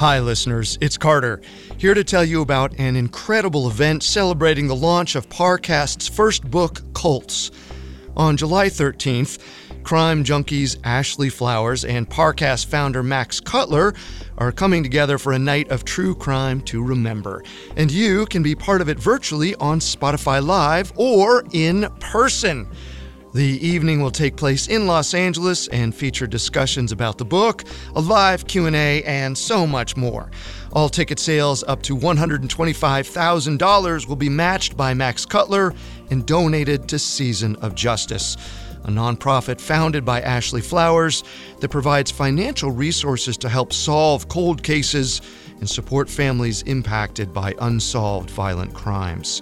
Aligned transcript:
Hi, 0.00 0.18
listeners. 0.18 0.78
It's 0.80 0.96
Carter, 0.96 1.42
here 1.76 1.92
to 1.92 2.02
tell 2.02 2.24
you 2.24 2.40
about 2.40 2.72
an 2.78 2.96
incredible 2.96 3.68
event 3.68 4.02
celebrating 4.02 4.66
the 4.66 4.74
launch 4.74 5.14
of 5.14 5.28
Parcast's 5.28 6.08
first 6.08 6.50
book, 6.50 6.80
Cults. 6.94 7.50
On 8.16 8.34
July 8.34 8.68
13th, 8.68 9.38
crime 9.82 10.24
junkies 10.24 10.78
Ashley 10.84 11.28
Flowers 11.28 11.84
and 11.84 12.08
Parcast 12.08 12.64
founder 12.64 13.02
Max 13.02 13.40
Cutler 13.40 13.92
are 14.38 14.52
coming 14.52 14.82
together 14.82 15.18
for 15.18 15.34
a 15.34 15.38
night 15.38 15.70
of 15.70 15.84
true 15.84 16.14
crime 16.14 16.62
to 16.62 16.82
remember. 16.82 17.44
And 17.76 17.90
you 17.90 18.24
can 18.24 18.42
be 18.42 18.54
part 18.54 18.80
of 18.80 18.88
it 18.88 18.98
virtually 18.98 19.54
on 19.56 19.80
Spotify 19.80 20.42
Live 20.42 20.94
or 20.96 21.44
in 21.52 21.90
person. 22.00 22.66
The 23.32 23.64
evening 23.64 24.02
will 24.02 24.10
take 24.10 24.36
place 24.36 24.66
in 24.66 24.88
Los 24.88 25.14
Angeles 25.14 25.68
and 25.68 25.94
feature 25.94 26.26
discussions 26.26 26.90
about 26.90 27.16
the 27.16 27.24
book, 27.24 27.62
a 27.94 28.00
live 28.00 28.48
Q&A, 28.48 29.04
and 29.04 29.38
so 29.38 29.68
much 29.68 29.96
more. 29.96 30.32
All 30.72 30.88
ticket 30.88 31.20
sales 31.20 31.62
up 31.62 31.80
to 31.82 31.96
$125,000 31.96 34.08
will 34.08 34.16
be 34.16 34.28
matched 34.28 34.76
by 34.76 34.94
Max 34.94 35.24
Cutler 35.24 35.72
and 36.10 36.26
donated 36.26 36.88
to 36.88 36.98
Season 36.98 37.54
of 37.56 37.76
Justice, 37.76 38.36
a 38.82 38.90
nonprofit 38.90 39.60
founded 39.60 40.04
by 40.04 40.20
Ashley 40.22 40.60
Flowers 40.60 41.22
that 41.60 41.68
provides 41.68 42.10
financial 42.10 42.72
resources 42.72 43.36
to 43.38 43.48
help 43.48 43.72
solve 43.72 44.28
cold 44.28 44.64
cases 44.64 45.22
and 45.60 45.70
support 45.70 46.10
families 46.10 46.62
impacted 46.62 47.32
by 47.32 47.54
unsolved 47.60 48.30
violent 48.30 48.74
crimes. 48.74 49.40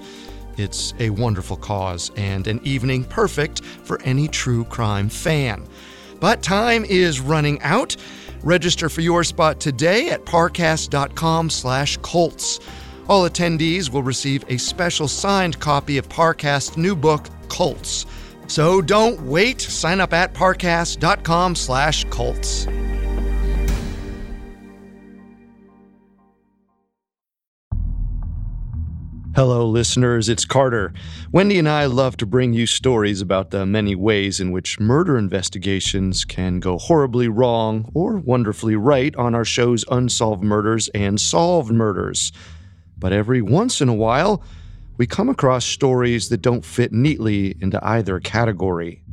It's 0.59 0.93
a 0.99 1.11
wonderful 1.11 1.57
cause 1.57 2.11
and 2.17 2.47
an 2.47 2.61
evening 2.65 3.05
perfect 3.05 3.65
for 3.65 4.01
any 4.03 4.29
true 4.29 4.65
crime 4.65 5.09
fan. 5.09 5.67
But 6.21 6.43
time 6.43 6.85
is 6.85 7.21
running 7.21 7.63
out. 7.63 7.97
Register 8.43 8.89
for 8.89 9.01
your 9.01 9.25
spot 9.25 9.59
today 9.61 10.11
at 10.11 10.25
parcast.com/cults. 10.25 12.61
All 13.09 13.29
attendees 13.29 13.91
will 13.91 14.03
receive 14.03 14.45
a 14.49 14.57
special 14.59 15.09
signed 15.09 15.59
copy 15.61 15.99
of 15.99 16.09
Parcast's 16.09 16.77
new 16.77 16.97
book, 16.97 17.29
Cults. 17.49 18.07
So 18.49 18.83
don't 18.83 19.23
wait. 19.23 19.61
Sign 19.61 20.01
up 20.01 20.13
at 20.13 20.35
parcast.com/cults. 20.35 22.67
Hello, 29.39 29.69
listeners. 29.69 30.29
It's 30.29 30.45
Carter. 30.45 30.93
Wendy 31.31 31.61
and 31.61 31.69
I 31.69 31.87
love 31.87 32.17
to 32.17 32.27
bring 32.27 32.55
you 32.55 32.67
stories 32.67 33.21
about 33.21 33.53
the 33.53 33.65
many 33.65 33.95
ways 33.95 34.41
in 34.41 34.51
which 34.51 34.81
murder 34.81 35.17
investigations 35.17 36.25
can 36.25 36.59
go 36.59 36.77
horribly 36.77 37.29
wrong 37.29 37.89
or 37.95 38.17
wonderfully 38.17 38.75
right 38.75 39.15
on 39.15 39.37
our 39.37 39.45
show's 39.45 39.85
Unsolved 39.93 40.43
Murders 40.43 40.89
and 40.89 41.21
Solved 41.21 41.71
Murders. 41.71 42.33
But 42.99 43.13
every 43.13 43.41
once 43.41 43.81
in 43.81 43.89
a 43.89 43.95
while, 43.95 44.43
we 44.97 45.07
come 45.07 45.29
across 45.29 45.65
stories 45.65 46.31
that 46.31 46.43
don't 46.43 46.65
fit 46.65 46.93
neatly 46.93 47.57
into 47.61 47.79
either 47.87 48.19
category. 48.19 49.05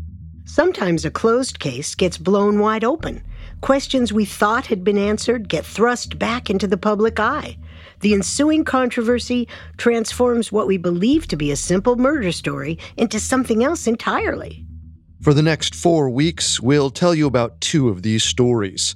Sometimes 0.46 1.06
a 1.06 1.12
closed 1.12 1.60
case 1.60 1.94
gets 1.94 2.18
blown 2.18 2.58
wide 2.58 2.84
open. 2.84 3.22
Questions 3.62 4.12
we 4.12 4.26
thought 4.26 4.66
had 4.66 4.84
been 4.84 4.98
answered 4.98 5.50
get 5.50 5.68
thrust 5.68 6.18
back 6.18 6.50
into 6.50 6.66
the 6.66 6.78
public 6.78 7.20
eye. 7.20 7.58
The 8.02 8.14
ensuing 8.14 8.64
controversy 8.64 9.48
transforms 9.78 10.52
what 10.52 10.68
we 10.68 10.78
believe 10.78 11.28
to 11.28 11.36
be 11.36 11.52
a 11.52 11.56
simple 11.56 11.96
murder 11.96 12.32
story 12.32 12.78
into 12.98 13.20
something 13.20 13.64
else 13.64 13.88
entirely. 13.88 14.66
For 15.22 15.34
the 15.34 15.42
next 15.42 15.74
four 15.74 16.10
weeks, 16.10 16.60
we'll 16.60 16.90
tell 16.90 17.16
you 17.16 17.26
about 17.26 17.60
two 17.62 17.90
of 17.90 18.04
these 18.04 18.24
stories. 18.24 18.96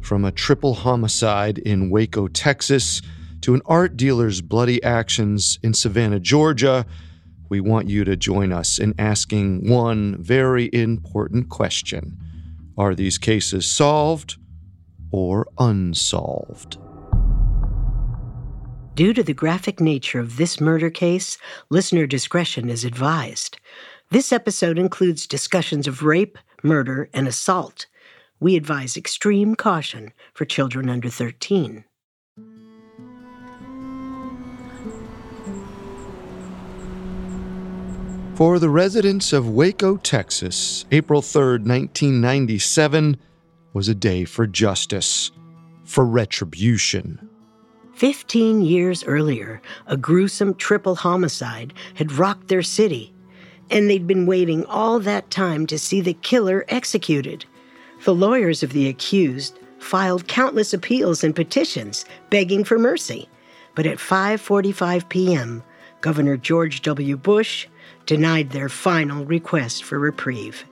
From 0.00 0.24
a 0.24 0.32
triple 0.32 0.74
homicide 0.74 1.58
in 1.58 1.88
Waco, 1.88 2.28
Texas, 2.28 3.00
to 3.42 3.54
an 3.54 3.62
art 3.66 3.96
dealer's 3.96 4.40
bloody 4.40 4.82
actions 4.82 5.58
in 5.62 5.74
Savannah, 5.74 6.20
Georgia, 6.20 6.84
we 7.48 7.60
want 7.60 7.88
you 7.88 8.04
to 8.04 8.16
join 8.16 8.52
us 8.52 8.78
in 8.78 8.94
asking 8.98 9.68
one 9.68 10.16
very 10.22 10.70
important 10.72 11.48
question 11.48 12.16
Are 12.76 12.94
these 12.94 13.18
cases 13.18 13.66
solved 13.66 14.36
or 15.10 15.46
unsolved? 15.58 16.78
Due 18.94 19.14
to 19.14 19.22
the 19.22 19.32
graphic 19.32 19.80
nature 19.80 20.20
of 20.20 20.36
this 20.36 20.60
murder 20.60 20.90
case, 20.90 21.38
listener 21.70 22.06
discretion 22.06 22.68
is 22.68 22.84
advised. 22.84 23.58
This 24.10 24.32
episode 24.32 24.78
includes 24.78 25.26
discussions 25.26 25.88
of 25.88 26.02
rape, 26.02 26.36
murder, 26.62 27.08
and 27.14 27.26
assault. 27.26 27.86
We 28.38 28.54
advise 28.54 28.98
extreme 28.98 29.54
caution 29.54 30.12
for 30.34 30.44
children 30.44 30.90
under 30.90 31.08
13. 31.08 31.84
For 38.34 38.58
the 38.58 38.68
residents 38.68 39.32
of 39.32 39.48
Waco, 39.48 39.96
Texas, 39.96 40.84
April 40.90 41.22
3, 41.22 41.60
1997 41.60 43.16
was 43.72 43.88
a 43.88 43.94
day 43.94 44.26
for 44.26 44.46
justice, 44.46 45.30
for 45.84 46.04
retribution. 46.04 47.30
Fifteen 48.02 48.62
years 48.62 49.04
earlier, 49.04 49.62
a 49.86 49.96
gruesome 49.96 50.54
triple 50.54 50.96
homicide 50.96 51.72
had 51.94 52.10
rocked 52.10 52.48
their 52.48 52.60
city, 52.60 53.14
and 53.70 53.88
they'd 53.88 54.08
been 54.08 54.26
waiting 54.26 54.64
all 54.64 54.98
that 54.98 55.30
time 55.30 55.68
to 55.68 55.78
see 55.78 56.00
the 56.00 56.14
killer 56.14 56.64
executed. 56.66 57.44
The 58.02 58.12
lawyers 58.12 58.64
of 58.64 58.72
the 58.72 58.88
accused 58.88 59.60
filed 59.78 60.26
countless 60.26 60.74
appeals 60.74 61.22
and 61.22 61.32
petitions 61.32 62.04
begging 62.28 62.64
for 62.64 62.76
mercy. 62.76 63.28
But 63.76 63.86
at 63.86 63.98
5:45 63.98 65.08
p.m., 65.08 65.62
Governor 66.00 66.36
George 66.36 66.82
W. 66.82 67.16
Bush 67.16 67.68
denied 68.04 68.50
their 68.50 68.68
final 68.68 69.24
request 69.24 69.84
for 69.84 70.00
reprieve. 70.00 70.64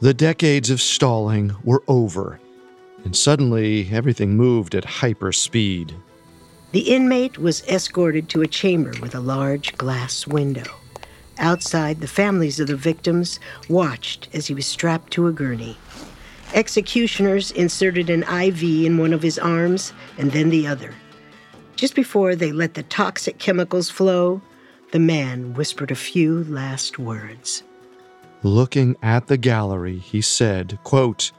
The 0.00 0.14
decades 0.14 0.70
of 0.70 0.80
stalling 0.80 1.56
were 1.64 1.82
over, 1.88 2.38
and 3.02 3.16
suddenly 3.16 3.88
everything 3.90 4.36
moved 4.36 4.76
at 4.76 4.84
hyper 5.02 5.32
speed. 5.32 5.96
The 6.74 6.92
inmate 6.92 7.38
was 7.38 7.62
escorted 7.68 8.28
to 8.30 8.42
a 8.42 8.48
chamber 8.48 8.92
with 9.00 9.14
a 9.14 9.20
large 9.20 9.78
glass 9.78 10.26
window. 10.26 10.64
Outside, 11.38 12.00
the 12.00 12.08
families 12.08 12.58
of 12.58 12.66
the 12.66 12.74
victims 12.74 13.38
watched 13.68 14.28
as 14.34 14.48
he 14.48 14.54
was 14.54 14.66
strapped 14.66 15.12
to 15.12 15.28
a 15.28 15.32
gurney. 15.32 15.76
Executioners 16.52 17.52
inserted 17.52 18.10
an 18.10 18.24
IV 18.24 18.60
in 18.64 18.98
one 18.98 19.12
of 19.12 19.22
his 19.22 19.38
arms 19.38 19.92
and 20.18 20.32
then 20.32 20.50
the 20.50 20.66
other. 20.66 20.92
Just 21.76 21.94
before 21.94 22.34
they 22.34 22.50
let 22.50 22.74
the 22.74 22.82
toxic 22.82 23.38
chemicals 23.38 23.88
flow, 23.88 24.42
the 24.90 24.98
man 24.98 25.54
whispered 25.54 25.92
a 25.92 25.94
few 25.94 26.42
last 26.42 26.98
words. 26.98 27.62
Looking 28.42 28.96
at 29.00 29.28
the 29.28 29.36
gallery, 29.36 29.98
he 29.98 30.20
said, 30.20 30.80
quote, 30.82 31.30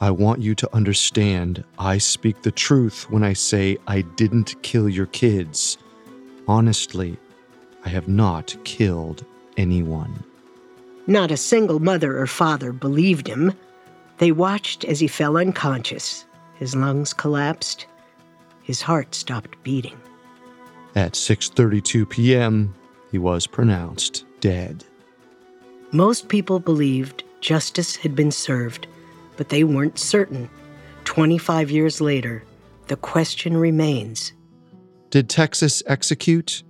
I 0.00 0.12
want 0.12 0.40
you 0.40 0.54
to 0.54 0.74
understand 0.74 1.64
I 1.78 1.98
speak 1.98 2.42
the 2.42 2.52
truth 2.52 3.10
when 3.10 3.24
I 3.24 3.32
say 3.32 3.78
I 3.88 4.02
didn't 4.02 4.62
kill 4.62 4.88
your 4.88 5.06
kids. 5.06 5.76
Honestly, 6.46 7.18
I 7.84 7.88
have 7.88 8.06
not 8.06 8.56
killed 8.64 9.24
anyone. 9.56 10.22
Not 11.08 11.32
a 11.32 11.36
single 11.36 11.80
mother 11.80 12.16
or 12.18 12.26
father 12.28 12.72
believed 12.72 13.26
him. 13.26 13.52
They 14.18 14.30
watched 14.30 14.84
as 14.84 15.00
he 15.00 15.08
fell 15.08 15.36
unconscious. 15.36 16.26
His 16.54 16.76
lungs 16.76 17.12
collapsed. 17.12 17.86
His 18.62 18.82
heart 18.82 19.14
stopped 19.14 19.60
beating. 19.64 19.98
At 20.94 21.12
6:32 21.14 22.08
p.m., 22.08 22.74
he 23.10 23.18
was 23.18 23.46
pronounced 23.46 24.24
dead. 24.40 24.84
Most 25.90 26.28
people 26.28 26.60
believed 26.60 27.24
justice 27.40 27.96
had 27.96 28.14
been 28.14 28.30
served 28.30 28.86
but 29.38 29.48
they 29.48 29.64
weren't 29.64 29.98
certain. 29.98 30.50
25 31.04 31.70
years 31.70 32.02
later, 32.02 32.44
the 32.88 32.96
question 32.96 33.56
remains 33.56 34.34
Did 35.08 35.30
Texas 35.30 35.82
execute 35.86 36.62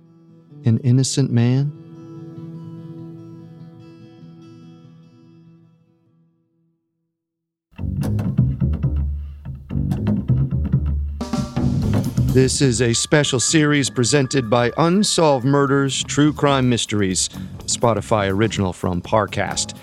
an 0.63 0.77
innocent 0.79 1.31
man? 1.31 1.73
This 12.31 12.61
is 12.61 12.81
a 12.81 12.93
special 12.93 13.39
series 13.39 13.89
presented 13.89 14.49
by 14.49 14.71
Unsolved 14.77 15.43
Murders 15.43 16.03
True 16.03 16.31
Crime 16.31 16.69
Mysteries, 16.69 17.27
Spotify 17.65 18.31
original 18.31 18.71
from 18.71 19.01
Parcast. 19.01 19.75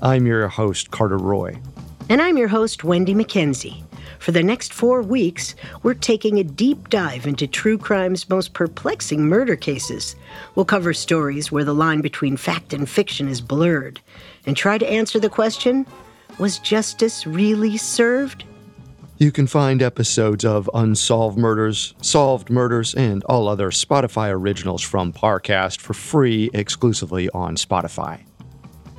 I'm 0.00 0.26
your 0.26 0.48
host, 0.48 0.90
Carter 0.90 1.18
Roy. 1.18 1.60
And 2.10 2.20
I'm 2.20 2.36
your 2.36 2.48
host, 2.48 2.82
Wendy 2.82 3.14
McKenzie. 3.14 3.84
For 4.18 4.32
the 4.32 4.42
next 4.42 4.74
four 4.74 5.00
weeks, 5.00 5.54
we're 5.84 5.94
taking 5.94 6.40
a 6.40 6.44
deep 6.44 6.88
dive 6.88 7.24
into 7.24 7.46
true 7.46 7.78
crime's 7.78 8.28
most 8.28 8.52
perplexing 8.52 9.28
murder 9.28 9.54
cases. 9.54 10.16
We'll 10.56 10.64
cover 10.64 10.92
stories 10.92 11.52
where 11.52 11.62
the 11.62 11.72
line 11.72 12.00
between 12.00 12.36
fact 12.36 12.72
and 12.72 12.90
fiction 12.90 13.28
is 13.28 13.40
blurred 13.40 14.00
and 14.44 14.56
try 14.56 14.76
to 14.76 14.90
answer 14.90 15.20
the 15.20 15.28
question 15.28 15.86
was 16.40 16.58
justice 16.58 17.28
really 17.28 17.76
served? 17.76 18.42
You 19.18 19.30
can 19.30 19.46
find 19.46 19.80
episodes 19.80 20.44
of 20.44 20.68
Unsolved 20.74 21.38
Murders, 21.38 21.94
Solved 22.02 22.50
Murders, 22.50 22.92
and 22.92 23.22
all 23.26 23.46
other 23.46 23.70
Spotify 23.70 24.32
originals 24.32 24.82
from 24.82 25.12
Parcast 25.12 25.78
for 25.78 25.94
free 25.94 26.50
exclusively 26.54 27.30
on 27.30 27.54
Spotify. 27.54 28.24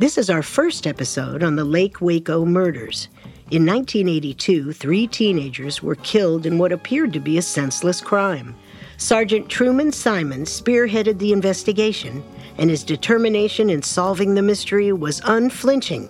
This 0.01 0.17
is 0.17 0.31
our 0.31 0.41
first 0.41 0.87
episode 0.87 1.43
on 1.43 1.55
the 1.55 1.63
Lake 1.63 2.01
Waco 2.01 2.43
murders. 2.43 3.07
In 3.51 3.67
1982, 3.67 4.73
three 4.73 5.05
teenagers 5.05 5.83
were 5.83 5.93
killed 5.93 6.47
in 6.47 6.57
what 6.57 6.71
appeared 6.71 7.13
to 7.13 7.19
be 7.19 7.37
a 7.37 7.41
senseless 7.43 8.01
crime. 8.01 8.55
Sergeant 8.97 9.47
Truman 9.47 9.91
Simons 9.91 10.49
spearheaded 10.49 11.19
the 11.19 11.31
investigation, 11.31 12.23
and 12.57 12.71
his 12.71 12.83
determination 12.83 13.69
in 13.69 13.83
solving 13.83 14.33
the 14.33 14.41
mystery 14.41 14.91
was 14.91 15.21
unflinching. 15.25 16.09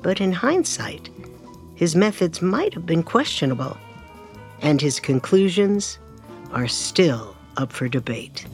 But 0.00 0.22
in 0.22 0.32
hindsight, 0.32 1.10
his 1.74 1.94
methods 1.94 2.40
might 2.40 2.72
have 2.72 2.86
been 2.86 3.02
questionable, 3.02 3.76
and 4.62 4.80
his 4.80 4.98
conclusions 4.98 5.98
are 6.52 6.68
still 6.68 7.36
up 7.58 7.70
for 7.70 7.86
debate. 7.86 8.46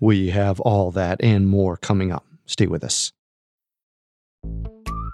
We 0.00 0.30
have 0.30 0.60
all 0.60 0.90
that 0.92 1.22
and 1.22 1.46
more 1.46 1.76
coming 1.76 2.12
up. 2.12 2.24
Stay 2.46 2.66
with 2.66 2.84
us. 2.84 3.12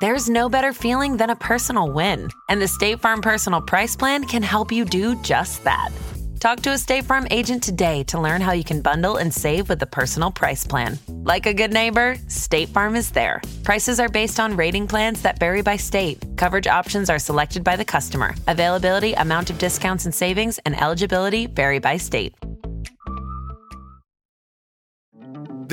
There's 0.01 0.29
no 0.29 0.49
better 0.49 0.73
feeling 0.73 1.17
than 1.17 1.31
a 1.31 1.37
personal 1.37 1.91
win, 1.91 2.29
and 2.51 2.61
the 2.61 2.69
State 2.69 3.01
Farm 3.01 3.23
Personal 3.23 3.63
Price 3.63 3.97
Plan 3.97 4.25
can 4.25 4.43
help 4.43 4.71
you 4.71 4.85
do 4.85 5.15
just 5.23 5.65
that. 5.65 5.91
Talk 6.45 6.61
to 6.61 6.73
a 6.73 6.79
State 6.79 7.05
Farm 7.05 7.27
agent 7.31 7.63
today 7.63 8.03
to 8.05 8.21
learn 8.21 8.43
how 8.43 8.53
you 8.53 8.65
can 8.65 8.83
bundle 8.83 9.17
and 9.17 9.33
save 9.33 9.71
with 9.71 9.79
the 9.79 9.87
personal 9.87 10.31
price 10.31 10.63
plan. 10.67 10.99
Like 11.09 11.47
a 11.47 11.55
good 11.55 11.73
neighbor, 11.73 12.17
State 12.29 12.69
Farm 12.69 12.97
is 12.97 13.11
there. 13.13 13.41
Prices 13.63 13.99
are 13.99 14.11
based 14.11 14.39
on 14.39 14.55
rating 14.55 14.87
plans 14.87 15.23
that 15.23 15.39
vary 15.39 15.63
by 15.63 15.79
state. 15.79 16.23
Coverage 16.37 16.67
options 16.67 17.09
are 17.09 17.19
selected 17.19 17.65
by 17.65 17.77
the 17.77 17.85
customer. 17.85 18.35
Availability, 18.47 19.15
amount 19.15 19.49
of 19.49 19.57
discounts 19.57 20.05
and 20.05 20.15
savings, 20.15 20.59
and 20.67 20.79
eligibility 20.79 21.47
vary 21.47 21.79
by 21.79 21.97
state. 21.97 22.35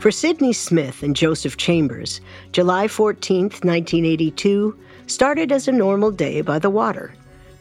For 0.00 0.10
Sidney 0.10 0.54
Smith 0.54 1.02
and 1.02 1.14
Joseph 1.14 1.58
Chambers, 1.58 2.22
July 2.52 2.88
14, 2.88 3.42
1982, 3.42 4.74
started 5.06 5.52
as 5.52 5.68
a 5.68 5.72
normal 5.72 6.10
day 6.10 6.40
by 6.40 6.58
the 6.58 6.70
water. 6.70 7.12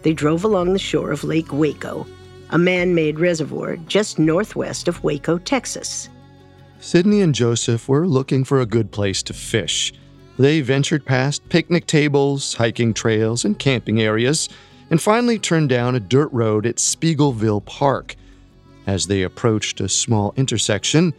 They 0.03 0.13
drove 0.13 0.45
along 0.45 0.71
the 0.71 0.79
shore 0.79 1.11
of 1.11 1.25
Lake 1.25 1.51
Waco, 1.51 2.07
a 2.51 2.57
man 2.57 2.95
made 2.95 3.19
reservoir 3.19 3.75
just 3.75 4.19
northwest 4.19 4.87
of 4.87 5.03
Waco, 5.03 5.37
Texas. 5.37 6.07
Sidney 6.79 7.19
and 7.19 7.35
Joseph 7.35 7.89
were 7.89 8.07
looking 8.07 8.45
for 8.45 8.61
a 8.61 8.65
good 8.65 8.89
place 8.89 9.21
to 9.23 9.33
fish. 9.33 9.91
They 10.37 10.61
ventured 10.61 11.05
past 11.05 11.49
picnic 11.49 11.87
tables, 11.87 12.53
hiking 12.53 12.93
trails, 12.93 13.43
and 13.43 13.59
camping 13.59 14.01
areas, 14.01 14.47
and 14.89 15.01
finally 15.01 15.39
turned 15.39 15.67
down 15.67 15.93
a 15.93 15.99
dirt 15.99 16.31
road 16.31 16.65
at 16.65 16.77
Speegleville 16.77 17.65
Park. 17.65 18.15
As 18.87 19.07
they 19.07 19.23
approached 19.23 19.81
a 19.81 19.89
small 19.89 20.33
intersection, 20.37 21.13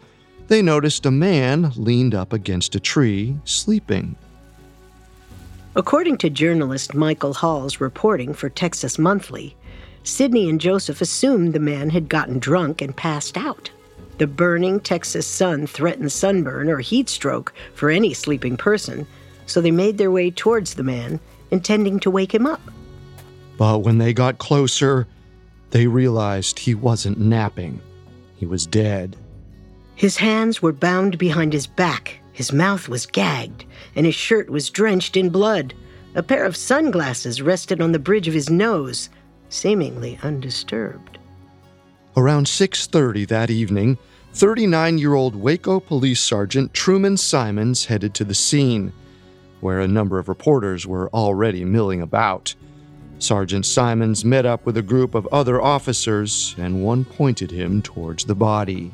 they 0.50 0.60
noticed 0.60 1.06
a 1.06 1.12
man 1.12 1.72
leaned 1.76 2.12
up 2.12 2.32
against 2.32 2.74
a 2.74 2.80
tree, 2.80 3.36
sleeping. 3.44 4.16
According 5.76 6.18
to 6.18 6.28
journalist 6.28 6.92
Michael 6.92 7.32
Hall's 7.32 7.80
reporting 7.80 8.34
for 8.34 8.48
Texas 8.48 8.98
Monthly, 8.98 9.56
Sidney 10.02 10.50
and 10.50 10.60
Joseph 10.60 11.00
assumed 11.00 11.52
the 11.52 11.60
man 11.60 11.88
had 11.88 12.08
gotten 12.08 12.40
drunk 12.40 12.82
and 12.82 12.96
passed 12.96 13.36
out. 13.36 13.70
The 14.18 14.26
burning 14.26 14.80
Texas 14.80 15.24
sun 15.24 15.68
threatened 15.68 16.10
sunburn 16.10 16.68
or 16.68 16.80
heat 16.80 17.08
stroke 17.08 17.54
for 17.74 17.88
any 17.88 18.12
sleeping 18.12 18.56
person, 18.56 19.06
so 19.46 19.60
they 19.60 19.70
made 19.70 19.98
their 19.98 20.10
way 20.10 20.32
towards 20.32 20.74
the 20.74 20.82
man, 20.82 21.20
intending 21.52 22.00
to 22.00 22.10
wake 22.10 22.34
him 22.34 22.46
up. 22.46 22.60
But 23.56 23.78
when 23.78 23.98
they 23.98 24.12
got 24.12 24.38
closer, 24.38 25.06
they 25.70 25.86
realized 25.86 26.58
he 26.58 26.74
wasn't 26.74 27.20
napping. 27.20 27.80
He 28.34 28.46
was 28.46 28.66
dead. 28.66 29.16
His 30.00 30.16
hands 30.16 30.62
were 30.62 30.72
bound 30.72 31.18
behind 31.18 31.52
his 31.52 31.66
back, 31.66 32.20
his 32.32 32.54
mouth 32.54 32.88
was 32.88 33.04
gagged, 33.04 33.66
and 33.94 34.06
his 34.06 34.14
shirt 34.14 34.48
was 34.48 34.70
drenched 34.70 35.14
in 35.14 35.28
blood. 35.28 35.74
A 36.14 36.22
pair 36.22 36.46
of 36.46 36.56
sunglasses 36.56 37.42
rested 37.42 37.82
on 37.82 37.92
the 37.92 37.98
bridge 37.98 38.26
of 38.26 38.32
his 38.32 38.48
nose, 38.48 39.10
seemingly 39.50 40.18
undisturbed. 40.22 41.18
Around 42.16 42.46
6:30 42.46 43.26
that 43.26 43.50
evening, 43.50 43.98
39-year-old 44.32 45.36
Waco 45.36 45.80
Police 45.80 46.22
Sergeant 46.22 46.72
Truman 46.72 47.18
Simons 47.18 47.84
headed 47.84 48.14
to 48.14 48.24
the 48.24 48.32
scene, 48.32 48.94
where 49.60 49.80
a 49.80 49.86
number 49.86 50.18
of 50.18 50.30
reporters 50.30 50.86
were 50.86 51.10
already 51.10 51.62
milling 51.62 52.00
about. 52.00 52.54
Sergeant 53.18 53.66
Simons 53.66 54.24
met 54.24 54.46
up 54.46 54.64
with 54.64 54.78
a 54.78 54.82
group 54.82 55.14
of 55.14 55.26
other 55.26 55.60
officers, 55.60 56.54
and 56.56 56.82
one 56.82 57.04
pointed 57.04 57.50
him 57.50 57.82
towards 57.82 58.24
the 58.24 58.34
body. 58.34 58.92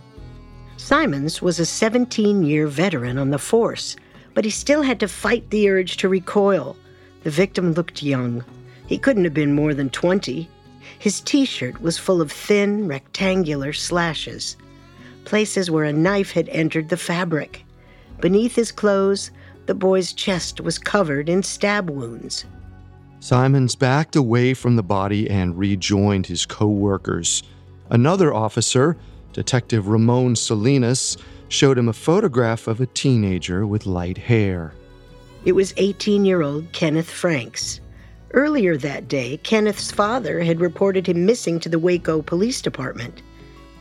Simons 0.87 1.43
was 1.43 1.59
a 1.59 1.67
17 1.67 2.45
year 2.45 2.69
veteran 2.69 3.19
on 3.19 3.31
the 3.31 3.41
force, 3.41 3.97
but 4.35 4.45
he 4.45 4.53
still 4.53 4.83
had 4.83 5.01
to 5.01 5.09
fight 5.09 5.51
the 5.51 5.69
urge 5.69 5.97
to 5.97 6.09
recoil. 6.09 6.77
The 7.25 7.31
victim 7.31 7.73
looked 7.73 8.05
young. 8.05 8.45
He 8.87 8.97
couldn't 8.97 9.25
have 9.25 9.35
been 9.35 9.53
more 9.53 9.75
than 9.75 9.91
20. 9.91 10.49
His 11.01 11.21
t 11.23 11.45
shirt 11.45 11.83
was 11.83 11.99
full 11.99 12.21
of 12.21 12.31
thin, 12.31 12.87
rectangular 12.87 13.73
slashes, 13.73 14.57
places 15.25 15.73
where 15.73 15.87
a 15.87 15.93
knife 15.93 16.31
had 16.31 16.49
entered 16.51 16.89
the 16.89 16.97
fabric. 16.97 17.65
Beneath 18.21 18.55
his 18.55 18.71
clothes, 18.71 19.33
the 19.67 19.75
boy's 19.75 20.13
chest 20.13 20.61
was 20.61 20.79
covered 20.79 21.29
in 21.29 21.43
stab 21.43 21.91
wounds. 21.91 22.45
Simons 23.19 23.75
backed 23.75 24.15
away 24.15 24.55
from 24.55 24.77
the 24.77 24.85
body 24.85 25.29
and 25.29 25.59
rejoined 25.59 26.27
his 26.27 26.47
co 26.47 26.69
workers. 26.69 27.43
Another 27.91 28.33
officer, 28.33 28.97
Detective 29.37 29.89
Ramon 29.89 30.35
Salinas 30.35 31.19
showed 31.49 31.77
him 31.77 31.91
a 31.91 31.93
photograph 31.93 32.67
of 32.69 32.81
a 32.81 32.87
teenager 32.87 33.67
with 33.67 33.85
light 33.85 34.17
hair. 34.17 34.73
It 35.45 35.53
was 35.53 35.75
18 35.77 36.25
year 36.25 36.41
old 36.41 36.73
Kenneth 36.73 37.11
Franks. 37.11 37.81
Earlier 38.33 38.79
that 38.79 39.09
day, 39.09 39.37
Kenneth's 39.43 39.91
father 39.91 40.41
had 40.41 40.59
reported 40.59 41.07
him 41.07 41.27
missing 41.27 41.61
to 41.61 41.69
the 41.69 41.79
Waco 41.79 42.23
Police 42.23 42.63
Department. 42.63 43.21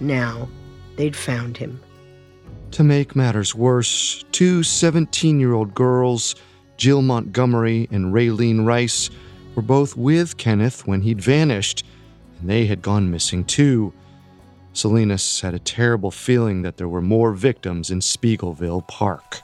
Now, 0.02 0.50
they'd 0.98 1.16
found 1.16 1.56
him. 1.56 1.80
To 2.72 2.84
make 2.84 3.16
matters 3.16 3.56
worse, 3.56 4.26
two 4.34 4.62
17 4.62 5.40
year 5.40 5.54
old 5.54 5.74
girls, 5.74 6.36
Jill 6.76 7.02
Montgomery 7.02 7.88
and 7.92 8.14
Raylene 8.14 8.66
Rice, 8.66 9.10
were 9.56 9.62
both 9.62 9.96
with 9.96 10.36
Kenneth 10.36 10.86
when 10.86 11.00
he'd 11.00 11.22
vanished, 11.22 11.86
and 12.42 12.50
they 12.50 12.66
had 12.66 12.82
gone 12.82 13.10
missing 13.10 13.46
too. 13.46 13.94
Salinas 14.76 15.40
had 15.40 15.54
a 15.54 15.60
terrible 15.60 16.12
feeling 16.12 16.62
that 16.64 16.76
there 16.76 16.90
were 16.90 17.02
more 17.02 17.32
victims 17.32 17.90
in 17.90 18.02
Speegleville 18.02 18.86
Park. 18.88 19.42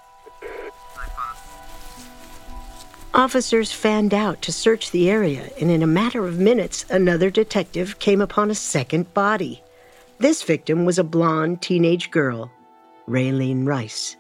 Officers 3.13 3.71
fanned 3.71 4.13
out 4.13 4.41
to 4.41 4.51
search 4.51 4.91
the 4.91 5.09
area, 5.09 5.49
and 5.59 5.71
in 5.71 5.83
a 5.83 5.87
matter 5.87 6.27
of 6.27 6.37
minutes, 6.37 6.85
another 6.89 7.29
detective 7.29 7.99
came 7.99 8.21
upon 8.21 8.51
a 8.51 8.55
second 8.55 9.13
body. 9.13 9.63
This 10.19 10.43
victim 10.43 10.85
was 10.85 10.99
a 10.99 11.03
blonde 11.03 11.61
teenage 11.61 12.11
girl, 12.11 12.51
Raylene 13.07 13.65
Rice. 13.65 14.17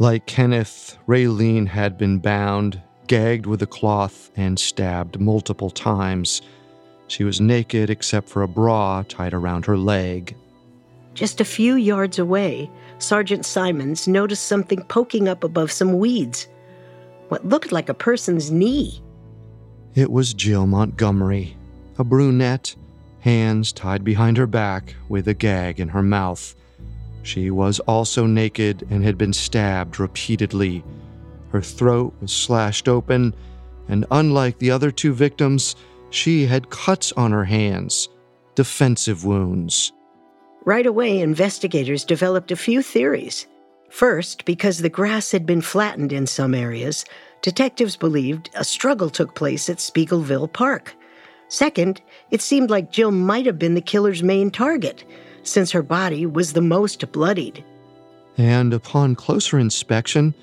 Like 0.00 0.26
Kenneth, 0.26 0.98
Raylene 1.08 1.68
had 1.68 1.96
been 1.96 2.18
bound, 2.18 2.82
gagged 3.06 3.46
with 3.46 3.62
a 3.62 3.66
cloth, 3.66 4.30
and 4.36 4.58
stabbed 4.58 5.20
multiple 5.20 5.70
times. 5.70 6.42
She 7.08 7.24
was 7.24 7.40
naked 7.40 7.90
except 7.90 8.28
for 8.28 8.42
a 8.42 8.48
bra 8.48 9.02
tied 9.08 9.34
around 9.34 9.66
her 9.66 9.76
leg. 9.76 10.36
Just 11.14 11.40
a 11.40 11.44
few 11.44 11.74
yards 11.74 12.18
away, 12.18 12.70
Sergeant 12.98 13.44
Simons 13.44 14.06
noticed 14.06 14.44
something 14.44 14.82
poking 14.84 15.26
up 15.26 15.42
above 15.42 15.72
some 15.72 15.98
weeds. 15.98 16.46
What 17.28 17.46
looked 17.46 17.72
like 17.72 17.88
a 17.88 17.94
person's 17.94 18.50
knee. 18.50 19.02
It 19.94 20.12
was 20.12 20.34
Jill 20.34 20.66
Montgomery, 20.66 21.56
a 21.98 22.04
brunette, 22.04 22.76
hands 23.20 23.72
tied 23.72 24.04
behind 24.04 24.36
her 24.36 24.46
back 24.46 24.94
with 25.08 25.26
a 25.28 25.34
gag 25.34 25.80
in 25.80 25.88
her 25.88 26.02
mouth. 26.02 26.54
She 27.22 27.50
was 27.50 27.80
also 27.80 28.26
naked 28.26 28.86
and 28.90 29.02
had 29.02 29.18
been 29.18 29.32
stabbed 29.32 29.98
repeatedly. 29.98 30.84
Her 31.50 31.60
throat 31.60 32.14
was 32.20 32.32
slashed 32.32 32.88
open, 32.88 33.34
and 33.88 34.06
unlike 34.10 34.58
the 34.58 34.70
other 34.70 34.90
two 34.90 35.12
victims, 35.12 35.74
she 36.10 36.46
had 36.46 36.70
cuts 36.70 37.12
on 37.12 37.32
her 37.32 37.44
hands, 37.44 38.08
defensive 38.54 39.24
wounds. 39.24 39.92
Right 40.64 40.86
away, 40.86 41.20
investigators 41.20 42.04
developed 42.04 42.50
a 42.50 42.56
few 42.56 42.82
theories. 42.82 43.46
First, 43.90 44.44
because 44.44 44.78
the 44.78 44.90
grass 44.90 45.30
had 45.30 45.46
been 45.46 45.62
flattened 45.62 46.12
in 46.12 46.26
some 46.26 46.54
areas, 46.54 47.04
detectives 47.40 47.96
believed 47.96 48.50
a 48.54 48.64
struggle 48.64 49.08
took 49.08 49.34
place 49.34 49.70
at 49.70 49.78
Speegleville 49.78 50.52
Park. 50.52 50.94
Second, 51.48 52.02
it 52.30 52.42
seemed 52.42 52.68
like 52.68 52.92
Jill 52.92 53.10
might 53.10 53.46
have 53.46 53.58
been 53.58 53.74
the 53.74 53.80
killer's 53.80 54.22
main 54.22 54.50
target, 54.50 55.04
since 55.42 55.70
her 55.70 55.82
body 55.82 56.26
was 56.26 56.52
the 56.52 56.60
most 56.60 57.10
bloodied. 57.12 57.64
And 58.36 58.74
upon 58.74 59.16
closer 59.16 59.58
inspection, 59.58 60.34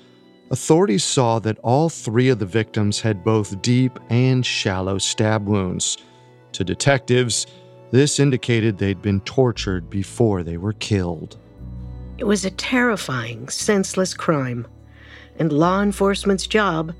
authorities 0.50 1.04
saw 1.04 1.38
that 1.40 1.58
all 1.58 1.88
three 1.88 2.28
of 2.28 2.38
the 2.38 2.46
victims 2.46 3.00
had 3.00 3.24
both 3.24 3.60
deep 3.62 3.98
and 4.10 4.44
shallow 4.44 4.98
stab 4.98 5.46
wounds. 5.46 5.98
To 6.52 6.64
detectives, 6.64 7.46
this 7.90 8.18
indicated 8.18 8.78
they'd 8.78 9.02
been 9.02 9.20
tortured 9.20 9.90
before 9.90 10.42
they 10.42 10.56
were 10.56 10.72
killed. 10.74 11.38
It 12.18 12.24
was 12.24 12.44
a 12.44 12.50
terrifying, 12.50 13.48
senseless 13.48 14.14
crime, 14.14 14.66
and 15.38 15.52
law 15.52 15.82
enforcement's 15.82 16.46
job 16.46 16.94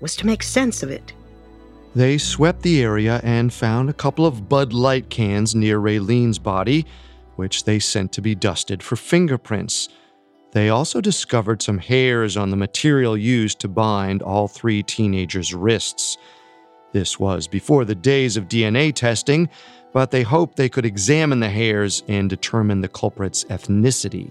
was 0.00 0.16
to 0.16 0.26
make 0.26 0.42
sense 0.42 0.82
of 0.82 0.90
it. 0.90 1.12
They 1.94 2.18
swept 2.18 2.62
the 2.62 2.82
area 2.82 3.20
and 3.24 3.52
found 3.52 3.90
a 3.90 3.94
couple 3.94 4.24
of 4.24 4.48
Bud 4.48 4.72
Light 4.72 5.10
cans 5.10 5.54
near 5.54 5.78
Raylene's 5.78 6.38
body, 6.38 6.86
which 7.34 7.64
they 7.64 7.80
sent 7.80 8.12
to 8.12 8.22
be 8.22 8.34
dusted 8.34 8.82
for 8.82 8.94
fingerprints. 8.96 9.88
They 10.52 10.68
also 10.68 11.00
discovered 11.00 11.62
some 11.62 11.78
hairs 11.78 12.36
on 12.36 12.50
the 12.50 12.56
material 12.56 13.16
used 13.16 13.60
to 13.60 13.68
bind 13.68 14.22
all 14.22 14.48
three 14.48 14.82
teenagers' 14.82 15.54
wrists. 15.54 16.18
This 16.92 17.20
was 17.20 17.46
before 17.46 17.84
the 17.84 17.94
days 17.94 18.36
of 18.36 18.48
DNA 18.48 18.92
testing, 18.92 19.48
but 19.92 20.10
they 20.10 20.22
hoped 20.22 20.56
they 20.56 20.68
could 20.68 20.84
examine 20.84 21.40
the 21.40 21.48
hairs 21.48 22.02
and 22.08 22.28
determine 22.28 22.80
the 22.80 22.88
culprit's 22.88 23.44
ethnicity. 23.44 24.30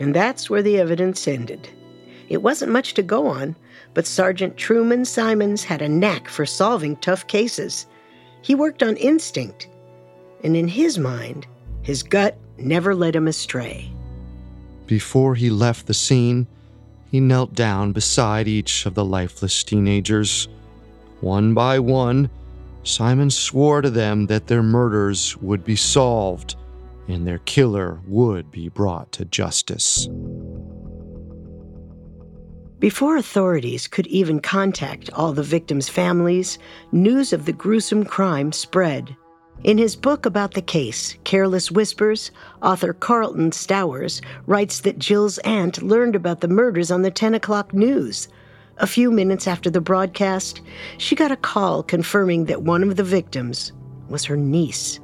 And 0.00 0.14
that's 0.14 0.50
where 0.50 0.62
the 0.62 0.78
evidence 0.78 1.28
ended. 1.28 1.68
It 2.28 2.42
wasn't 2.42 2.72
much 2.72 2.94
to 2.94 3.02
go 3.02 3.26
on, 3.26 3.54
but 3.94 4.06
Sergeant 4.06 4.56
Truman 4.56 5.04
Simons 5.04 5.62
had 5.62 5.82
a 5.82 5.88
knack 5.88 6.28
for 6.28 6.46
solving 6.46 6.96
tough 6.96 7.26
cases. 7.26 7.86
He 8.42 8.54
worked 8.54 8.82
on 8.82 8.96
instinct, 8.96 9.68
and 10.42 10.56
in 10.56 10.66
his 10.66 10.98
mind, 10.98 11.46
his 11.82 12.02
gut 12.02 12.36
never 12.58 12.94
led 12.94 13.14
him 13.14 13.28
astray. 13.28 13.92
Before 14.90 15.36
he 15.36 15.50
left 15.50 15.86
the 15.86 15.94
scene, 15.94 16.48
he 17.12 17.20
knelt 17.20 17.54
down 17.54 17.92
beside 17.92 18.48
each 18.48 18.86
of 18.86 18.94
the 18.94 19.04
lifeless 19.04 19.62
teenagers. 19.62 20.48
One 21.20 21.54
by 21.54 21.78
one, 21.78 22.28
Simons 22.82 23.38
swore 23.38 23.82
to 23.82 23.90
them 23.90 24.26
that 24.26 24.48
their 24.48 24.64
murders 24.64 25.36
would 25.36 25.62
be 25.62 25.76
solved 25.76 26.56
and 27.06 27.24
their 27.24 27.38
killer 27.38 28.00
would 28.08 28.50
be 28.50 28.68
brought 28.68 29.12
to 29.12 29.24
justice. 29.26 30.08
Before 32.80 33.16
authorities 33.16 33.86
could 33.86 34.08
even 34.08 34.40
contact 34.40 35.08
all 35.12 35.32
the 35.32 35.44
victims' 35.44 35.88
families, 35.88 36.58
news 36.90 37.32
of 37.32 37.44
the 37.44 37.52
gruesome 37.52 38.04
crime 38.04 38.50
spread. 38.50 39.16
In 39.62 39.76
his 39.76 39.94
book 39.94 40.24
about 40.24 40.54
the 40.54 40.62
case, 40.62 41.16
Careless 41.24 41.70
Whispers, 41.70 42.30
author 42.62 42.94
Carlton 42.94 43.50
Stowers 43.50 44.22
writes 44.46 44.80
that 44.80 44.98
Jill's 44.98 45.36
aunt 45.38 45.82
learned 45.82 46.16
about 46.16 46.40
the 46.40 46.48
murders 46.48 46.90
on 46.90 47.02
the 47.02 47.10
10 47.10 47.34
o'clock 47.34 47.74
news. 47.74 48.28
A 48.78 48.86
few 48.86 49.10
minutes 49.10 49.46
after 49.46 49.68
the 49.68 49.82
broadcast, 49.82 50.62
she 50.96 51.14
got 51.14 51.30
a 51.30 51.36
call 51.36 51.82
confirming 51.82 52.46
that 52.46 52.62
one 52.62 52.82
of 52.82 52.96
the 52.96 53.04
victims 53.04 53.72
was 54.08 54.24
her 54.24 54.36
niece. 54.36 54.98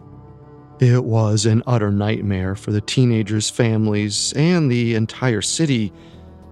It 0.80 1.04
was 1.04 1.44
an 1.44 1.62
utter 1.66 1.90
nightmare 1.90 2.54
for 2.54 2.72
the 2.72 2.80
teenagers' 2.80 3.50
families 3.50 4.32
and 4.36 4.70
the 4.70 4.94
entire 4.94 5.42
city. 5.42 5.92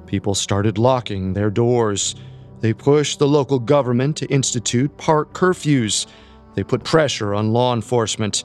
People 0.05 0.35
started 0.35 0.77
locking 0.77 1.33
their 1.33 1.51
doors. 1.51 2.15
They 2.61 2.75
pushed 2.75 3.19
the 3.19 3.29
local 3.29 3.59
government 3.59 4.19
to 4.19 4.27
institute 4.27 4.95
park 4.99 5.33
curfews. 5.33 6.07
They 6.55 6.65
put 6.65 6.85
pressure 6.85 7.35
on 7.35 7.53
law 7.53 7.75
enforcement. 7.75 8.45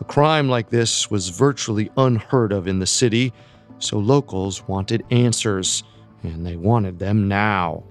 A 0.00 0.04
crime 0.04 0.48
like 0.48 0.70
this 0.70 1.10
was 1.10 1.28
virtually 1.28 1.90
unheard 1.96 2.52
of 2.52 2.68
in 2.68 2.78
the 2.78 2.86
city, 2.86 3.32
so 3.78 3.98
locals 3.98 4.66
wanted 4.68 5.04
answers, 5.10 5.82
and 6.22 6.46
they 6.46 6.56
wanted 6.56 6.98
them 6.98 7.28
now. 7.28 7.84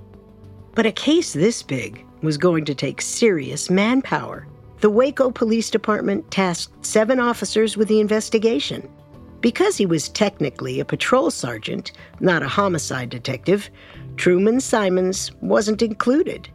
But 0.73 0.85
a 0.85 0.91
case 0.91 1.33
this 1.33 1.63
big 1.63 2.05
was 2.21 2.37
going 2.37 2.65
to 2.65 2.75
take 2.75 3.01
serious 3.01 3.69
manpower. 3.69 4.47
The 4.79 4.89
Waco 4.89 5.31
Police 5.31 5.69
Department 5.69 6.29
tasked 6.29 6.85
seven 6.85 7.19
officers 7.19 7.75
with 7.75 7.87
the 7.87 7.99
investigation. 7.99 8.87
Because 9.41 9.77
he 9.77 9.85
was 9.85 10.09
technically 10.09 10.79
a 10.79 10.85
patrol 10.85 11.29
sergeant, 11.31 11.91
not 12.19 12.43
a 12.43 12.47
homicide 12.47 13.09
detective, 13.09 13.69
Truman 14.15 14.59
Simons 14.59 15.31
wasn't 15.41 15.81
included. 15.81 16.49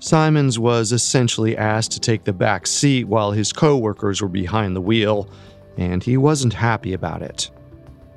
Simons 0.00 0.58
was 0.58 0.92
essentially 0.92 1.56
asked 1.56 1.92
to 1.92 2.00
take 2.00 2.24
the 2.24 2.32
back 2.32 2.66
seat 2.66 3.04
while 3.04 3.30
his 3.30 3.52
coworkers 3.52 4.20
were 4.20 4.28
behind 4.28 4.74
the 4.74 4.80
wheel, 4.80 5.28
and 5.76 6.02
he 6.02 6.16
wasn't 6.16 6.52
happy 6.52 6.92
about 6.92 7.22
it. 7.22 7.50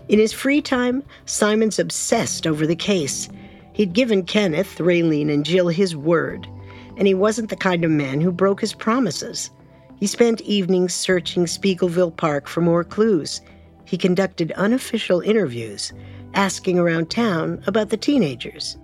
In 0.07 0.17
his 0.17 0.33
free 0.33 0.61
time, 0.61 1.03
Simons 1.25 1.79
obsessed 1.79 2.47
over 2.47 2.65
the 2.65 2.75
case. 2.75 3.29
He'd 3.73 3.93
given 3.93 4.23
Kenneth, 4.23 4.77
Raylene, 4.77 5.31
and 5.31 5.45
Jill 5.45 5.67
his 5.67 5.95
word, 5.95 6.47
and 6.97 7.07
he 7.07 7.13
wasn't 7.13 7.49
the 7.49 7.55
kind 7.55 7.83
of 7.83 7.91
man 7.91 8.21
who 8.21 8.31
broke 8.31 8.61
his 8.61 8.73
promises. 8.73 9.51
He 9.99 10.07
spent 10.07 10.41
evenings 10.41 10.93
searching 10.93 11.45
Speegleville 11.45 12.15
Park 12.15 12.47
for 12.47 12.61
more 12.61 12.83
clues 12.83 13.41
he 13.85 13.97
conducted 13.97 14.51
unofficial 14.53 15.21
interviews, 15.21 15.93
asking 16.33 16.79
around 16.79 17.09
town 17.09 17.61
about 17.67 17.89
the 17.89 17.97
teenagers. 17.97 18.77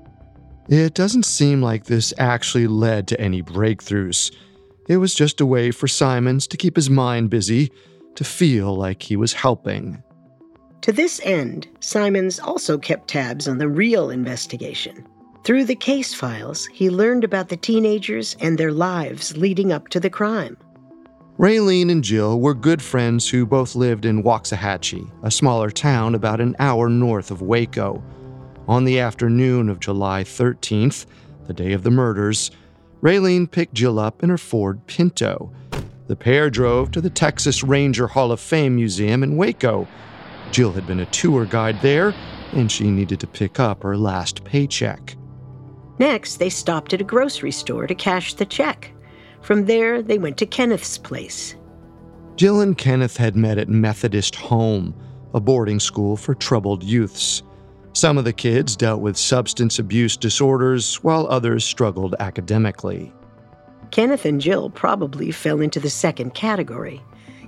It 0.69 0.93
doesn't 0.93 1.25
seem 1.25 1.63
like 1.63 1.85
this 1.85 2.13
actually 2.19 2.67
led 2.67 3.07
to 3.07 3.19
any 3.19 3.41
breakthroughs. 3.41 4.31
It 4.87 4.97
was 4.97 5.15
just 5.15 5.41
a 5.41 5.45
way 5.45 5.71
for 5.71 5.87
Simons 5.87 6.45
to 6.45 6.57
keep 6.57 6.75
his 6.75 6.91
mind 6.91 7.31
busy, 7.31 7.71
to 8.13 8.23
feel 8.23 8.75
like 8.75 9.01
he 9.01 9.15
was 9.15 9.33
helping. 9.33 10.03
To 10.81 10.91
this 10.91 11.19
end, 11.23 11.67
Simons 11.79 12.39
also 12.39 12.77
kept 12.77 13.07
tabs 13.07 13.47
on 13.47 13.57
the 13.57 13.67
real 13.67 14.11
investigation. 14.11 15.07
Through 15.43 15.65
the 15.65 15.75
case 15.75 16.13
files, 16.13 16.67
he 16.67 16.91
learned 16.91 17.23
about 17.23 17.49
the 17.49 17.57
teenagers 17.57 18.35
and 18.39 18.55
their 18.55 18.71
lives 18.71 19.35
leading 19.35 19.71
up 19.71 19.87
to 19.87 19.99
the 19.99 20.09
crime. 20.09 20.55
Raylene 21.39 21.89
and 21.89 22.03
Jill 22.03 22.39
were 22.39 22.53
good 22.53 22.81
friends 22.81 23.27
who 23.27 23.45
both 23.45 23.73
lived 23.73 24.05
in 24.05 24.21
Waxahachie, 24.21 25.09
a 25.23 25.31
smaller 25.31 25.71
town 25.71 26.13
about 26.13 26.41
an 26.41 26.55
hour 26.59 26.89
north 26.89 27.31
of 27.31 27.41
Waco. 27.41 28.03
On 28.69 28.83
the 28.83 28.99
afternoon 28.99 29.67
of 29.67 29.79
July 29.79 30.23
13th, 30.23 31.07
the 31.47 31.55
day 31.55 31.73
of 31.73 31.81
the 31.81 31.89
murders, 31.89 32.51
Raylene 33.01 33.49
picked 33.49 33.73
Jill 33.73 33.97
up 33.97 34.21
in 34.21 34.29
her 34.29 34.37
Ford 34.37 34.85
Pinto. 34.85 35.51
The 36.05 36.15
pair 36.15 36.51
drove 36.51 36.91
to 36.91 37.01
the 37.01 37.09
Texas 37.09 37.63
Ranger 37.63 38.05
Hall 38.05 38.31
of 38.31 38.39
Fame 38.39 38.75
Museum 38.75 39.23
in 39.23 39.37
Waco. 39.37 39.87
Jill 40.51 40.71
had 40.71 40.85
been 40.85 40.99
a 40.99 41.07
tour 41.07 41.45
guide 41.45 41.81
there, 41.81 42.13
and 42.53 42.71
she 42.71 42.91
needed 42.91 43.19
to 43.21 43.25
pick 43.25 43.59
up 43.59 43.81
her 43.81 43.97
last 43.97 44.43
paycheck. 44.43 45.15
Next, 45.97 46.37
they 46.37 46.51
stopped 46.51 46.93
at 46.93 47.01
a 47.01 47.03
grocery 47.03 47.51
store 47.51 47.87
to 47.87 47.95
cash 47.95 48.35
the 48.35 48.45
check. 48.45 48.93
From 49.41 49.65
there, 49.65 50.03
they 50.03 50.19
went 50.19 50.37
to 50.37 50.45
Kenneth's 50.45 50.99
place. 50.99 51.55
Jill 52.35 52.61
and 52.61 52.77
Kenneth 52.77 53.17
had 53.17 53.35
met 53.35 53.57
at 53.57 53.67
Methodist 53.67 54.35
Home, 54.35 54.93
a 55.33 55.39
boarding 55.39 55.79
school 55.79 56.15
for 56.15 56.35
troubled 56.35 56.83
youths. 56.83 57.41
Some 57.99 58.17
of 58.17 58.23
the 58.23 58.31
kids 58.31 58.77
dealt 58.77 59.01
with 59.01 59.17
substance 59.17 59.77
abuse 59.77 60.15
disorders, 60.15 61.03
while 61.03 61.27
others 61.27 61.65
struggled 61.65 62.15
academically. 62.21 63.11
Kenneth 63.91 64.23
and 64.23 64.39
Jill 64.39 64.69
probably 64.69 65.31
fell 65.31 65.59
into 65.59 65.81
the 65.81 65.89
second 65.89 66.33
category. 66.33 67.03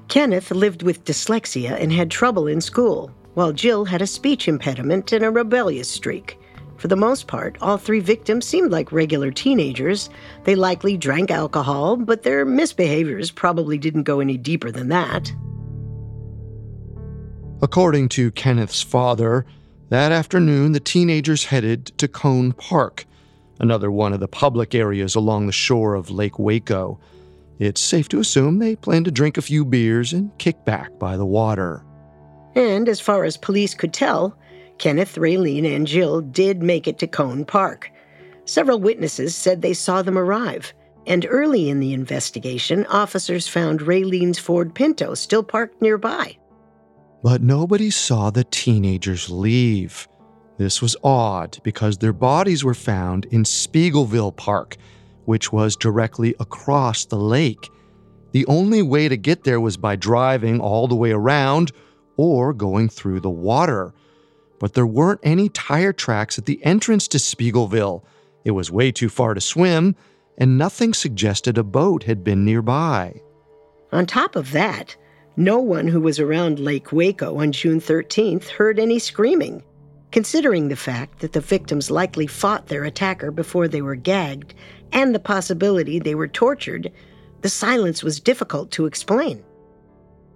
Kenneth 0.09 0.51
lived 0.51 0.83
with 0.83 1.05
dyslexia 1.05 1.81
and 1.81 1.93
had 1.93 2.11
trouble 2.11 2.47
in 2.47 2.59
school, 2.59 3.15
while 3.33 3.53
Jill 3.53 3.85
had 3.85 4.01
a 4.01 4.05
speech 4.05 4.49
impediment 4.49 5.13
and 5.13 5.23
a 5.23 5.31
rebellious 5.31 5.89
streak. 5.89 6.37
For 6.75 6.89
the 6.89 6.97
most 6.97 7.27
part, 7.27 7.57
all 7.61 7.77
three 7.77 8.01
victims 8.01 8.45
seemed 8.45 8.71
like 8.71 8.91
regular 8.91 9.31
teenagers. 9.31 10.09
They 10.43 10.55
likely 10.55 10.97
drank 10.97 11.31
alcohol, 11.31 11.95
but 11.95 12.23
their 12.23 12.45
misbehaviors 12.45 13.33
probably 13.33 13.77
didn't 13.77 14.03
go 14.03 14.19
any 14.19 14.35
deeper 14.35 14.69
than 14.69 14.89
that. 14.89 15.31
According 17.61 18.09
to 18.09 18.31
Kenneth's 18.31 18.81
father, 18.81 19.45
that 19.91 20.13
afternoon 20.13 20.71
the 20.71 20.79
teenagers 20.79 21.43
headed 21.43 21.85
to 21.97 22.07
Koehne 22.07 22.55
Park, 22.55 23.05
another 23.59 23.91
one 23.91 24.13
of 24.13 24.21
the 24.21 24.27
public 24.27 24.73
areas 24.73 25.15
along 25.15 25.45
the 25.45 25.51
shore 25.51 25.95
of 25.95 26.09
Lake 26.09 26.39
Waco. 26.39 26.97
It's 27.59 27.81
safe 27.81 28.07
to 28.09 28.21
assume 28.21 28.59
they 28.59 28.77
planned 28.77 29.03
to 29.03 29.11
drink 29.11 29.37
a 29.37 29.41
few 29.41 29.65
beers 29.65 30.13
and 30.13 30.31
kick 30.37 30.63
back 30.63 30.97
by 30.97 31.17
the 31.17 31.25
water. 31.25 31.83
And 32.55 32.87
as 32.87 33.01
far 33.01 33.25
as 33.25 33.35
police 33.35 33.73
could 33.73 33.93
tell, 33.93 34.37
Kenneth, 34.77 35.15
Raylene, 35.15 35.75
and 35.75 35.85
Jill 35.85 36.21
did 36.21 36.63
make 36.63 36.87
it 36.87 36.97
to 36.99 37.07
Koehne 37.07 37.45
Park. 37.45 37.91
Several 38.45 38.79
witnesses 38.79 39.35
said 39.35 39.61
they 39.61 39.73
saw 39.73 40.01
them 40.01 40.17
arrive, 40.17 40.73
and 41.05 41.27
early 41.29 41.69
in 41.69 41.81
the 41.81 41.91
investigation, 41.91 42.85
officers 42.85 43.49
found 43.49 43.81
Raylene's 43.81 44.39
Ford 44.39 44.73
Pinto 44.73 45.15
still 45.15 45.43
parked 45.43 45.81
nearby. 45.81 46.37
But 47.23 47.41
nobody 47.41 47.89
saw 47.89 48.29
the 48.29 48.43
teenagers 48.43 49.29
leave. 49.29 50.07
This 50.57 50.81
was 50.81 50.95
odd 51.03 51.59
because 51.63 51.97
their 51.97 52.13
bodies 52.13 52.63
were 52.63 52.73
found 52.73 53.25
in 53.25 53.43
Speegleville 53.43 54.35
Park, 54.35 54.77
which 55.25 55.51
was 55.51 55.75
directly 55.75 56.35
across 56.39 57.05
the 57.05 57.17
lake. 57.17 57.69
The 58.31 58.45
only 58.47 58.81
way 58.81 59.07
to 59.07 59.17
get 59.17 59.43
there 59.43 59.59
was 59.59 59.77
by 59.77 59.95
driving 59.95 60.59
all 60.59 60.87
the 60.87 60.95
way 60.95 61.11
around 61.11 61.71
or 62.17 62.53
going 62.53 62.89
through 62.89 63.19
the 63.19 63.29
water 63.29 63.93
but 64.61 64.75
there 64.75 64.85
weren't 64.85 65.19
any 65.23 65.49
tire 65.49 65.91
tracks 65.91 66.37
at 66.37 66.45
the 66.45 66.63
entrance 66.63 67.07
to 67.07 67.17
Speegleville. 67.17 68.03
It 68.45 68.51
was 68.51 68.71
way 68.71 68.91
too 68.91 69.09
far 69.09 69.33
to 69.33 69.41
swim, 69.41 69.95
and 70.37 70.55
nothing 70.55 70.93
suggested 70.93 71.57
a 71.57 71.63
boat 71.63 72.03
had 72.03 72.23
been 72.23 72.45
nearby. 72.45 73.19
On 73.91 74.05
top 74.05 74.35
of 74.35 74.51
that, 74.51 74.95
no 75.43 75.59
one 75.59 75.87
who 75.87 75.99
was 75.99 76.19
around 76.19 76.59
Lake 76.59 76.91
Waco 76.91 77.39
on 77.39 77.51
June 77.51 77.81
13th 77.81 78.47
heard 78.49 78.79
any 78.79 78.99
screaming. 78.99 79.63
Considering 80.11 80.67
the 80.67 80.75
fact 80.75 81.19
that 81.19 81.33
the 81.33 81.39
victims 81.39 81.89
likely 81.89 82.27
fought 82.27 82.67
their 82.67 82.83
attacker 82.83 83.31
before 83.31 83.67
they 83.67 83.81
were 83.81 83.95
gagged 83.95 84.53
and 84.91 85.15
the 85.15 85.19
possibility 85.19 85.99
they 85.99 86.15
were 86.15 86.27
tortured, 86.27 86.91
the 87.41 87.49
silence 87.49 88.03
was 88.03 88.19
difficult 88.19 88.71
to 88.71 88.85
explain. 88.85 89.43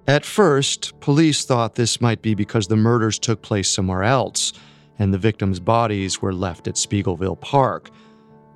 At 0.07 0.25
first, 0.25 0.99
police 0.99 1.45
thought 1.45 1.75
this 1.75 1.99
might 1.99 2.21
be 2.21 2.35
because 2.35 2.67
the 2.67 2.75
murders 2.75 3.19
took 3.19 3.41
place 3.41 3.69
somewhere 3.69 4.03
else 4.03 4.53
and 4.97 5.13
the 5.13 5.17
victims' 5.17 5.59
bodies 5.59 6.21
were 6.21 6.33
left 6.33 6.67
at 6.67 6.75
Speegleville 6.75 7.39
Park. 7.41 7.89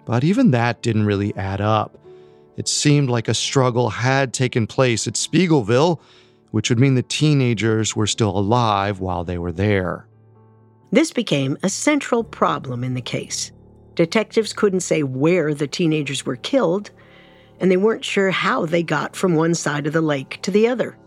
But 0.05 0.23
even 0.23 0.51
that 0.51 0.81
didn't 0.81 1.05
really 1.05 1.35
add 1.35 1.59
up. 1.59 1.97
It 2.55 2.67
seemed 2.67 3.09
like 3.09 3.27
a 3.27 3.33
struggle 3.33 3.89
had 3.89 4.33
taken 4.33 4.67
place 4.67 5.07
at 5.07 5.13
Speegleville, 5.13 5.99
which 6.51 6.69
would 6.69 6.79
mean 6.79 6.95
the 6.95 7.03
teenagers 7.03 7.95
were 7.95 8.07
still 8.07 8.37
alive 8.37 8.99
while 8.99 9.23
they 9.23 9.37
were 9.37 9.51
there. 9.51 10.07
This 10.91 11.11
became 11.11 11.57
a 11.61 11.69
central 11.69 12.23
problem 12.23 12.83
in 12.83 12.95
the 12.95 13.01
case. 13.01 13.51
Detectives 13.95 14.53
couldn't 14.53 14.79
say 14.79 15.03
where 15.03 15.53
the 15.53 15.67
teenagers 15.67 16.25
were 16.25 16.37
killed, 16.37 16.89
and 17.59 17.69
they 17.69 17.77
weren't 17.77 18.05
sure 18.05 18.31
how 18.31 18.65
they 18.65 18.81
got 18.81 19.15
from 19.15 19.35
one 19.35 19.53
side 19.53 19.85
of 19.85 19.93
the 19.93 20.01
lake 20.01 20.39
to 20.41 20.51
the 20.51 20.67
other. 20.67 20.97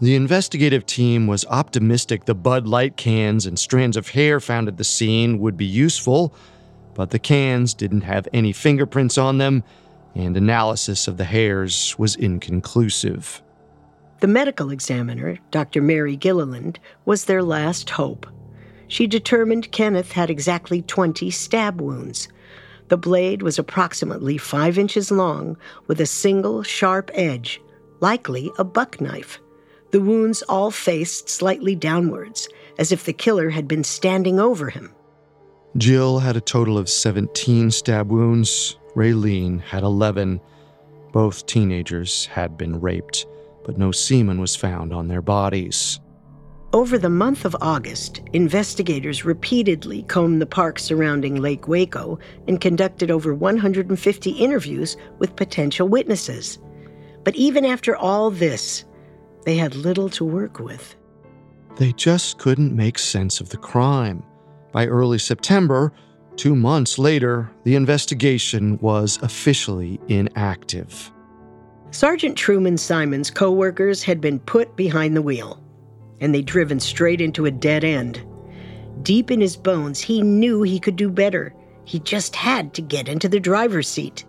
The 0.00 0.14
investigative 0.14 0.84
team 0.84 1.26
was 1.26 1.46
optimistic 1.46 2.24
the 2.24 2.34
Bud 2.34 2.66
Light 2.66 2.96
cans 2.96 3.46
and 3.46 3.58
strands 3.58 3.96
of 3.96 4.08
hair 4.08 4.40
found 4.40 4.68
at 4.68 4.76
the 4.76 4.84
scene 4.84 5.38
would 5.38 5.56
be 5.56 5.66
useful, 5.66 6.34
but 6.94 7.10
the 7.10 7.18
cans 7.18 7.74
didn't 7.74 8.02
have 8.02 8.28
any 8.32 8.52
fingerprints 8.52 9.16
on 9.16 9.38
them, 9.38 9.62
and 10.14 10.36
analysis 10.36 11.08
of 11.08 11.16
the 11.16 11.24
hairs 11.24 11.94
was 11.98 12.16
inconclusive. 12.16 13.42
The 14.20 14.26
medical 14.26 14.70
examiner, 14.70 15.38
Dr. 15.50 15.82
Mary 15.82 16.16
Gilliland, 16.16 16.78
was 17.04 17.24
their 17.24 17.42
last 17.42 17.90
hope. 17.90 18.26
She 18.88 19.06
determined 19.06 19.72
Kenneth 19.72 20.12
had 20.12 20.30
exactly 20.30 20.82
20 20.82 21.30
stab 21.30 21.80
wounds. 21.80 22.28
The 22.88 22.96
blade 22.96 23.42
was 23.42 23.58
approximately 23.58 24.38
five 24.38 24.78
inches 24.78 25.10
long 25.10 25.56
with 25.86 26.00
a 26.00 26.06
single 26.06 26.62
sharp 26.62 27.10
edge, 27.14 27.60
likely 28.00 28.50
a 28.58 28.64
buck 28.64 29.00
knife. 29.00 29.40
The 29.90 30.00
wounds 30.00 30.42
all 30.42 30.70
faced 30.70 31.28
slightly 31.28 31.74
downwards, 31.74 32.48
as 32.78 32.92
if 32.92 33.04
the 33.04 33.12
killer 33.12 33.50
had 33.50 33.68
been 33.68 33.84
standing 33.84 34.38
over 34.38 34.70
him. 34.70 34.94
Jill 35.76 36.20
had 36.20 36.36
a 36.36 36.40
total 36.40 36.78
of 36.78 36.88
17 36.88 37.70
stab 37.70 38.10
wounds. 38.10 38.78
Raylene 38.94 39.60
had 39.60 39.82
11. 39.82 40.40
Both 41.12 41.46
teenagers 41.46 42.26
had 42.26 42.56
been 42.56 42.80
raped, 42.80 43.26
but 43.66 43.76
no 43.76 43.90
semen 43.90 44.40
was 44.40 44.54
found 44.54 44.94
on 44.94 45.08
their 45.08 45.20
bodies. 45.20 45.98
Over 46.72 46.98
the 46.98 47.10
month 47.10 47.44
of 47.44 47.56
August, 47.60 48.22
investigators 48.32 49.24
repeatedly 49.24 50.04
combed 50.04 50.40
the 50.40 50.46
park 50.46 50.78
surrounding 50.78 51.36
Lake 51.36 51.66
Waco 51.66 52.18
and 52.46 52.60
conducted 52.60 53.10
over 53.10 53.34
150 53.34 54.30
interviews 54.30 54.96
with 55.18 55.34
potential 55.34 55.88
witnesses. 55.88 56.58
But 57.24 57.34
even 57.34 57.64
after 57.64 57.96
all 57.96 58.30
this, 58.30 58.84
they 59.44 59.56
had 59.56 59.74
little 59.74 60.08
to 60.10 60.24
work 60.24 60.60
with. 60.60 60.94
They 61.76 61.92
just 61.92 62.38
couldn't 62.38 62.74
make 62.74 62.98
sense 62.98 63.40
of 63.40 63.48
the 63.48 63.56
crime. 63.56 64.22
By 64.70 64.86
early 64.86 65.18
September, 65.18 65.92
two 66.36 66.54
months 66.54 66.98
later, 66.98 67.50
the 67.64 67.74
investigation 67.74 68.78
was 68.78 69.18
officially 69.22 70.00
inactive. 70.08 71.10
Sergeant 71.90 72.36
Truman 72.36 72.76
Simons' 72.76 73.30
co 73.30 73.50
workers 73.50 74.02
had 74.02 74.20
been 74.20 74.38
put 74.40 74.76
behind 74.76 75.16
the 75.16 75.22
wheel, 75.22 75.62
and 76.20 76.34
they'd 76.34 76.46
driven 76.46 76.80
straight 76.80 77.20
into 77.20 77.46
a 77.46 77.50
dead 77.50 77.84
end. 77.84 78.24
Deep 79.02 79.30
in 79.30 79.40
his 79.40 79.56
bones, 79.56 80.00
he 80.00 80.22
knew 80.22 80.62
he 80.62 80.80
could 80.80 80.96
do 80.96 81.08
better. 81.10 81.54
He 81.84 82.00
just 82.00 82.34
had 82.34 82.74
to 82.74 82.82
get 82.82 83.08
into 83.08 83.28
the 83.28 83.40
driver's 83.40 83.88
seat. 83.88 84.24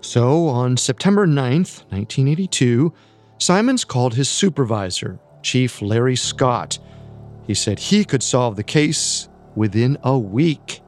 So, 0.00 0.46
on 0.46 0.76
September 0.76 1.26
9th, 1.26 1.82
1982, 1.90 2.92
Simons 3.38 3.84
called 3.84 4.14
his 4.14 4.28
supervisor, 4.28 5.18
Chief 5.42 5.82
Larry 5.82 6.16
Scott. 6.16 6.78
He 7.46 7.54
said 7.54 7.78
he 7.78 8.04
could 8.04 8.22
solve 8.22 8.56
the 8.56 8.62
case 8.62 9.28
within 9.56 9.98
a 10.04 10.16
week. 10.18 10.80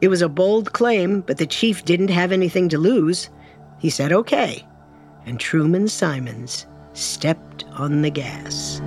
It 0.00 0.08
was 0.08 0.22
a 0.22 0.28
bold 0.28 0.72
claim, 0.72 1.20
but 1.20 1.38
the 1.38 1.46
chief 1.46 1.84
didn't 1.84 2.08
have 2.08 2.32
anything 2.32 2.68
to 2.70 2.78
lose. 2.78 3.30
He 3.78 3.88
said, 3.88 4.12
okay. 4.12 4.66
And 5.26 5.38
Truman 5.38 5.88
Simons 5.88 6.66
stepped 6.94 7.64
on 7.72 8.02
the 8.02 8.10
gas. 8.10 8.80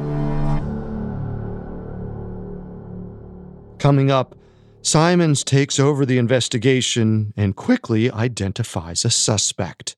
Coming 3.80 4.12
up, 4.12 4.36
Simons 4.82 5.44
takes 5.44 5.80
over 5.80 6.06
the 6.06 6.18
investigation 6.18 7.34
and 7.36 7.56
quickly 7.56 8.12
identifies 8.12 9.06
a 9.06 9.10
suspect. 9.10 9.96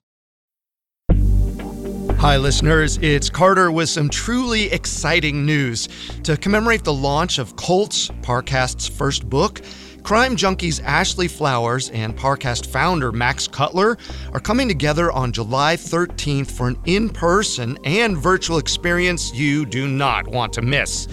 Hi, 2.18 2.36
listeners. 2.36 2.98
It's 3.00 3.30
Carter 3.30 3.70
with 3.70 3.88
some 3.88 4.08
truly 4.08 4.72
exciting 4.72 5.46
news. 5.46 5.88
To 6.24 6.36
commemorate 6.36 6.82
the 6.82 6.92
launch 6.92 7.38
of 7.38 7.54
Cults, 7.56 8.10
Parcast's 8.22 8.88
first 8.88 9.28
book, 9.28 9.60
Crime 10.08 10.36
Junkies 10.36 10.82
Ashley 10.84 11.28
Flowers 11.28 11.90
and 11.90 12.16
Parcast 12.16 12.64
founder 12.64 13.12
Max 13.12 13.46
Cutler 13.46 13.98
are 14.32 14.40
coming 14.40 14.66
together 14.66 15.12
on 15.12 15.32
July 15.32 15.76
13th 15.76 16.50
for 16.50 16.68
an 16.68 16.78
in 16.86 17.10
person 17.10 17.78
and 17.84 18.16
virtual 18.16 18.56
experience 18.56 19.34
you 19.34 19.66
do 19.66 19.86
not 19.86 20.26
want 20.26 20.54
to 20.54 20.62
miss. 20.62 21.08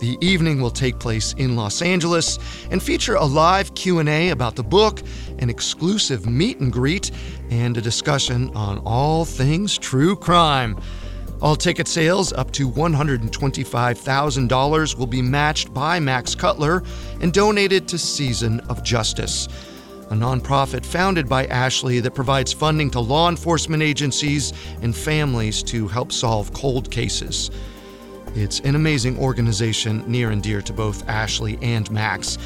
The 0.00 0.18
evening 0.20 0.60
will 0.60 0.72
take 0.72 0.98
place 0.98 1.34
in 1.34 1.54
Los 1.54 1.80
Angeles 1.82 2.40
and 2.72 2.82
feature 2.82 3.14
a 3.14 3.24
live 3.24 3.76
Q&A 3.76 4.30
about 4.30 4.56
the 4.56 4.64
book, 4.64 5.02
an 5.38 5.48
exclusive 5.48 6.26
meet 6.26 6.58
and 6.58 6.72
greet, 6.72 7.12
and 7.50 7.76
a 7.76 7.80
discussion 7.80 8.50
on 8.56 8.78
all 8.78 9.24
things 9.24 9.78
true 9.78 10.16
crime. 10.16 10.76
All 11.42 11.54
ticket 11.54 11.86
sales 11.86 12.32
up 12.32 12.50
to 12.52 12.70
$125,000 12.70 14.96
will 14.96 15.06
be 15.06 15.20
matched 15.20 15.74
by 15.74 16.00
Max 16.00 16.34
Cutler 16.34 16.82
and 17.20 17.30
donated 17.30 17.86
to 17.88 17.98
Season 17.98 18.60
of 18.70 18.82
Justice, 18.82 19.46
a 20.10 20.14
nonprofit 20.14 20.86
founded 20.86 21.28
by 21.28 21.44
Ashley 21.46 22.00
that 22.00 22.14
provides 22.14 22.54
funding 22.54 22.90
to 22.92 23.00
law 23.00 23.28
enforcement 23.28 23.82
agencies 23.82 24.54
and 24.80 24.96
families 24.96 25.62
to 25.64 25.86
help 25.88 26.10
solve 26.10 26.54
cold 26.54 26.90
cases. 26.90 27.50
It's 28.34 28.60
an 28.60 28.74
amazing 28.74 29.18
organization 29.18 30.04
near 30.06 30.30
and 30.30 30.42
dear 30.42 30.62
to 30.62 30.72
both 30.72 31.06
Ashley 31.06 31.58
and 31.60 31.90
Max, 31.90 32.38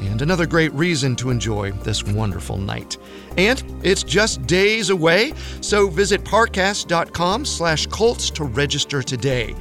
and 0.00 0.22
another 0.22 0.46
great 0.46 0.72
reason 0.72 1.14
to 1.16 1.30
enjoy 1.30 1.72
this 1.72 2.04
wonderful 2.04 2.56
night. 2.56 2.96
And 3.36 3.62
it's 3.82 4.02
just 4.02 4.46
days 4.46 4.90
away, 4.90 5.32
so 5.60 5.88
visit 5.88 6.24
parcast.com 6.24 7.44
slash 7.44 7.86
cults 7.86 8.30
to 8.30 8.44
register 8.44 9.02
today. 9.02 9.54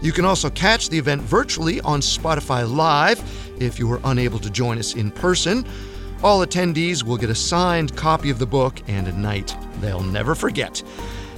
You 0.00 0.12
can 0.12 0.24
also 0.24 0.50
catch 0.50 0.88
the 0.88 0.98
event 0.98 1.22
virtually 1.22 1.80
on 1.80 2.00
Spotify 2.00 2.70
Live 2.70 3.20
if 3.60 3.78
you 3.78 3.88
were 3.88 4.00
unable 4.04 4.38
to 4.38 4.50
join 4.50 4.78
us 4.78 4.94
in 4.94 5.10
person. 5.10 5.66
All 6.22 6.44
attendees 6.44 7.02
will 7.02 7.16
get 7.16 7.30
a 7.30 7.34
signed 7.34 7.96
copy 7.96 8.30
of 8.30 8.38
the 8.38 8.46
book 8.46 8.80
and 8.88 9.08
a 9.08 9.12
night 9.12 9.56
they'll 9.80 10.02
never 10.02 10.34
forget. 10.34 10.82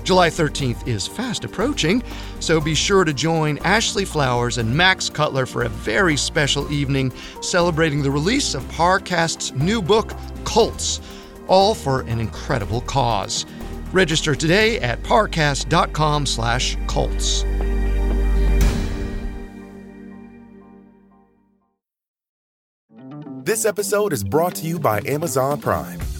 July 0.04 0.28
13th 0.28 0.86
is 0.86 1.06
fast 1.06 1.44
approaching, 1.44 2.02
so 2.40 2.60
be 2.60 2.74
sure 2.74 3.04
to 3.04 3.12
join 3.12 3.58
Ashley 3.58 4.04
Flowers 4.04 4.58
and 4.58 4.76
Max 4.76 5.08
Cutler 5.08 5.46
for 5.46 5.62
a 5.62 5.68
very 5.68 6.16
special 6.16 6.70
evening 6.72 7.12
celebrating 7.42 8.02
the 8.02 8.10
release 8.10 8.54
of 8.54 8.66
Parcast's 8.68 9.52
new 9.52 9.80
book, 9.80 10.12
Cults, 10.44 11.00
all 11.48 11.74
for 11.74 12.00
an 12.02 12.20
incredible 12.20 12.80
cause. 12.82 13.46
Register 13.92 14.34
today 14.34 14.78
at 14.80 15.02
parcast.com 15.02 16.26
slash 16.26 16.76
cults. 16.86 17.44
This 23.42 23.64
episode 23.64 24.12
is 24.12 24.22
brought 24.22 24.54
to 24.56 24.66
you 24.66 24.78
by 24.78 25.00
Amazon 25.06 25.60
Prime. 25.60 25.98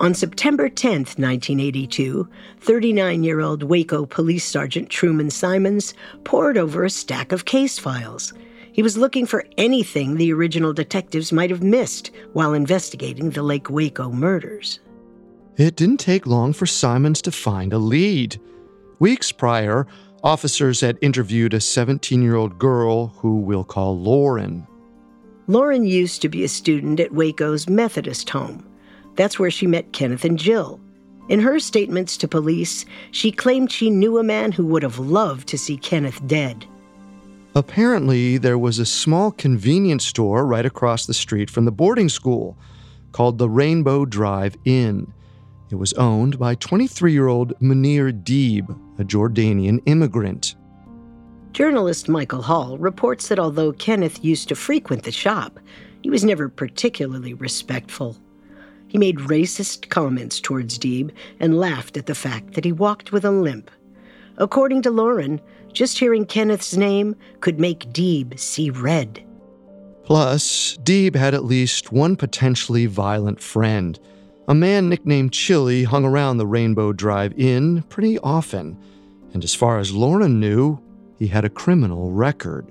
On 0.00 0.14
September 0.14 0.70
10, 0.70 0.92
1982, 0.92 2.26
39 2.60 3.22
year 3.22 3.40
old 3.40 3.62
Waco 3.62 4.06
Police 4.06 4.46
Sergeant 4.46 4.88
Truman 4.88 5.28
Simons 5.28 5.92
pored 6.24 6.56
over 6.56 6.84
a 6.84 6.90
stack 6.90 7.32
of 7.32 7.44
case 7.44 7.78
files. 7.78 8.32
He 8.72 8.82
was 8.82 8.96
looking 8.96 9.26
for 9.26 9.44
anything 9.58 10.16
the 10.16 10.32
original 10.32 10.72
detectives 10.72 11.32
might 11.32 11.50
have 11.50 11.62
missed 11.62 12.12
while 12.32 12.54
investigating 12.54 13.28
the 13.28 13.42
Lake 13.42 13.68
Waco 13.68 14.10
murders. 14.10 14.80
It 15.58 15.76
didn't 15.76 15.98
take 16.00 16.26
long 16.26 16.54
for 16.54 16.64
Simons 16.64 17.20
to 17.20 17.30
find 17.30 17.74
a 17.74 17.78
lead. 17.78 18.40
Weeks 19.00 19.32
prior, 19.32 19.86
officers 20.24 20.80
had 20.80 20.96
interviewed 21.02 21.52
a 21.52 21.60
17 21.60 22.22
year 22.22 22.36
old 22.36 22.58
girl 22.58 23.08
who 23.18 23.36
we'll 23.36 23.64
call 23.64 23.98
Lauren. 23.98 24.66
Lauren 25.46 25.84
used 25.84 26.22
to 26.22 26.30
be 26.30 26.42
a 26.42 26.48
student 26.48 27.00
at 27.00 27.12
Waco's 27.12 27.68
Methodist 27.68 28.30
home. 28.30 28.64
That's 29.16 29.38
where 29.38 29.50
she 29.50 29.66
met 29.66 29.92
Kenneth 29.92 30.24
and 30.24 30.38
Jill. 30.38 30.80
In 31.28 31.40
her 31.40 31.60
statements 31.60 32.16
to 32.16 32.28
police, 32.28 32.84
she 33.12 33.30
claimed 33.30 33.70
she 33.70 33.88
knew 33.88 34.18
a 34.18 34.24
man 34.24 34.50
who 34.52 34.66
would 34.66 34.82
have 34.82 34.98
loved 34.98 35.46
to 35.48 35.58
see 35.58 35.76
Kenneth 35.76 36.26
dead. 36.26 36.66
Apparently, 37.54 38.38
there 38.38 38.58
was 38.58 38.78
a 38.78 38.86
small 38.86 39.32
convenience 39.32 40.04
store 40.06 40.46
right 40.46 40.66
across 40.66 41.06
the 41.06 41.14
street 41.14 41.50
from 41.50 41.64
the 41.64 41.72
boarding 41.72 42.08
school 42.08 42.56
called 43.12 43.38
the 43.38 43.48
Rainbow 43.48 44.04
Drive 44.04 44.56
Inn. 44.64 45.12
It 45.70 45.76
was 45.76 45.92
owned 45.94 46.38
by 46.38 46.56
23 46.56 47.12
year 47.12 47.28
old 47.28 47.58
Munir 47.60 48.12
Deeb, 48.12 48.68
a 48.98 49.04
Jordanian 49.04 49.80
immigrant. 49.86 50.56
Journalist 51.52 52.08
Michael 52.08 52.42
Hall 52.42 52.78
reports 52.78 53.28
that 53.28 53.38
although 53.38 53.72
Kenneth 53.72 54.24
used 54.24 54.48
to 54.48 54.54
frequent 54.54 55.02
the 55.02 55.12
shop, 55.12 55.58
he 56.02 56.10
was 56.10 56.24
never 56.24 56.48
particularly 56.48 57.34
respectful. 57.34 58.16
He 58.90 58.98
made 58.98 59.18
racist 59.18 59.88
comments 59.88 60.40
towards 60.40 60.76
Deeb 60.76 61.12
and 61.38 61.60
laughed 61.60 61.96
at 61.96 62.06
the 62.06 62.14
fact 62.14 62.54
that 62.54 62.64
he 62.64 62.72
walked 62.72 63.12
with 63.12 63.24
a 63.24 63.30
limp. 63.30 63.70
According 64.36 64.82
to 64.82 64.90
Lauren, 64.90 65.40
just 65.72 66.00
hearing 66.00 66.26
Kenneth's 66.26 66.76
name 66.76 67.14
could 67.38 67.60
make 67.60 67.92
Deeb 67.92 68.36
see 68.36 68.68
red. 68.68 69.22
Plus, 70.02 70.76
Deeb 70.82 71.14
had 71.14 71.34
at 71.34 71.44
least 71.44 71.92
one 71.92 72.16
potentially 72.16 72.86
violent 72.86 73.40
friend. 73.40 73.96
A 74.48 74.54
man 74.54 74.88
nicknamed 74.88 75.32
Chili 75.32 75.84
hung 75.84 76.04
around 76.04 76.38
the 76.38 76.46
Rainbow 76.46 76.92
Drive 76.92 77.32
Inn 77.38 77.82
pretty 77.90 78.18
often, 78.18 78.76
and 79.32 79.44
as 79.44 79.54
far 79.54 79.78
as 79.78 79.92
Lauren 79.92 80.40
knew, 80.40 80.80
he 81.16 81.28
had 81.28 81.44
a 81.44 81.48
criminal 81.48 82.10
record. 82.10 82.66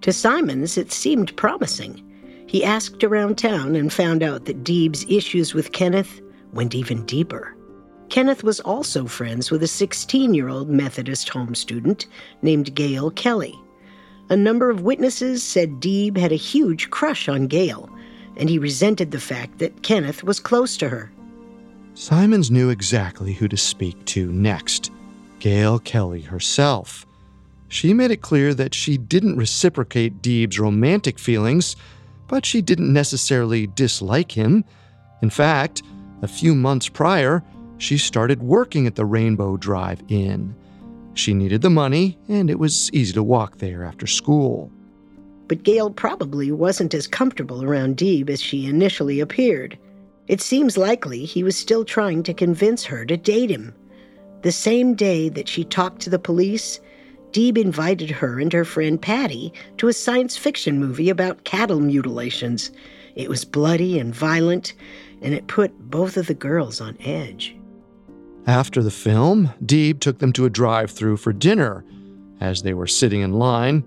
To 0.00 0.14
Simons, 0.14 0.78
it 0.78 0.92
seemed 0.92 1.36
promising. 1.36 2.02
He 2.46 2.64
asked 2.64 3.02
around 3.02 3.36
town 3.36 3.74
and 3.74 3.92
found 3.92 4.22
out 4.22 4.44
that 4.44 4.64
Deeb's 4.64 5.04
issues 5.08 5.52
with 5.52 5.72
Kenneth 5.72 6.20
went 6.52 6.74
even 6.74 7.04
deeper. 7.04 7.56
Kenneth 8.08 8.44
was 8.44 8.60
also 8.60 9.06
friends 9.06 9.50
with 9.50 9.62
a 9.62 9.68
16 9.68 10.32
year 10.32 10.48
old 10.48 10.70
Methodist 10.70 11.28
home 11.28 11.54
student 11.54 12.06
named 12.42 12.74
Gail 12.74 13.10
Kelly. 13.10 13.54
A 14.28 14.36
number 14.36 14.70
of 14.70 14.82
witnesses 14.82 15.42
said 15.42 15.80
Deeb 15.80 16.16
had 16.16 16.32
a 16.32 16.36
huge 16.36 16.90
crush 16.90 17.28
on 17.28 17.46
Gail, 17.46 17.90
and 18.36 18.48
he 18.48 18.58
resented 18.58 19.10
the 19.10 19.20
fact 19.20 19.58
that 19.58 19.82
Kenneth 19.82 20.22
was 20.22 20.40
close 20.40 20.76
to 20.76 20.88
her. 20.88 21.12
Simons 21.94 22.50
knew 22.50 22.70
exactly 22.70 23.32
who 23.32 23.48
to 23.48 23.56
speak 23.56 24.04
to 24.04 24.30
next 24.30 24.92
Gail 25.38 25.78
Kelly 25.78 26.20
herself. 26.20 27.06
She 27.68 27.92
made 27.92 28.10
it 28.10 28.22
clear 28.22 28.54
that 28.54 28.74
she 28.74 28.96
didn't 28.96 29.36
reciprocate 29.36 30.22
Deeb's 30.22 30.58
romantic 30.58 31.18
feelings 31.18 31.74
but 32.28 32.44
she 32.44 32.62
didn't 32.62 32.92
necessarily 32.92 33.66
dislike 33.68 34.32
him. 34.32 34.64
In 35.22 35.30
fact, 35.30 35.82
a 36.22 36.28
few 36.28 36.54
months 36.54 36.88
prior, 36.88 37.42
she 37.78 37.98
started 37.98 38.42
working 38.42 38.86
at 38.86 38.94
the 38.94 39.04
Rainbow 39.04 39.56
Drive 39.56 40.02
Inn. 40.08 40.54
She 41.14 41.34
needed 41.34 41.62
the 41.62 41.70
money, 41.70 42.18
and 42.28 42.50
it 42.50 42.58
was 42.58 42.90
easy 42.92 43.12
to 43.14 43.22
walk 43.22 43.58
there 43.58 43.84
after 43.84 44.06
school. 44.06 44.70
But 45.48 45.62
Gail 45.62 45.90
probably 45.90 46.50
wasn't 46.50 46.94
as 46.94 47.06
comfortable 47.06 47.62
around 47.62 47.96
Deeb 47.96 48.28
as 48.28 48.40
she 48.40 48.66
initially 48.66 49.20
appeared. 49.20 49.78
It 50.28 50.40
seems 50.40 50.76
likely 50.76 51.24
he 51.24 51.42
was 51.44 51.56
still 51.56 51.84
trying 51.84 52.22
to 52.24 52.34
convince 52.34 52.84
her 52.84 53.04
to 53.04 53.16
date 53.16 53.50
him. 53.50 53.74
The 54.42 54.52
same 54.52 54.94
day 54.94 55.28
that 55.30 55.48
she 55.48 55.64
talked 55.64 56.00
to 56.02 56.10
the 56.10 56.18
police, 56.18 56.80
Deeb 57.36 57.58
invited 57.58 58.10
her 58.10 58.40
and 58.40 58.50
her 58.54 58.64
friend 58.64 58.98
Patty 58.98 59.52
to 59.76 59.88
a 59.88 59.92
science 59.92 60.38
fiction 60.38 60.80
movie 60.80 61.10
about 61.10 61.44
cattle 61.44 61.80
mutilations. 61.80 62.70
It 63.14 63.28
was 63.28 63.44
bloody 63.44 63.98
and 63.98 64.14
violent, 64.14 64.72
and 65.20 65.34
it 65.34 65.46
put 65.46 65.78
both 65.90 66.16
of 66.16 66.28
the 66.28 66.34
girls 66.34 66.80
on 66.80 66.96
edge. 66.98 67.54
After 68.46 68.82
the 68.82 68.90
film, 68.90 69.50
Deeb 69.62 70.00
took 70.00 70.18
them 70.18 70.32
to 70.32 70.46
a 70.46 70.50
drive 70.50 70.90
through 70.90 71.18
for 71.18 71.34
dinner. 71.34 71.84
As 72.40 72.62
they 72.62 72.72
were 72.72 72.86
sitting 72.86 73.20
in 73.20 73.34
line, 73.34 73.84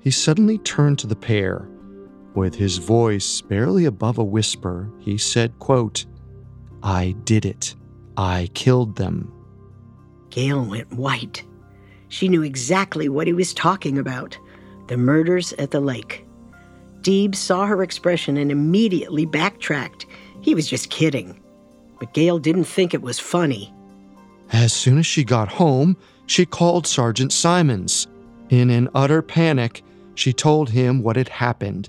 he 0.00 0.10
suddenly 0.10 0.58
turned 0.58 0.98
to 0.98 1.06
the 1.06 1.14
pair. 1.14 1.68
With 2.34 2.56
his 2.56 2.78
voice 2.78 3.40
barely 3.40 3.84
above 3.84 4.18
a 4.18 4.24
whisper, 4.24 4.90
he 4.98 5.16
said, 5.16 5.56
quote, 5.60 6.06
I 6.82 7.14
did 7.22 7.44
it. 7.44 7.76
I 8.16 8.48
killed 8.54 8.96
them. 8.96 9.32
Gail 10.30 10.64
went 10.64 10.92
white. 10.92 11.44
She 12.10 12.28
knew 12.28 12.42
exactly 12.42 13.08
what 13.08 13.26
he 13.26 13.32
was 13.32 13.54
talking 13.54 13.96
about 13.96 14.36
the 14.88 14.96
murders 14.96 15.52
at 15.54 15.70
the 15.70 15.80
lake. 15.80 16.26
Deeb 17.02 17.36
saw 17.36 17.64
her 17.64 17.82
expression 17.82 18.36
and 18.36 18.50
immediately 18.50 19.24
backtracked. 19.24 20.04
He 20.40 20.52
was 20.52 20.68
just 20.68 20.90
kidding. 20.90 21.40
But 22.00 22.12
Gail 22.12 22.40
didn't 22.40 22.64
think 22.64 22.92
it 22.92 23.00
was 23.00 23.20
funny. 23.20 23.72
As 24.52 24.72
soon 24.72 24.98
as 24.98 25.06
she 25.06 25.22
got 25.22 25.48
home, 25.48 25.96
she 26.26 26.44
called 26.44 26.88
Sergeant 26.88 27.32
Simons. 27.32 28.08
In 28.48 28.68
an 28.70 28.88
utter 28.96 29.22
panic, 29.22 29.84
she 30.16 30.32
told 30.32 30.70
him 30.70 31.02
what 31.04 31.14
had 31.14 31.28
happened. 31.28 31.88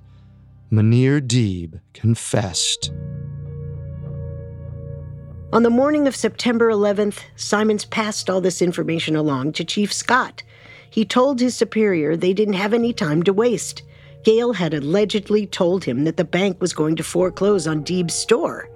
Munir 0.71 1.19
Deeb 1.19 1.81
confessed. 1.93 2.91
On 5.53 5.63
the 5.63 5.69
morning 5.69 6.07
of 6.07 6.15
September 6.15 6.69
11th, 6.69 7.23
Simons 7.35 7.83
passed 7.83 8.29
all 8.29 8.39
this 8.39 8.61
information 8.61 9.17
along 9.17 9.51
to 9.53 9.65
Chief 9.65 9.91
Scott. 9.91 10.43
He 10.89 11.03
told 11.03 11.41
his 11.41 11.57
superior 11.57 12.15
they 12.15 12.31
didn't 12.31 12.53
have 12.53 12.73
any 12.73 12.93
time 12.93 13.21
to 13.23 13.33
waste. 13.33 13.83
Gail 14.23 14.53
had 14.53 14.73
allegedly 14.73 15.45
told 15.45 15.83
him 15.83 16.05
that 16.05 16.15
the 16.15 16.23
bank 16.23 16.61
was 16.61 16.71
going 16.71 16.95
to 16.95 17.03
foreclose 17.03 17.67
on 17.67 17.83
Deeb's 17.83 18.13
store. 18.13 18.69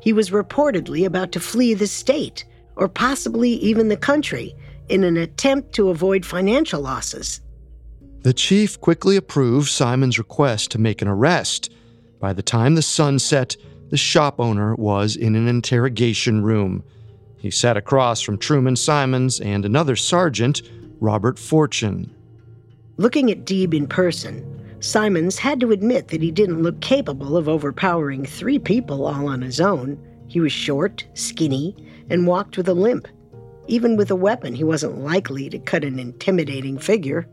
He 0.00 0.14
was 0.14 0.30
reportedly 0.30 1.04
about 1.04 1.32
to 1.32 1.40
flee 1.40 1.74
the 1.74 1.86
state, 1.86 2.46
or 2.76 2.88
possibly 2.88 3.50
even 3.50 3.88
the 3.88 3.96
country, 3.98 4.54
in 4.88 5.04
an 5.04 5.18
attempt 5.18 5.74
to 5.74 5.90
avoid 5.90 6.24
financial 6.24 6.80
losses. 6.80 7.42
The 8.22 8.32
chief 8.32 8.80
quickly 8.80 9.16
approved 9.16 9.68
Simons' 9.68 10.18
request 10.18 10.70
to 10.70 10.80
make 10.80 11.02
an 11.02 11.08
arrest. 11.08 11.70
By 12.20 12.32
the 12.32 12.42
time 12.42 12.74
the 12.74 12.80
sun 12.80 13.18
set, 13.18 13.54
the 13.92 13.98
shop 13.98 14.40
owner 14.40 14.74
was 14.76 15.16
in 15.16 15.34
an 15.34 15.46
interrogation 15.46 16.42
room. 16.42 16.82
He 17.36 17.50
sat 17.50 17.76
across 17.76 18.22
from 18.22 18.38
Truman 18.38 18.74
Simons 18.74 19.38
and 19.38 19.66
another 19.66 19.96
sergeant, 19.96 20.62
Robert 20.98 21.38
Fortune. 21.38 22.10
Looking 22.96 23.30
at 23.30 23.44
Deeb 23.44 23.74
in 23.74 23.86
person, 23.86 24.80
Simons 24.80 25.38
had 25.38 25.60
to 25.60 25.72
admit 25.72 26.08
that 26.08 26.22
he 26.22 26.30
didn't 26.30 26.62
look 26.62 26.80
capable 26.80 27.36
of 27.36 27.50
overpowering 27.50 28.24
three 28.24 28.58
people 28.58 29.04
all 29.04 29.28
on 29.28 29.42
his 29.42 29.60
own. 29.60 30.02
He 30.26 30.40
was 30.40 30.52
short, 30.52 31.04
skinny, 31.12 31.76
and 32.08 32.26
walked 32.26 32.56
with 32.56 32.68
a 32.70 32.74
limp. 32.74 33.06
Even 33.66 33.98
with 33.98 34.10
a 34.10 34.16
weapon, 34.16 34.54
he 34.54 34.64
wasn't 34.64 35.00
likely 35.00 35.50
to 35.50 35.58
cut 35.58 35.84
an 35.84 35.98
intimidating 35.98 36.78
figure. 36.78 37.28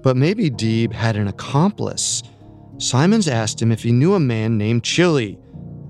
But 0.00 0.16
maybe 0.16 0.48
Deeb 0.48 0.92
had 0.92 1.16
an 1.16 1.26
accomplice. 1.26 2.22
Simons 2.78 3.26
asked 3.26 3.60
him 3.60 3.72
if 3.72 3.82
he 3.82 3.90
knew 3.90 4.14
a 4.14 4.20
man 4.20 4.56
named 4.56 4.84
Chili. 4.84 5.40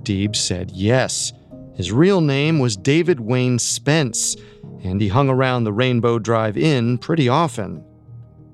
Deeb 0.02 0.36
said 0.36 0.70
yes. 0.70 1.32
His 1.74 1.92
real 1.92 2.20
name 2.20 2.58
was 2.58 2.76
David 2.76 3.20
Wayne 3.20 3.58
Spence, 3.58 4.36
and 4.82 5.00
he 5.00 5.08
hung 5.08 5.28
around 5.28 5.64
the 5.64 5.72
Rainbow 5.72 6.18
Drive 6.18 6.56
Inn 6.56 6.98
pretty 6.98 7.28
often. 7.28 7.84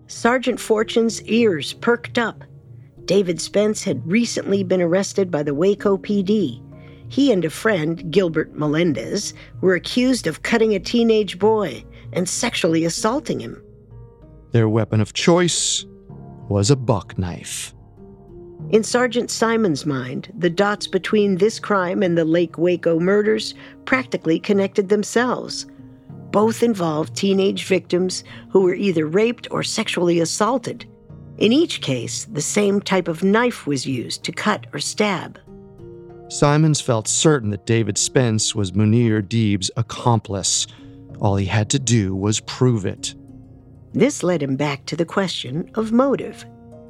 Sergeant 0.07 0.61
Fortune's 0.61 1.23
ears 1.25 1.75
perked 1.75 2.19
up. 2.19 2.45
David 3.05 3.41
Spence 3.41 3.85
had 3.85 4.07
recently 4.07 4.63
been 4.63 4.83
arrested 4.83 5.31
by 5.31 5.43
the 5.43 5.55
Waco 5.55 5.97
PD. 5.97 6.63
He 7.09 7.33
and 7.33 7.45
a 7.45 7.51
friend, 7.51 8.11
Gilbert 8.11 8.55
Melendez, 8.55 9.33
were 9.61 9.75
accused 9.75 10.27
of 10.27 10.43
cutting 10.43 10.75
a 10.75 10.79
teenage 10.79 11.39
boy 11.39 11.85
and 12.13 12.29
sexually 12.29 12.85
assaulting 12.85 13.41
him. 13.41 13.63
Their 14.53 14.69
weapon 14.69 15.01
of 15.01 15.15
choice 15.15 15.87
was 16.49 16.71
a 16.71 16.77
buck 16.77 17.19
knife. 17.19 17.75
In 18.71 18.85
Sergeant 18.85 19.31
Simons' 19.31 19.87
mind, 19.87 20.31
the 20.37 20.51
dots 20.51 20.87
between 20.87 21.37
this 21.37 21.59
crime 21.59 22.03
and 22.03 22.19
the 22.19 22.25
Lake 22.25 22.59
Waco 22.59 23.01
murders 23.01 23.55
practically 23.87 24.39
connected 24.39 24.91
themselves. 24.91 25.67
Both 26.31 26.63
involved 26.63 27.17
teenage 27.17 27.65
victims 27.65 28.25
who 28.51 28.61
were 28.61 28.75
either 28.75 29.07
raped 29.07 29.49
or 29.51 29.63
sexually 29.63 30.21
assaulted. 30.21 30.85
In 31.39 31.53
each 31.53 31.81
case, 31.81 32.27
the 32.27 32.43
same 32.43 32.83
type 32.83 33.09
of 33.09 33.25
knife 33.25 33.67
was 33.67 33.87
used 33.87 34.23
to 34.25 34.33
cut 34.33 34.67
or 34.75 34.81
stab. 34.81 35.39
Simons 36.29 36.81
felt 36.81 37.09
certain 37.09 37.49
that 37.51 37.65
David 37.65 37.97
Spence 37.97 38.55
was 38.55 38.73
Munir 38.73 39.27
Deeb's 39.27 39.71
accomplice. 39.79 40.67
All 41.21 41.37
he 41.37 41.47
had 41.47 41.71
to 41.71 41.79
do 41.79 42.15
was 42.15 42.41
prove 42.41 42.85
it. 42.85 43.15
This 43.95 44.23
led 44.23 44.43
him 44.43 44.57
back 44.57 44.85
to 44.87 44.97
the 44.97 45.07
question 45.07 45.71
of 45.75 45.91
motive. 45.91 46.45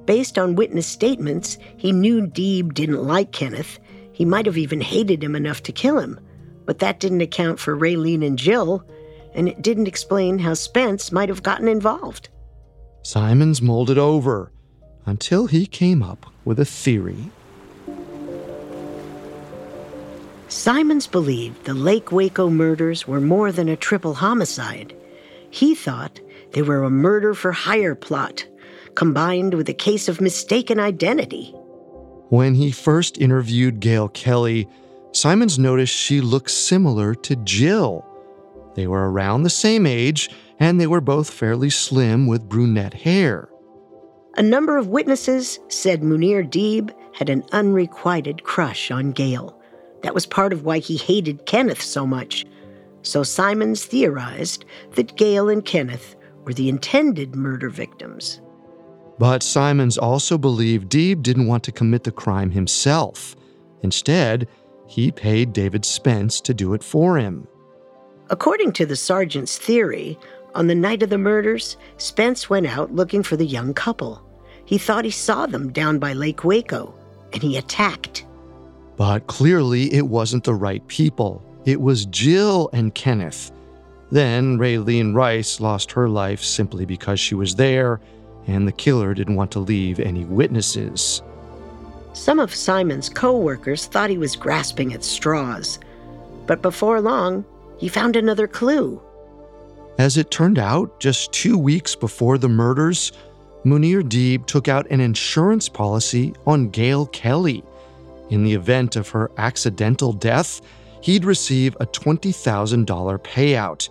Based 0.08 0.38
on 0.38 0.54
witness 0.54 0.86
statements, 0.86 1.58
he 1.76 1.92
knew 1.92 2.22
Deeb 2.22 2.72
didn't 2.72 3.04
like 3.04 3.30
Kenneth. 3.30 3.78
He 4.10 4.24
might 4.24 4.46
have 4.46 4.56
even 4.56 4.80
hated 4.80 5.22
him 5.22 5.36
enough 5.36 5.62
to 5.64 5.70
kill 5.70 5.98
him. 5.98 6.18
But 6.64 6.78
that 6.78 6.98
didn't 6.98 7.20
account 7.20 7.60
for 7.60 7.76
Raylene 7.76 8.26
and 8.26 8.38
Jill, 8.38 8.82
and 9.34 9.50
it 9.50 9.60
didn't 9.60 9.86
explain 9.86 10.38
how 10.38 10.54
Spence 10.54 11.12
might 11.12 11.28
have 11.28 11.42
gotten 11.42 11.68
involved. 11.68 12.30
Simons 13.02 13.60
molded 13.60 13.98
over 13.98 14.50
until 15.04 15.46
he 15.46 15.66
came 15.66 16.02
up 16.02 16.24
with 16.42 16.58
a 16.58 16.64
theory. 16.64 17.30
Simons 20.48 21.06
believed 21.06 21.66
the 21.66 21.74
Lake 21.74 22.10
Waco 22.10 22.48
murders 22.48 23.06
were 23.06 23.20
more 23.20 23.52
than 23.52 23.68
a 23.68 23.76
triple 23.76 24.14
homicide. 24.14 24.96
He 25.50 25.74
thought 25.74 26.18
they 26.52 26.62
were 26.62 26.82
a 26.82 26.88
murder 26.88 27.34
for 27.34 27.52
hire 27.52 27.94
plot, 27.94 28.46
combined 28.98 29.54
with 29.54 29.68
a 29.68 29.72
case 29.72 30.08
of 30.08 30.20
mistaken 30.20 30.80
identity. 30.80 31.52
When 32.30 32.56
he 32.56 32.72
first 32.72 33.16
interviewed 33.16 33.78
Gail 33.78 34.08
Kelly, 34.08 34.68
Simons 35.12 35.56
noticed 35.56 35.94
she 35.94 36.20
looked 36.20 36.50
similar 36.50 37.14
to 37.14 37.36
Jill. 37.36 38.04
They 38.74 38.88
were 38.88 39.08
around 39.08 39.44
the 39.44 39.50
same 39.50 39.86
age, 39.86 40.28
and 40.58 40.80
they 40.80 40.88
were 40.88 41.00
both 41.00 41.30
fairly 41.30 41.70
slim 41.70 42.26
with 42.26 42.48
brunette 42.48 42.92
hair. 42.92 43.48
A 44.34 44.42
number 44.42 44.76
of 44.76 44.88
witnesses 44.88 45.60
said 45.68 46.02
Munir 46.02 46.42
Deeb 46.42 46.92
had 47.14 47.28
an 47.28 47.44
unrequited 47.52 48.42
crush 48.42 48.90
on 48.90 49.12
Gail. 49.12 49.56
That 50.02 50.14
was 50.14 50.26
part 50.26 50.52
of 50.52 50.64
why 50.64 50.80
he 50.80 50.96
hated 50.96 51.46
Kenneth 51.46 51.82
so 51.82 52.04
much. 52.04 52.44
So 53.02 53.22
Simons 53.22 53.84
theorized 53.84 54.64
that 54.96 55.16
Gail 55.16 55.48
and 55.48 55.64
Kenneth 55.64 56.16
were 56.42 56.52
the 56.52 56.68
intended 56.68 57.36
murder 57.36 57.70
victims. 57.70 58.40
But 59.18 59.42
Simons 59.42 59.98
also 59.98 60.38
believed 60.38 60.90
Deeb 60.90 61.22
didn't 61.22 61.48
want 61.48 61.64
to 61.64 61.72
commit 61.72 62.04
the 62.04 62.12
crime 62.12 62.50
himself. 62.50 63.34
Instead, 63.82 64.48
he 64.86 65.10
paid 65.10 65.52
David 65.52 65.84
Spence 65.84 66.40
to 66.42 66.54
do 66.54 66.72
it 66.74 66.82
for 66.82 67.18
him. 67.18 67.46
According 68.30 68.72
to 68.74 68.86
the 68.86 68.96
sergeant's 68.96 69.58
theory, 69.58 70.18
on 70.54 70.66
the 70.66 70.74
night 70.74 71.02
of 71.02 71.10
the 71.10 71.18
murders, 71.18 71.76
Spence 71.96 72.48
went 72.48 72.66
out 72.66 72.94
looking 72.94 73.22
for 73.22 73.36
the 73.36 73.46
young 73.46 73.74
couple. 73.74 74.22
He 74.64 74.78
thought 74.78 75.04
he 75.04 75.10
saw 75.10 75.46
them 75.46 75.72
down 75.72 75.98
by 75.98 76.12
Lake 76.12 76.44
Waco, 76.44 76.94
and 77.32 77.42
he 77.42 77.56
attacked. 77.56 78.26
But 78.96 79.26
clearly, 79.26 79.92
it 79.92 80.08
wasn't 80.08 80.44
the 80.44 80.54
right 80.54 80.86
people. 80.88 81.42
It 81.64 81.80
was 81.80 82.06
Jill 82.06 82.70
and 82.72 82.94
Kenneth. 82.94 83.52
Then 84.10 84.58
Raylene 84.58 85.14
Rice 85.14 85.60
lost 85.60 85.92
her 85.92 86.08
life 86.08 86.42
simply 86.42 86.84
because 86.84 87.20
she 87.20 87.34
was 87.34 87.54
there, 87.54 88.00
and 88.48 88.66
the 88.66 88.72
killer 88.72 89.14
didn't 89.14 89.36
want 89.36 89.52
to 89.52 89.60
leave 89.60 90.00
any 90.00 90.24
witnesses. 90.24 91.22
Some 92.14 92.40
of 92.40 92.54
Simons' 92.54 93.08
co 93.08 93.36
workers 93.36 93.86
thought 93.86 94.10
he 94.10 94.18
was 94.18 94.34
grasping 94.34 94.92
at 94.92 95.04
straws. 95.04 95.78
But 96.46 96.62
before 96.62 97.00
long, 97.00 97.44
he 97.78 97.88
found 97.88 98.16
another 98.16 98.48
clue. 98.48 99.00
As 99.98 100.16
it 100.16 100.30
turned 100.30 100.58
out, 100.58 100.98
just 100.98 101.32
two 101.32 101.58
weeks 101.58 101.94
before 101.94 102.38
the 102.38 102.48
murders, 102.48 103.12
Munir 103.64 104.02
Deeb 104.02 104.46
took 104.46 104.66
out 104.66 104.90
an 104.90 105.00
insurance 105.00 105.68
policy 105.68 106.34
on 106.46 106.70
Gail 106.70 107.06
Kelly. 107.06 107.62
In 108.30 108.44
the 108.44 108.54
event 108.54 108.96
of 108.96 109.08
her 109.10 109.30
accidental 109.36 110.12
death, 110.12 110.60
he'd 111.02 111.24
receive 111.24 111.76
a 111.80 111.86
$20,000 111.86 113.18
payout. 113.18 113.88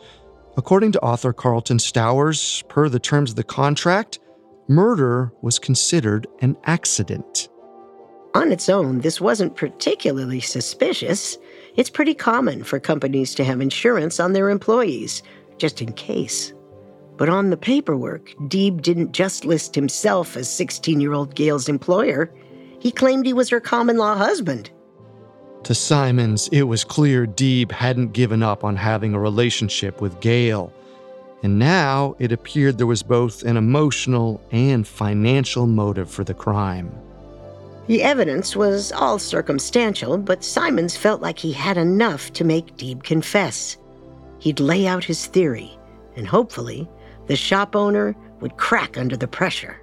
According 0.58 0.94
to 0.94 1.02
author 1.02 1.34
Carlton 1.34 1.78
Stowers, 1.78 2.68
per 2.68 2.90
the 2.90 3.00
terms 3.00 3.30
of 3.30 3.36
the 3.36 3.44
contract, 3.44 4.20
murder 4.68 5.32
was 5.42 5.60
considered 5.60 6.28
an 6.42 6.58
accident. 6.66 7.50
On 8.34 8.52
its 8.52 8.70
own, 8.70 9.00
this 9.02 9.20
wasn't 9.20 9.56
particularly 9.56 10.40
suspicious. 10.40 11.38
It's 11.76 11.90
pretty 11.90 12.14
common 12.14 12.64
for 12.64 12.80
companies 12.80 13.34
to 13.36 13.44
have 13.44 13.62
insurance 13.62 14.20
on 14.20 14.34
their 14.34 14.50
employees, 14.50 15.24
just 15.58 15.82
in 15.82 15.94
case. 15.94 16.54
But 17.18 17.30
on 17.30 17.50
the 17.50 17.58
paperwork, 17.58 18.30
Deeb 18.42 18.82
didn't 18.82 19.12
just 19.12 19.44
list 19.44 19.74
himself 19.74 20.38
as 20.38 20.48
16 20.50 21.02
year 21.02 21.14
old 21.14 21.34
Gail's 21.34 21.68
employer. 21.68 22.32
He 22.80 22.92
claimed 22.92 23.26
he 23.26 23.34
was 23.34 23.50
her 23.50 23.60
common 23.60 23.98
law 23.98 24.16
husband. 24.16 24.70
To 25.64 25.74
Simons, 25.74 26.48
it 26.52 26.64
was 26.64 26.84
clear 26.84 27.26
Deeb 27.26 27.72
hadn't 27.72 28.14
given 28.14 28.44
up 28.44 28.64
on 28.64 28.76
having 28.76 29.14
a 29.14 29.20
relationship 29.20 30.00
with 30.00 30.20
Gail. 30.22 30.72
And 31.44 31.60
now 31.60 32.16
it 32.20 32.32
appeared 32.32 32.78
there 32.78 32.88
was 32.88 33.04
both 33.04 33.44
an 33.44 33.58
emotional 33.58 34.42
and 34.52 34.88
financial 34.88 35.68
motive 35.68 36.10
for 36.10 36.24
the 36.24 36.34
crime. 36.34 36.92
The 37.88 38.04
evidence 38.04 38.56
was 38.56 38.92
all 38.92 39.18
circumstantial, 39.18 40.18
but 40.18 40.44
Simons 40.44 40.98
felt 40.98 41.22
like 41.22 41.40
he 41.40 41.54
had 41.54 41.78
enough 41.78 42.34
to 42.34 42.44
make 42.44 42.76
Deeb 42.76 43.04
confess. 43.04 43.78
He'd 44.40 44.60
lay 44.60 44.88
out 44.88 45.06
his 45.06 45.28
theory, 45.28 45.78
and 46.16 46.28
hopefully, 46.28 46.90
the 47.28 47.36
shop 47.36 47.76
owner 47.76 48.16
would 48.42 48.58
crack 48.58 48.98
under 48.98 49.16
the 49.16 49.28
pressure. 49.28 49.82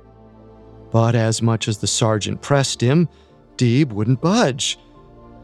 But 0.91 1.15
as 1.15 1.41
much 1.41 1.67
as 1.67 1.79
the 1.79 1.87
sergeant 1.87 2.43
pressed 2.43 2.81
him, 2.81 3.09
Deeb 3.57 3.93
wouldn't 3.93 4.21
budge. 4.21 4.79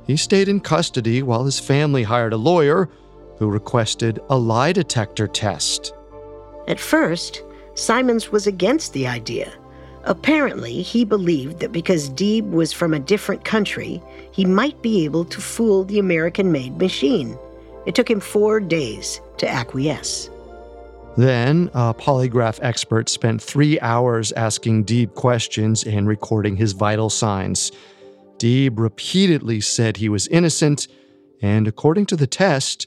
He 0.07 0.17
stayed 0.17 0.49
in 0.49 0.61
custody 0.61 1.23
while 1.23 1.45
his 1.45 1.61
family 1.61 2.03
hired 2.03 2.33
a 2.33 2.37
lawyer 2.37 2.89
who 3.39 3.49
requested 3.49 4.21
a 4.29 4.37
lie 4.37 4.73
detector 4.73 5.27
test. 5.27 5.95
At 6.69 6.81
first, 6.81 7.43
Simons 7.75 8.31
was 8.31 8.47
against 8.47 8.93
the 8.93 9.07
idea. 9.07 9.53
Apparently, 10.05 10.81
he 10.83 11.05
believed 11.05 11.61
that 11.61 11.73
because 11.73 12.11
Deeb 12.11 12.51
was 12.51 12.73
from 12.73 12.95
a 12.95 13.01
different 13.01 13.45
country, 13.45 14.03
he 14.33 14.45
might 14.45 14.81
be 14.83 15.05
able 15.05 15.25
to 15.27 15.41
fool 15.41 15.85
the 15.85 15.99
American 15.99 16.51
made 16.51 16.79
machine. 16.79 17.39
It 17.87 17.95
took 17.95 18.11
him 18.11 18.21
four 18.21 18.61
days 18.61 19.21
to 19.39 19.49
acquiesce. 19.49 20.31
Then, 21.17 21.71
a 21.75 21.93
polygraph 21.93 22.59
expert 22.63 23.09
spent 23.09 23.43
three 23.43 23.79
hours 23.81 24.33
asking 24.33 24.85
Deeb 24.85 25.15
questions 25.15 25.85
and 25.85 26.07
recording 26.07 26.57
his 26.57 26.73
vital 26.73 27.11
signs. 27.11 27.73
Deeb 28.39 28.79
repeatedly 28.79 29.61
said 29.61 29.97
he 29.97 30.09
was 30.09 30.29
innocent, 30.29 30.89
and 31.43 31.69
according 31.69 32.07
to 32.07 32.17
the 32.17 32.27
test, 32.27 32.87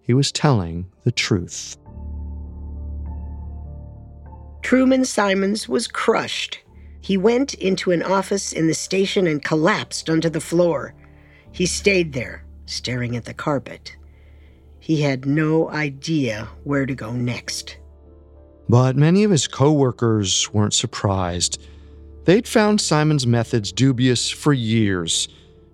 he 0.00 0.14
was 0.14 0.32
telling 0.32 0.90
the 1.04 1.12
truth. 1.12 1.76
Truman 4.62 5.04
Simons 5.04 5.68
was 5.68 5.88
crushed. 5.88 6.60
He 7.00 7.16
went 7.16 7.54
into 7.54 7.90
an 7.90 8.02
office 8.02 8.52
in 8.52 8.66
the 8.66 8.74
station 8.74 9.26
and 9.26 9.42
collapsed 9.42 10.10
onto 10.10 10.28
the 10.28 10.40
floor. 10.40 10.94
He 11.52 11.66
stayed 11.66 12.12
there, 12.12 12.44
staring 12.66 13.16
at 13.16 13.24
the 13.24 13.34
carpet. 13.34 13.96
He 14.78 15.02
had 15.02 15.26
no 15.26 15.70
idea 15.70 16.48
where 16.64 16.86
to 16.86 16.94
go 16.94 17.12
next. 17.12 17.78
But 18.68 18.96
many 18.96 19.24
of 19.24 19.30
his 19.30 19.48
coworkers 19.48 20.52
weren't 20.52 20.74
surprised. 20.74 21.60
They'd 22.24 22.46
found 22.46 22.80
Simons' 22.80 23.26
methods 23.26 23.72
dubious 23.72 24.30
for 24.30 24.52
years. 24.52 25.28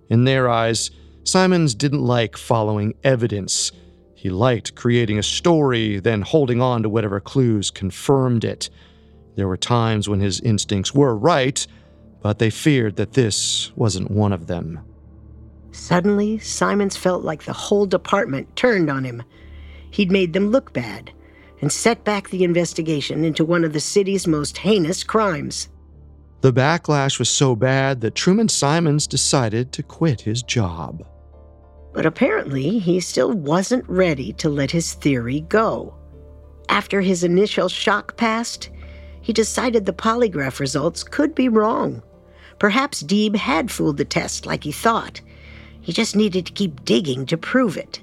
In 0.09 0.23
their 0.23 0.49
eyes, 0.49 0.89
Simons 1.23 1.75
didn't 1.75 2.03
like 2.03 2.37
following 2.37 2.95
evidence. 3.03 3.71
He 4.17 4.31
liked 4.31 4.73
creating 4.73 5.19
a 5.19 5.23
story, 5.23 5.99
then 5.99 6.23
holding 6.23 6.59
on 6.59 6.81
to 6.81 6.89
whatever 6.89 7.19
clues 7.19 7.69
confirmed 7.69 8.43
it. 8.43 8.67
There 9.35 9.47
were 9.47 9.57
times 9.57 10.09
when 10.09 10.21
his 10.21 10.39
instincts 10.39 10.91
were 10.91 11.15
right, 11.15 11.65
but 12.23 12.39
they 12.39 12.49
feared 12.49 12.95
that 12.95 13.13
this 13.13 13.71
wasn't 13.75 14.09
one 14.09 14.33
of 14.33 14.47
them. 14.47 14.79
Suddenly, 15.71 16.39
Simons 16.39 16.97
felt 16.97 17.23
like 17.23 17.43
the 17.43 17.53
whole 17.53 17.85
department 17.85 18.55
turned 18.55 18.89
on 18.89 19.03
him. 19.03 19.21
He'd 19.91 20.11
made 20.11 20.33
them 20.33 20.49
look 20.49 20.73
bad 20.73 21.11
and 21.61 21.71
set 21.71 22.03
back 22.03 22.31
the 22.31 22.43
investigation 22.43 23.23
into 23.23 23.45
one 23.45 23.63
of 23.63 23.73
the 23.73 23.79
city's 23.79 24.25
most 24.25 24.57
heinous 24.57 25.03
crimes. 25.03 25.69
The 26.41 26.51
backlash 26.51 27.19
was 27.19 27.29
so 27.29 27.55
bad 27.55 28.01
that 28.01 28.15
Truman 28.15 28.49
Simons 28.49 29.05
decided 29.05 29.71
to 29.73 29.83
quit 29.83 30.21
his 30.21 30.41
job. 30.41 31.05
But 31.97 32.05
apparently, 32.05 32.77
he 32.77 32.99
still 32.99 33.33
wasn't 33.33 33.89
ready 33.89 34.31
to 34.33 34.49
let 34.49 34.69
his 34.69 34.93
theory 34.93 35.41
go. 35.41 35.95
After 36.69 37.01
his 37.01 37.23
initial 37.23 37.69
shock 37.69 38.15
passed, 38.17 38.69
he 39.21 39.33
decided 39.33 39.83
the 39.87 39.93
polygraph 39.93 40.59
results 40.59 41.03
could 41.03 41.33
be 41.33 41.49
wrong. 41.49 42.03
Perhaps 42.59 43.01
Deeb 43.01 43.35
had 43.35 43.71
fooled 43.71 43.97
the 43.97 44.05
test 44.05 44.45
like 44.45 44.63
he 44.63 44.71
thought. 44.71 45.21
He 45.81 45.91
just 45.91 46.15
needed 46.15 46.45
to 46.45 46.53
keep 46.53 46.85
digging 46.85 47.25
to 47.25 47.35
prove 47.35 47.77
it. 47.77 47.99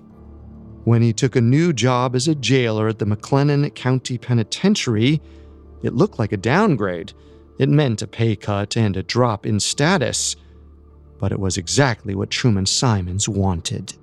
When 0.82 1.00
he 1.00 1.12
took 1.12 1.36
a 1.36 1.40
new 1.40 1.72
job 1.72 2.16
as 2.16 2.26
a 2.26 2.34
jailer 2.34 2.88
at 2.88 2.98
the 2.98 3.06
McLennan 3.06 3.72
County 3.76 4.18
Penitentiary, 4.18 5.22
it 5.84 5.94
looked 5.94 6.18
like 6.18 6.32
a 6.32 6.36
downgrade. 6.36 7.12
It 7.60 7.68
meant 7.68 8.02
a 8.02 8.08
pay 8.08 8.34
cut 8.34 8.76
and 8.76 8.96
a 8.96 9.04
drop 9.04 9.46
in 9.46 9.60
status. 9.60 10.34
But 11.18 11.32
it 11.32 11.40
was 11.40 11.56
exactly 11.56 12.14
what 12.14 12.30
Truman 12.30 12.66
Simons 12.66 13.28
wanted. 13.28 13.94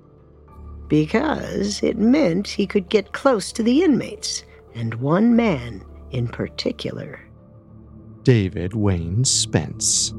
Because 0.88 1.82
it 1.82 1.96
meant 1.96 2.48
he 2.48 2.66
could 2.66 2.88
get 2.88 3.12
close 3.12 3.52
to 3.52 3.62
the 3.62 3.82
inmates, 3.82 4.44
and 4.74 4.94
one 4.94 5.36
man 5.36 5.84
in 6.10 6.28
particular. 6.28 7.20
David 8.22 8.74
Wayne 8.74 9.24
Spence. 9.24 10.12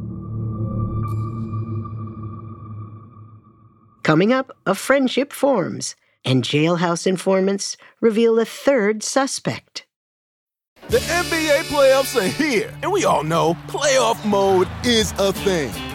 Coming 4.04 4.34
up, 4.34 4.52
a 4.66 4.76
friendship 4.76 5.32
forms, 5.32 5.96
and 6.26 6.44
jailhouse 6.44 7.08
informants 7.08 7.78
reveal 8.02 8.38
a 8.38 8.46
third 8.46 9.02
suspect. 9.04 9.86
The 10.90 10.98
NBA 10.98 11.64
playoffs 11.64 12.20
are 12.20 12.28
here, 12.28 12.74
and 12.82 12.92
we 12.92 13.06
all 13.06 13.24
know 13.24 13.54
playoff 13.68 14.24
mode 14.26 14.68
is 14.84 15.14
a 15.18 15.32
thing. 15.32 15.72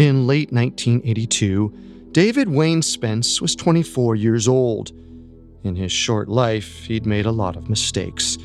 In 0.00 0.26
late 0.26 0.50
1982, 0.50 2.08
David 2.12 2.48
Wayne 2.48 2.80
Spence 2.80 3.42
was 3.42 3.54
24 3.54 4.16
years 4.16 4.48
old. 4.48 4.92
In 5.62 5.76
his 5.76 5.92
short 5.92 6.26
life, 6.26 6.84
he'd 6.86 7.04
made 7.04 7.26
a 7.26 7.30
lot 7.30 7.54
of 7.54 7.68
mistakes. 7.68 8.38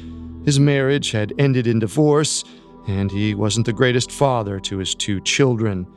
His 0.43 0.59
marriage 0.59 1.11
had 1.11 1.31
ended 1.37 1.65
in 1.65 1.79
divorce, 1.79 2.43
and 2.89 3.09
he 3.09 3.35
wasn't 3.35 3.67
the 3.67 3.71
greatest 3.71 4.11
father 4.11 4.59
to 4.59 4.79
his 4.79 4.93
two 4.93 5.21
children. 5.21 5.87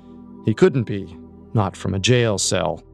He 0.45 0.55
couldn't 0.55 0.85
be, 0.85 1.17
not 1.55 1.77
from 1.77 1.93
a 1.93 1.99
jail 1.99 2.39
cell. 2.39 2.85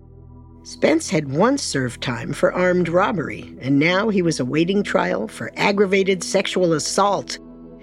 Spence 0.62 1.10
had 1.10 1.30
once 1.30 1.62
served 1.62 2.00
time 2.00 2.32
for 2.32 2.50
armed 2.54 2.88
robbery, 2.88 3.54
and 3.60 3.78
now 3.78 4.08
he 4.08 4.22
was 4.22 4.40
awaiting 4.40 4.82
trial 4.82 5.28
for 5.28 5.52
aggravated 5.56 6.24
sexual 6.24 6.72
assault. 6.72 7.38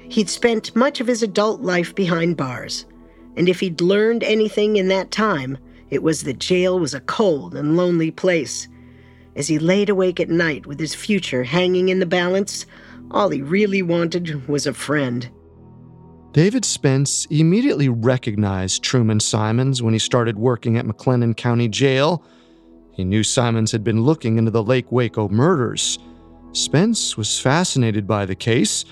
He'd 0.09 0.27
spent 0.27 0.75
much 0.75 0.99
of 0.99 1.05
his 1.05 1.21
adult 1.21 1.61
life 1.61 1.93
behind 1.93 2.35
bars, 2.35 2.87
and 3.41 3.49
if 3.49 3.59
he'd 3.59 3.81
learned 3.81 4.23
anything 4.23 4.75
in 4.75 4.87
that 4.89 5.09
time, 5.09 5.57
it 5.89 6.03
was 6.03 6.21
that 6.21 6.37
jail 6.37 6.77
was 6.77 6.93
a 6.93 6.99
cold 6.99 7.55
and 7.55 7.75
lonely 7.75 8.11
place. 8.11 8.67
As 9.35 9.47
he 9.47 9.57
laid 9.57 9.89
awake 9.89 10.19
at 10.19 10.29
night 10.29 10.67
with 10.67 10.79
his 10.79 10.93
future 10.93 11.43
hanging 11.43 11.89
in 11.89 11.97
the 11.97 12.05
balance, 12.05 12.67
all 13.09 13.29
he 13.29 13.41
really 13.41 13.81
wanted 13.81 14.47
was 14.47 14.67
a 14.67 14.75
friend. 14.75 15.27
David 16.33 16.63
Spence 16.63 17.25
immediately 17.31 17.89
recognized 17.89 18.83
Truman 18.83 19.19
Simons 19.19 19.81
when 19.81 19.93
he 19.93 19.99
started 19.99 20.37
working 20.37 20.77
at 20.77 20.85
McLennan 20.85 21.35
County 21.35 21.67
Jail. 21.67 22.23
He 22.91 23.03
knew 23.03 23.23
Simons 23.23 23.71
had 23.71 23.83
been 23.83 24.03
looking 24.03 24.37
into 24.37 24.51
the 24.51 24.61
Lake 24.61 24.91
Waco 24.91 25.29
murders. 25.29 25.97
Spence 26.51 27.17
was 27.17 27.39
fascinated 27.39 28.05
by 28.05 28.27
the 28.27 28.35
case, 28.35 28.85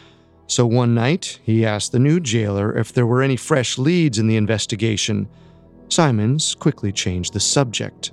so 0.49 0.65
one 0.65 0.95
night 0.95 1.39
he 1.43 1.63
asked 1.63 1.91
the 1.91 1.99
new 1.99 2.19
jailer 2.19 2.75
if 2.75 2.91
there 2.91 3.05
were 3.05 3.21
any 3.21 3.35
fresh 3.35 3.77
leads 3.77 4.17
in 4.17 4.27
the 4.27 4.35
investigation. 4.35 5.29
Simons 5.89 6.55
quickly 6.55 6.91
changed 6.91 7.33
the 7.33 7.39
subject. 7.39 8.11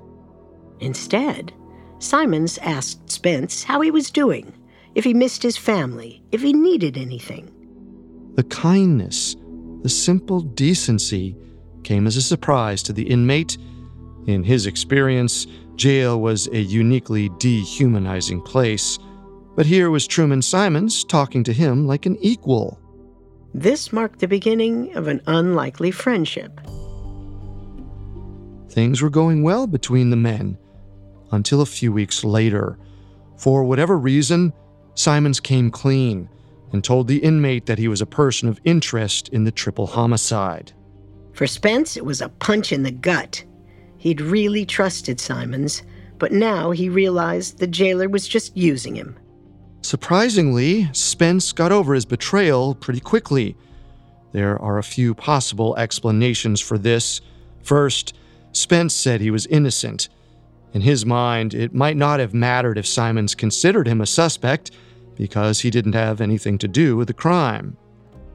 Instead, 0.80 1.54
Simons 1.98 2.58
asked 2.58 3.10
Spence 3.10 3.64
how 3.64 3.80
he 3.80 3.90
was 3.90 4.10
doing, 4.10 4.52
if 4.94 5.02
he 5.02 5.14
missed 5.14 5.42
his 5.42 5.56
family, 5.56 6.22
if 6.30 6.42
he 6.42 6.52
needed 6.52 6.98
anything. 6.98 7.50
The 8.34 8.44
kindness, 8.44 9.34
the 9.82 9.88
simple 9.88 10.40
decency 10.40 11.36
came 11.84 12.06
as 12.06 12.18
a 12.18 12.22
surprise 12.22 12.82
to 12.82 12.92
the 12.92 13.08
inmate. 13.08 13.56
In 14.26 14.44
his 14.44 14.66
experience, 14.66 15.46
jail 15.76 16.20
was 16.20 16.48
a 16.48 16.58
uniquely 16.58 17.30
dehumanizing 17.38 18.42
place, 18.42 18.98
but 19.56 19.66
here 19.66 19.90
was 19.90 20.06
Truman 20.06 20.42
Simons 20.42 21.02
talking 21.02 21.42
to 21.44 21.52
him 21.52 21.86
like 21.86 22.04
an 22.04 22.18
equal. 22.20 22.78
This 23.54 23.90
marked 23.90 24.20
the 24.20 24.28
beginning 24.28 24.94
of 24.94 25.08
an 25.08 25.22
unlikely 25.26 25.90
friendship. 25.90 26.60
Things 28.68 29.00
were 29.00 29.08
going 29.08 29.42
well 29.42 29.66
between 29.66 30.10
the 30.10 30.16
men 30.16 30.58
until 31.32 31.62
a 31.62 31.66
few 31.66 31.90
weeks 31.90 32.22
later. 32.22 32.78
For 33.38 33.64
whatever 33.64 33.96
reason, 33.98 34.52
Simons 34.94 35.40
came 35.40 35.70
clean 35.70 36.28
and 36.72 36.84
told 36.84 37.08
the 37.08 37.18
inmate 37.18 37.64
that 37.64 37.78
he 37.78 37.88
was 37.88 38.02
a 38.02 38.06
person 38.06 38.50
of 38.50 38.60
interest 38.64 39.30
in 39.30 39.44
the 39.44 39.52
triple 39.52 39.86
homicide. 39.86 40.72
For 41.32 41.46
Spence, 41.46 41.96
it 41.96 42.04
was 42.04 42.20
a 42.20 42.28
punch 42.28 42.72
in 42.72 42.82
the 42.82 42.90
gut. 42.90 43.42
He'd 43.96 44.20
really 44.20 44.66
trusted 44.66 45.18
Simons, 45.18 45.82
but 46.18 46.32
now 46.32 46.72
he 46.72 46.90
realized 46.90 47.58
the 47.58 47.66
jailer 47.66 48.10
was 48.10 48.28
just 48.28 48.54
using 48.54 48.94
him. 48.94 49.18
Surprisingly, 49.86 50.88
Spence 50.92 51.52
got 51.52 51.70
over 51.70 51.94
his 51.94 52.04
betrayal 52.04 52.74
pretty 52.74 52.98
quickly. 52.98 53.54
There 54.32 54.60
are 54.60 54.78
a 54.78 54.82
few 54.82 55.14
possible 55.14 55.76
explanations 55.76 56.60
for 56.60 56.76
this. 56.76 57.20
First, 57.62 58.12
Spence 58.50 58.92
said 58.92 59.20
he 59.20 59.30
was 59.30 59.46
innocent. 59.46 60.08
In 60.72 60.80
his 60.80 61.06
mind, 61.06 61.54
it 61.54 61.72
might 61.72 61.96
not 61.96 62.18
have 62.18 62.34
mattered 62.34 62.78
if 62.78 62.84
Simons 62.84 63.36
considered 63.36 63.86
him 63.86 64.00
a 64.00 64.06
suspect 64.06 64.72
because 65.14 65.60
he 65.60 65.70
didn't 65.70 65.92
have 65.92 66.20
anything 66.20 66.58
to 66.58 66.66
do 66.66 66.96
with 66.96 67.06
the 67.06 67.14
crime. 67.14 67.76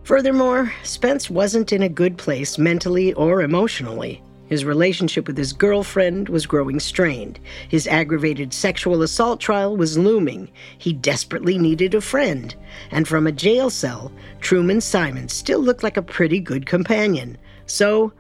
Furthermore, 0.04 0.72
Spence 0.84 1.30
wasn't 1.30 1.74
in 1.74 1.84
a 1.84 1.90
good 1.90 2.18
place 2.18 2.58
mentally 2.58 3.12
or 3.16 3.42
emotionally. 3.42 4.24
His 4.52 4.66
relationship 4.66 5.28
with 5.28 5.38
his 5.38 5.54
girlfriend 5.54 6.28
was 6.28 6.46
growing 6.46 6.82
strained. 6.82 7.40
His 7.70 7.88
aggravated 7.88 8.54
sexual 8.54 9.02
assault 9.02 9.40
trial 9.40 9.78
was 9.78 9.98
looming. 9.98 10.52
He 10.78 10.92
desperately 10.92 11.58
needed 11.58 11.96
a 11.96 12.02
friend. 12.02 12.54
And 12.92 13.08
from 13.08 13.28
a 13.28 13.32
jail 13.32 13.70
cell, 13.70 14.12
Truman 14.42 14.82
Simons 14.82 15.32
still 15.32 15.62
looked 15.62 15.84
like 15.84 15.96
a 15.96 16.02
pretty 16.02 16.42
good 16.42 16.66
companion. 16.66 17.38
So, 17.66 18.12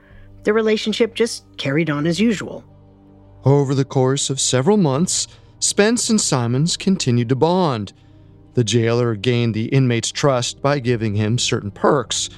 the 0.43 0.53
relationship 0.53 1.15
just 1.15 1.43
carried 1.57 1.89
on 1.89 2.07
as 2.07 2.17
usual. 2.17 2.63
Over 3.43 3.75
the 3.75 3.83
course 3.83 4.29
of 4.29 4.39
several 4.39 4.77
months, 4.77 5.27
Spence 5.59 6.09
and 6.09 6.21
Simons 6.21 6.77
continued 6.77 7.27
to 7.27 7.35
bond. 7.35 7.91
The 8.53 8.63
jailer 8.63 9.15
gained 9.15 9.53
the 9.53 9.65
inmate's 9.65 10.13
trust 10.13 10.61
by 10.61 10.79
giving 10.79 11.13
him 11.13 11.37
certain 11.37 11.71
perks, 11.71 12.29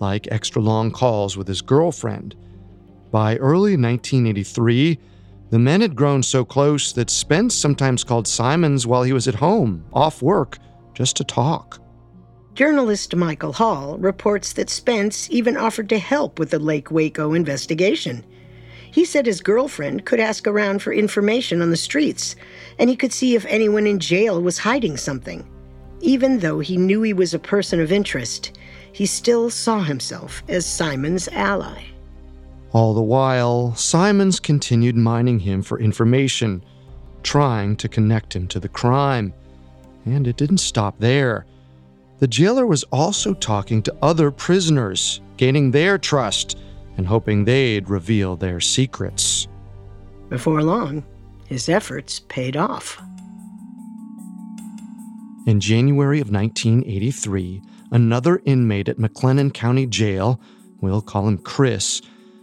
like 0.00 0.26
extra 0.30 0.62
long 0.62 0.90
calls 0.90 1.36
with 1.36 1.48
his 1.48 1.60
girlfriend. 1.60 2.34
By 3.12 3.36
early 3.36 3.76
1983, 3.76 4.98
the 5.50 5.58
men 5.58 5.82
had 5.82 5.94
grown 5.94 6.22
so 6.22 6.46
close 6.46 6.92
that 6.94 7.10
Spence 7.10 7.54
sometimes 7.54 8.04
called 8.04 8.26
Simons 8.26 8.86
while 8.86 9.02
he 9.02 9.12
was 9.12 9.28
at 9.28 9.34
home, 9.34 9.84
off 9.92 10.22
work, 10.22 10.56
just 10.94 11.16
to 11.18 11.24
talk. 11.24 11.78
Journalist 12.54 13.14
Michael 13.14 13.52
Hall 13.52 13.98
reports 13.98 14.54
that 14.54 14.70
Spence 14.70 15.28
even 15.30 15.58
offered 15.58 15.90
to 15.90 15.98
help 15.98 16.38
with 16.38 16.50
the 16.50 16.58
Lake 16.58 16.90
Waco 16.90 17.34
investigation. 17.34 18.24
He 18.90 19.04
said 19.04 19.26
his 19.26 19.42
girlfriend 19.42 20.06
could 20.06 20.20
ask 20.20 20.46
around 20.46 20.80
for 20.80 20.94
information 20.94 21.60
on 21.60 21.68
the 21.68 21.76
streets, 21.76 22.34
and 22.78 22.88
he 22.88 22.96
could 22.96 23.12
see 23.12 23.34
if 23.34 23.44
anyone 23.44 23.86
in 23.86 23.98
jail 23.98 24.40
was 24.40 24.56
hiding 24.56 24.96
something. 24.96 25.46
Even 26.00 26.38
though 26.38 26.60
he 26.60 26.78
knew 26.78 27.02
he 27.02 27.12
was 27.12 27.34
a 27.34 27.38
person 27.38 27.78
of 27.78 27.92
interest, 27.92 28.58
he 28.90 29.04
still 29.04 29.50
saw 29.50 29.82
himself 29.82 30.42
as 30.48 30.64
Simons' 30.64 31.28
ally. 31.28 31.91
All 32.72 32.94
the 32.94 33.02
while, 33.02 33.74
Simons 33.74 34.40
continued 34.40 34.96
mining 34.96 35.38
him 35.40 35.62
for 35.62 35.78
information, 35.78 36.64
trying 37.22 37.76
to 37.76 37.88
connect 37.88 38.34
him 38.34 38.48
to 38.48 38.58
the 38.60 38.68
crime. 38.68 39.34
And 40.06 40.26
it 40.26 40.36
didn't 40.36 40.58
stop 40.58 40.98
there. 40.98 41.44
The 42.18 42.26
jailer 42.26 42.66
was 42.66 42.84
also 42.84 43.34
talking 43.34 43.82
to 43.82 43.96
other 44.00 44.30
prisoners, 44.30 45.20
gaining 45.36 45.70
their 45.70 45.98
trust 45.98 46.58
and 46.96 47.06
hoping 47.06 47.44
they'd 47.44 47.90
reveal 47.90 48.36
their 48.36 48.60
secrets. 48.60 49.48
Before 50.28 50.62
long, 50.62 51.04
his 51.46 51.68
efforts 51.68 52.20
paid 52.20 52.56
off. 52.56 53.02
In 55.46 55.60
January 55.60 56.20
of 56.20 56.30
1983, 56.30 57.60
another 57.90 58.40
inmate 58.44 58.88
at 58.88 58.98
McLennan 58.98 59.52
County 59.52 59.86
Jail, 59.86 60.40
we'll 60.80 61.02
call 61.02 61.28
him 61.28 61.36
Chris, 61.36 62.00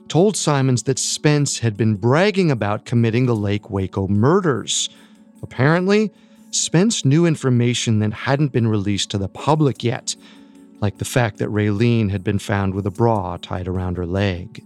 told 0.10 0.36
Simons 0.36 0.84
that 0.84 1.00
Spence 1.00 1.60
had 1.60 1.78
been 1.78 1.96
bragging 1.96 2.52
about 2.52 2.86
committing 2.86 3.26
the 3.26 3.36
Lake 3.36 3.70
Waco 3.70 4.08
murders. 4.08 4.90
Apparently, 5.42 6.12
Spence 6.52 7.06
knew 7.06 7.26
information 7.26 8.00
that 8.00 8.12
hadn't 8.12 8.52
been 8.52 8.68
released 8.68 9.12
to 9.12 9.18
the 9.18 9.30
public 9.30 9.84
yet, 9.84 10.16
like 10.82 10.98
the 10.98 11.06
fact 11.06 11.38
that 11.38 11.50
Raylene 11.50 12.10
had 12.10 12.24
been 12.24 12.40
found 12.40 12.74
with 12.74 12.86
a 12.88 12.92
bra 12.92 13.38
tied 13.38 13.68
around 13.68 13.98
her 13.98 14.06
leg. 14.06 14.64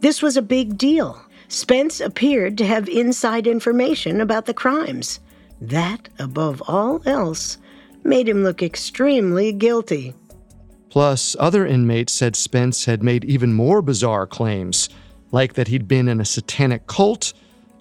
This 0.00 0.22
was 0.22 0.36
a 0.36 0.42
big 0.42 0.78
deal. 0.78 1.20
Spence 1.48 2.00
appeared 2.00 2.58
to 2.58 2.66
have 2.66 2.88
inside 2.88 3.46
information 3.46 4.20
about 4.20 4.46
the 4.46 4.54
crimes. 4.54 5.20
That, 5.60 6.08
above 6.18 6.62
all 6.66 7.02
else, 7.06 7.58
made 8.02 8.28
him 8.28 8.42
look 8.42 8.62
extremely 8.62 9.52
guilty. 9.52 10.14
Plus, 10.94 11.34
other 11.40 11.66
inmates 11.66 12.12
said 12.12 12.36
Spence 12.36 12.84
had 12.84 13.02
made 13.02 13.24
even 13.24 13.52
more 13.52 13.82
bizarre 13.82 14.28
claims, 14.28 14.88
like 15.32 15.54
that 15.54 15.66
he'd 15.66 15.88
been 15.88 16.06
in 16.06 16.20
a 16.20 16.24
satanic 16.24 16.86
cult 16.86 17.32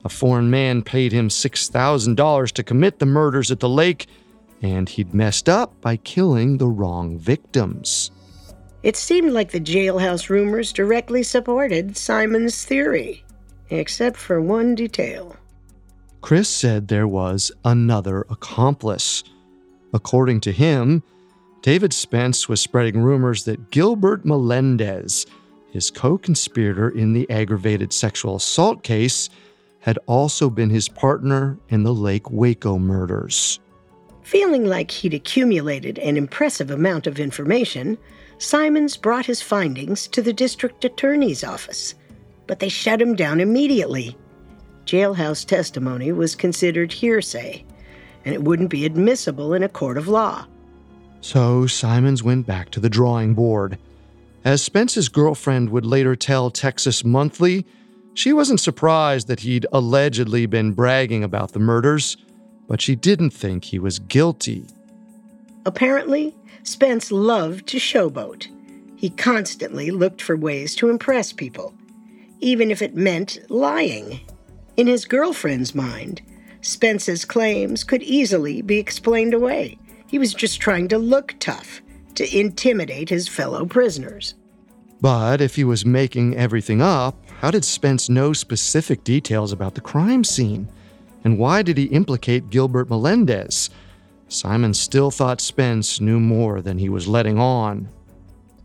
a 0.03 0.09
foreign 0.09 0.49
man 0.49 0.82
paid 0.82 1.11
him 1.11 1.28
$6,000 1.30 2.51
to 2.53 2.64
commit 2.64 2.97
the 2.97 3.05
murders 3.05 3.51
at 3.51 3.59
the 3.59 3.70
lake, 3.70 4.07
and 4.64 4.89
he'd 4.89 5.14
messed 5.14 5.47
up 5.47 5.80
by 5.80 5.95
killing 5.97 6.57
the 6.57 6.66
wrong 6.68 7.20
victims. 7.20 8.09
It 8.82 8.95
seemed 8.95 9.32
like 9.32 9.51
the 9.51 9.59
jailhouse 9.59 10.28
rumors 10.28 10.74
directly 10.74 11.22
supported 11.22 11.95
Simons' 11.95 12.66
theory, 12.66 13.24
except 13.70 14.18
for 14.18 14.41
one 14.41 14.74
detail. 14.74 15.36
Chris 16.22 16.49
said 16.49 16.88
there 16.88 17.07
was 17.07 17.51
another 17.64 18.26
accomplice. 18.32 19.24
According 19.93 20.41
to 20.41 20.51
him, 20.51 21.03
David 21.64 21.93
Spence 21.93 22.49
was 22.49 22.59
spreading 22.59 22.99
rumors 22.99 23.45
that 23.45 23.72
Gilbert 23.72 24.26
Melendez, 24.26 25.26
his 25.72 25.89
co 25.89 26.18
conspirator 26.18 26.89
in 26.89 27.14
the 27.14 27.28
aggravated 27.30 27.93
sexual 27.93 28.36
assault 28.36 28.84
case, 28.84 29.30
had 29.80 29.97
also 30.05 30.49
been 30.49 30.70
his 30.70 30.89
partner 30.89 31.57
in 31.70 31.84
the 31.84 31.93
Lake 31.93 32.30
Waco 32.30 32.78
murders. 32.78 33.61
Feeling 34.24 34.66
like 34.66 34.91
he'd 34.91 35.14
accumulated 35.14 35.99
an 35.99 36.18
impressive 36.18 36.70
amount 36.70 37.07
of 37.07 37.18
information, 37.18 37.97
Simons 38.39 38.97
brought 38.97 39.26
his 39.26 39.41
findings 39.41 40.05
to 40.09 40.22
the 40.22 40.34
district 40.34 40.84
attorney's 40.84 41.45
office, 41.45 41.95
but 42.45 42.59
they 42.59 42.68
shut 42.68 43.01
him 43.01 43.16
down 43.16 43.39
immediately. 43.39 44.18
Jailhouse 44.86 45.45
testimony 45.45 46.11
was 46.11 46.36
considered 46.36 46.91
hearsay, 46.91 47.64
and 48.26 48.36
it 48.36 48.43
wouldn't 48.43 48.70
be 48.70 48.86
admissible 48.86 49.53
in 49.53 49.64
a 49.64 49.70
court 49.70 49.97
of 49.97 50.09
law. 50.09 50.45
So 51.24 51.67
Simons 51.67 52.21
went 52.21 52.45
back 52.45 52.69
to 52.71 52.82
the 52.82 52.89
drawing 52.89 53.34
board. 53.34 53.78
As 54.43 54.61
Spence's 54.61 55.07
girlfriend 55.07 55.69
would 55.69 55.86
later 55.86 56.17
tell 56.17 56.51
Texas 56.51 57.05
Monthly, 57.05 57.65
she 58.13 58.34
wasn't 58.34 58.59
surprised 58.59 59.30
that 59.30 59.39
he'd 59.39 59.65
allegedly 59.71 60.45
been 60.47 60.74
bragging 60.74 61.24
about 61.24 61.53
the 61.53 61.59
murders, 61.59 62.17
but 62.67 62.82
she 62.82 62.97
didn't 62.97 63.30
think 63.30 63.63
he 63.63 63.80
was 63.80 63.99
guilty. 63.99 64.65
Apparently, 65.65 66.36
Spence 66.63 67.09
loved 67.09 67.67
to 67.67 67.78
showboat. 67.78 68.47
He 68.97 69.09
constantly 69.09 69.91
looked 69.91 70.21
for 70.21 70.36
ways 70.36 70.76
to 70.76 70.89
impress 70.89 71.32
people, 71.32 71.74
even 72.41 72.69
if 72.69 72.82
it 72.82 72.95
meant 72.95 73.39
lying. 73.49 74.19
In 74.76 74.88
his 74.88 75.05
girlfriend's 75.05 75.74
mind, 75.74 76.21
Spence's 76.59 77.24
claims 77.24 77.86
could 77.86 78.03
easily 78.03 78.61
be 78.61 78.78
explained 78.78 79.34
away. 79.34 79.78
He 80.14 80.20
was 80.20 80.36
just 80.36 80.59
trying 80.59 80.89
to 80.89 80.99
look 80.99 81.34
tough, 81.39 81.82
to 82.14 82.39
intimidate 82.39 83.09
his 83.09 83.28
fellow 83.28 83.66
prisoners. 83.66 84.36
But 85.01 85.41
if 85.41 85.55
he 85.55 85.64
was 85.64 85.88
making 85.88 86.38
everything 86.38 86.84
up, 86.84 87.16
how 87.39 87.49
did 87.49 87.66
Spence 87.66 88.09
know 88.09 88.32
specific 88.32 89.03
details 89.03 89.51
about 89.51 89.74
the 89.74 89.82
crime 89.82 90.24
scene? 90.24 90.70
And 91.24 91.39
why 91.39 91.64
did 91.64 91.80
he 91.80 91.86
implicate 91.86 92.51
Gilbert 92.51 92.91
Melendez? 92.91 93.72
Simons 94.28 94.80
still 94.80 95.09
thought 95.09 95.41
Spence 95.41 95.99
knew 95.99 96.20
more 96.20 96.61
than 96.61 96.78
he 96.78 96.89
was 96.89 97.07
letting 97.07 97.39
on. 97.39 97.89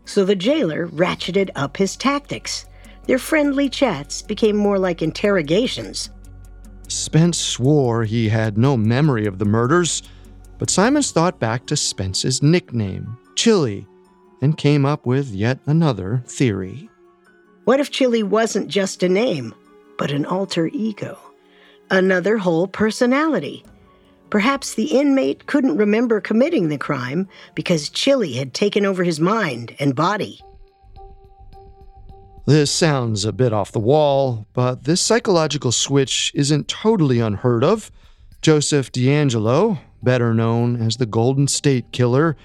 So 0.05 0.25
the 0.25 0.35
jailer 0.35 0.87
ratcheted 0.89 1.49
up 1.55 1.77
his 1.77 1.97
tactics. 1.97 2.67
Their 3.07 3.17
friendly 3.17 3.69
chats 3.69 4.21
became 4.21 4.55
more 4.55 4.77
like 4.77 5.01
interrogations. 5.01 6.11
Spence 6.87 7.39
swore 7.39 8.03
he 8.03 8.29
had 8.29 8.55
no 8.55 8.77
memory 8.77 9.25
of 9.25 9.39
the 9.39 9.45
murders, 9.45 10.03
but 10.59 10.69
Simons 10.69 11.11
thought 11.11 11.39
back 11.39 11.65
to 11.65 11.77
Spence's 11.77 12.43
nickname, 12.43 13.17
Chili, 13.35 13.87
and 14.41 14.57
came 14.57 14.85
up 14.85 15.05
with 15.05 15.29
yet 15.29 15.59
another 15.65 16.21
theory. 16.27 16.89
What 17.63 17.79
if 17.79 17.89
Chili 17.91 18.23
wasn't 18.23 18.67
just 18.67 19.01
a 19.01 19.09
name, 19.09 19.55
but 19.97 20.11
an 20.11 20.25
alter 20.25 20.67
ego? 20.67 21.17
Another 21.89 22.37
whole 22.37 22.67
personality? 22.67 23.63
Perhaps 24.29 24.75
the 24.75 24.99
inmate 24.99 25.47
couldn't 25.47 25.77
remember 25.77 26.21
committing 26.21 26.67
the 26.67 26.77
crime 26.77 27.27
because 27.55 27.89
Chili 27.89 28.33
had 28.33 28.53
taken 28.53 28.85
over 28.85 29.03
his 29.03 29.19
mind 29.19 29.75
and 29.79 29.95
body. 29.95 30.39
This 32.45 32.71
sounds 32.71 33.25
a 33.25 33.31
bit 33.31 33.53
off 33.53 33.71
the 33.71 33.79
wall, 33.79 34.45
but 34.53 34.83
this 34.83 35.01
psychological 35.01 35.71
switch 35.71 36.31
isn't 36.35 36.67
totally 36.67 37.19
unheard 37.19 37.63
of. 37.63 37.91
Joseph 38.41 38.91
DeAngelo, 38.91 39.79
better 40.03 40.33
known 40.33 40.81
as 40.81 40.97
the 40.97 41.05
Golden 41.05 41.47
State 41.47 41.91
Killer, 41.91 42.35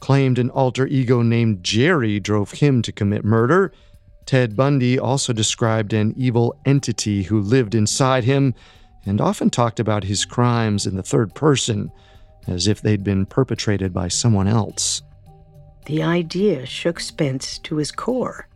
claimed 0.00 0.38
an 0.38 0.50
alter 0.50 0.86
ego 0.86 1.22
named 1.22 1.62
Jerry 1.62 2.18
drove 2.18 2.52
him 2.52 2.82
to 2.82 2.92
commit 2.92 3.24
murder. 3.24 3.72
Ted 4.26 4.56
Bundy 4.56 4.98
also 4.98 5.32
described 5.32 5.92
an 5.92 6.14
evil 6.16 6.56
entity 6.64 7.24
who 7.24 7.40
lived 7.40 7.74
inside 7.74 8.24
him 8.24 8.54
and 9.04 9.20
often 9.20 9.50
talked 9.50 9.80
about 9.80 10.04
his 10.04 10.24
crimes 10.24 10.86
in 10.86 10.96
the 10.96 11.02
third 11.02 11.34
person, 11.34 11.90
as 12.46 12.66
if 12.66 12.82
they'd 12.82 13.04
been 13.04 13.26
perpetrated 13.26 13.92
by 13.92 14.08
someone 14.08 14.48
else. 14.48 15.02
The 15.86 16.02
idea 16.02 16.66
shook 16.66 17.00
Spence 17.00 17.58
to 17.60 17.76
his 17.76 17.90
core. 17.90 18.48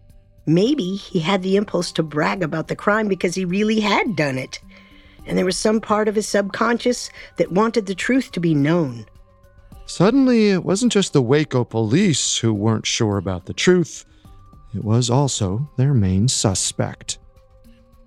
Maybe 0.47 0.95
he 0.95 1.19
had 1.19 1.43
the 1.43 1.57
impulse 1.57 1.91
to 1.93 2.05
brag 2.05 2.43
about 2.43 2.69
the 2.69 2.77
crime 2.77 3.09
because 3.09 3.35
he 3.35 3.45
really 3.45 3.81
had 3.81 4.15
done 4.15 4.39
it. 4.39 4.61
And 5.27 5.37
there 5.37 5.45
was 5.45 5.57
some 5.57 5.81
part 5.81 6.09
of 6.09 6.15
his 6.15 6.29
subconscious 6.29 7.11
that 7.37 7.53
wanted 7.53 7.87
the 7.87 7.95
truth 7.95 8.33
to 8.33 8.41
be 8.41 8.55
known. 8.55 9.07
Suddenly, 9.87 10.51
it 10.51 10.65
wasn't 10.65 10.93
just 10.93 11.13
the 11.13 11.23
Waco 11.23 11.65
police 11.65 12.39
who 12.39 12.53
weren't 12.53 12.87
sure 12.87 13.19
about 13.19 13.47
the 13.47 13.55
truth, 13.55 14.05
it 14.75 14.85
was 14.85 15.09
also 15.09 15.71
their 15.77 15.95
main 15.95 16.29
suspect. 16.29 17.19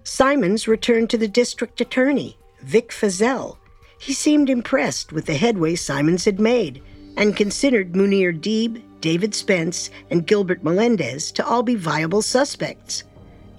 Simons 0.04 0.68
returned 0.68 1.10
to 1.10 1.18
the 1.18 1.28
district 1.28 1.82
attorney, 1.82 2.38
Vic 2.62 2.92
Feazell. 2.92 3.58
He 4.00 4.14
seemed 4.14 4.50
impressed 4.50 5.12
with 5.12 5.26
the 5.26 5.34
headway 5.34 5.76
Simons 5.76 6.26
had 6.26 6.40
made 6.40 6.82
and 7.18 7.36
considered 7.36 7.94
Munir 7.94 8.40
Deeb, 8.40 8.82
David 9.02 9.34
Spence, 9.34 9.90
and 10.10 10.28
Gilbert 10.28 10.64
Melendez 10.64 11.32
to 11.34 11.46
all 11.46 11.64
be 11.64 11.76
viable 11.76 12.22
suspects. 12.22 13.04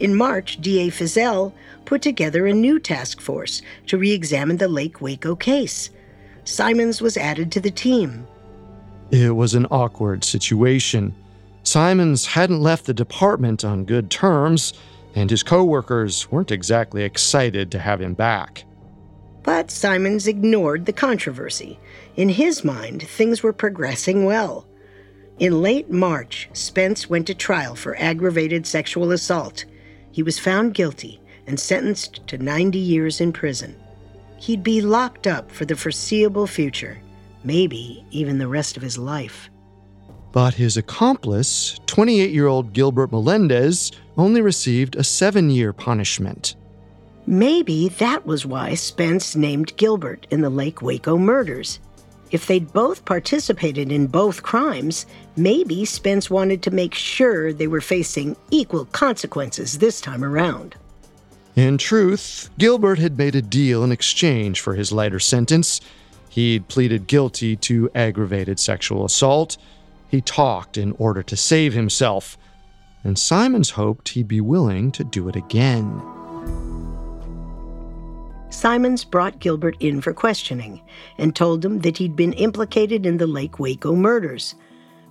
In 0.00 0.16
March, 0.16 0.58
DA 0.62 0.88
Feazell 0.88 1.52
put 1.84 2.00
together 2.00 2.46
a 2.46 2.54
new 2.54 2.78
task 2.78 3.20
force 3.20 3.60
to 3.86 3.98
re 3.98 4.12
examine 4.12 4.56
the 4.56 4.66
Lake 4.66 5.02
Waco 5.02 5.36
case. 5.36 5.90
Simons 6.44 7.02
was 7.02 7.18
added 7.18 7.52
to 7.52 7.60
the 7.60 7.70
team. 7.70 8.26
It 9.10 9.36
was 9.36 9.54
an 9.54 9.66
awkward 9.70 10.24
situation. 10.24 11.14
Simons 11.64 12.24
hadn't 12.24 12.62
left 12.62 12.86
the 12.86 12.94
department 12.94 13.62
on 13.62 13.84
good 13.84 14.10
terms, 14.10 14.72
and 15.14 15.28
his 15.28 15.42
coworkers 15.42 16.30
weren't 16.30 16.50
exactly 16.50 17.02
excited 17.02 17.70
to 17.70 17.78
have 17.78 18.00
him 18.00 18.14
back. 18.14 18.64
But 19.42 19.70
Simons 19.70 20.26
ignored 20.26 20.86
the 20.86 20.92
controversy. 20.94 21.78
In 22.16 22.30
his 22.30 22.64
mind, 22.64 23.02
things 23.02 23.42
were 23.42 23.52
progressing 23.52 24.24
well. 24.24 24.66
In 25.38 25.60
late 25.60 25.90
March, 25.90 26.48
Spence 26.54 27.10
went 27.10 27.26
to 27.26 27.34
trial 27.34 27.74
for 27.74 27.96
aggravated 27.98 28.66
sexual 28.66 29.12
assault. 29.12 29.66
He 30.12 30.22
was 30.22 30.38
found 30.38 30.74
guilty 30.74 31.20
and 31.46 31.58
sentenced 31.58 32.26
to 32.28 32.38
90 32.38 32.78
years 32.78 33.20
in 33.20 33.32
prison. 33.32 33.76
He'd 34.38 34.62
be 34.62 34.80
locked 34.80 35.26
up 35.26 35.50
for 35.50 35.64
the 35.64 35.76
foreseeable 35.76 36.46
future, 36.46 36.98
maybe 37.44 38.04
even 38.10 38.38
the 38.38 38.48
rest 38.48 38.76
of 38.76 38.82
his 38.82 38.96
life. 38.96 39.50
But 40.32 40.54
his 40.54 40.76
accomplice, 40.76 41.78
28 41.86 42.30
year 42.30 42.46
old 42.46 42.72
Gilbert 42.72 43.10
Melendez, 43.10 43.92
only 44.16 44.40
received 44.40 44.96
a 44.96 45.04
seven 45.04 45.50
year 45.50 45.72
punishment. 45.72 46.54
Maybe 47.26 47.88
that 47.88 48.26
was 48.26 48.46
why 48.46 48.74
Spence 48.74 49.36
named 49.36 49.76
Gilbert 49.76 50.26
in 50.30 50.40
the 50.40 50.50
Lake 50.50 50.82
Waco 50.82 51.18
murders. 51.18 51.80
If 52.30 52.46
they'd 52.46 52.72
both 52.72 53.04
participated 53.04 53.90
in 53.90 54.06
both 54.06 54.42
crimes, 54.42 55.06
maybe 55.36 55.84
Spence 55.84 56.30
wanted 56.30 56.62
to 56.62 56.70
make 56.70 56.94
sure 56.94 57.52
they 57.52 57.66
were 57.66 57.80
facing 57.80 58.36
equal 58.50 58.84
consequences 58.86 59.78
this 59.78 60.00
time 60.00 60.22
around. 60.22 60.76
In 61.56 61.76
truth, 61.76 62.48
Gilbert 62.58 63.00
had 63.00 63.18
made 63.18 63.34
a 63.34 63.42
deal 63.42 63.82
in 63.82 63.90
exchange 63.90 64.60
for 64.60 64.74
his 64.74 64.92
lighter 64.92 65.18
sentence. 65.18 65.80
He'd 66.28 66.68
pleaded 66.68 67.08
guilty 67.08 67.56
to 67.56 67.90
aggravated 67.94 68.60
sexual 68.60 69.04
assault. 69.04 69.56
He 70.08 70.20
talked 70.20 70.78
in 70.78 70.92
order 70.92 71.24
to 71.24 71.36
save 71.36 71.74
himself. 71.74 72.38
And 73.02 73.18
Simons 73.18 73.70
hoped 73.70 74.10
he'd 74.10 74.28
be 74.28 74.40
willing 74.40 74.92
to 74.92 75.02
do 75.02 75.28
it 75.28 75.34
again. 75.34 76.00
Simons 78.50 79.04
brought 79.04 79.38
Gilbert 79.38 79.76
in 79.80 80.00
for 80.00 80.12
questioning 80.12 80.82
and 81.18 81.34
told 81.34 81.64
him 81.64 81.80
that 81.80 81.96
he'd 81.96 82.16
been 82.16 82.32
implicated 82.34 83.06
in 83.06 83.16
the 83.16 83.26
Lake 83.26 83.58
Waco 83.58 83.94
murders. 83.94 84.54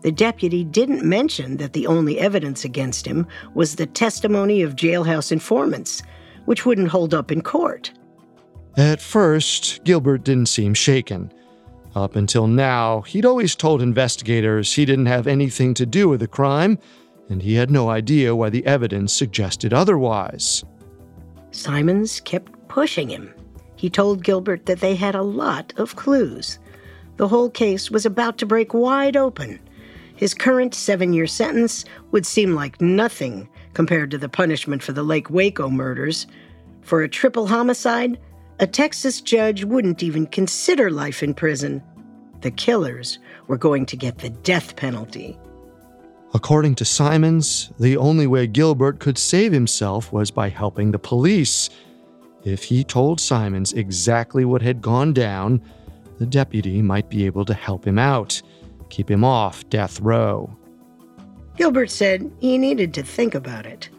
The 0.01 0.11
deputy 0.11 0.63
didn't 0.63 1.03
mention 1.03 1.57
that 1.57 1.73
the 1.73 1.87
only 1.87 2.19
evidence 2.19 2.63
against 2.63 3.05
him 3.05 3.27
was 3.53 3.75
the 3.75 3.85
testimony 3.85 4.61
of 4.61 4.75
jailhouse 4.75 5.31
informants, 5.31 6.03
which 6.45 6.65
wouldn't 6.65 6.89
hold 6.89 7.13
up 7.13 7.31
in 7.31 7.41
court. 7.41 7.91
At 8.77 9.01
first, 9.01 9.83
Gilbert 9.83 10.23
didn't 10.23 10.47
seem 10.47 10.73
shaken. 10.73 11.31
Up 11.95 12.15
until 12.15 12.47
now, 12.47 13.01
he'd 13.01 13.25
always 13.25 13.55
told 13.55 13.81
investigators 13.81 14.73
he 14.73 14.85
didn't 14.85 15.07
have 15.07 15.27
anything 15.27 15.73
to 15.75 15.85
do 15.85 16.07
with 16.07 16.19
the 16.19 16.27
crime, 16.27 16.77
and 17.29 17.41
he 17.41 17.55
had 17.55 17.71
no 17.71 17.89
idea 17.89 18.35
why 18.35 18.49
the 18.49 18.65
evidence 18.65 19.13
suggested 19.13 19.73
otherwise. 19.73 20.63
Simons 21.51 22.19
kept 22.21 22.58
pushing 22.69 23.09
him. 23.09 23.33
He 23.75 23.89
told 23.89 24.23
Gilbert 24.23 24.65
that 24.65 24.79
they 24.79 24.95
had 24.95 25.15
a 25.15 25.23
lot 25.23 25.73
of 25.77 25.95
clues. 25.95 26.59
The 27.17 27.27
whole 27.27 27.49
case 27.49 27.91
was 27.91 28.05
about 28.05 28.37
to 28.37 28.45
break 28.45 28.73
wide 28.73 29.17
open. 29.17 29.59
His 30.15 30.33
current 30.33 30.73
seven 30.73 31.13
year 31.13 31.27
sentence 31.27 31.85
would 32.11 32.25
seem 32.25 32.53
like 32.53 32.79
nothing 32.81 33.49
compared 33.73 34.11
to 34.11 34.17
the 34.17 34.29
punishment 34.29 34.83
for 34.83 34.91
the 34.91 35.03
Lake 35.03 35.29
Waco 35.29 35.69
murders. 35.69 36.27
For 36.81 37.01
a 37.01 37.09
triple 37.09 37.47
homicide, 37.47 38.19
a 38.59 38.67
Texas 38.67 39.21
judge 39.21 39.63
wouldn't 39.63 40.03
even 40.03 40.27
consider 40.27 40.91
life 40.91 41.23
in 41.23 41.33
prison. 41.33 41.81
The 42.41 42.51
killers 42.51 43.19
were 43.47 43.57
going 43.57 43.85
to 43.87 43.97
get 43.97 44.17
the 44.17 44.29
death 44.29 44.75
penalty. 44.75 45.37
According 46.33 46.75
to 46.75 46.85
Simons, 46.85 47.71
the 47.79 47.97
only 47.97 48.27
way 48.27 48.45
Gilbert 48.45 48.99
could 48.99 49.17
save 49.17 49.51
himself 49.51 50.11
was 50.11 50.31
by 50.31 50.49
helping 50.49 50.91
the 50.91 50.99
police. 50.99 51.69
If 52.43 52.63
he 52.63 52.83
told 52.83 53.19
Simons 53.19 53.73
exactly 53.73 54.45
what 54.45 54.61
had 54.61 54.81
gone 54.81 55.13
down, 55.13 55.61
the 56.19 56.25
deputy 56.25 56.81
might 56.81 57.09
be 57.09 57.25
able 57.25 57.45
to 57.45 57.53
help 57.53 57.85
him 57.85 57.99
out, 57.99 58.41
keep 58.89 59.09
him 59.09 59.23
off 59.23 59.67
death 59.69 59.99
row. 59.99 60.55
Gilbert 61.57 61.91
said 61.91 62.31
he 62.39 62.57
needed 62.57 62.93
to 62.93 63.03
think 63.03 63.35
about 63.35 63.65
it. 63.65 63.89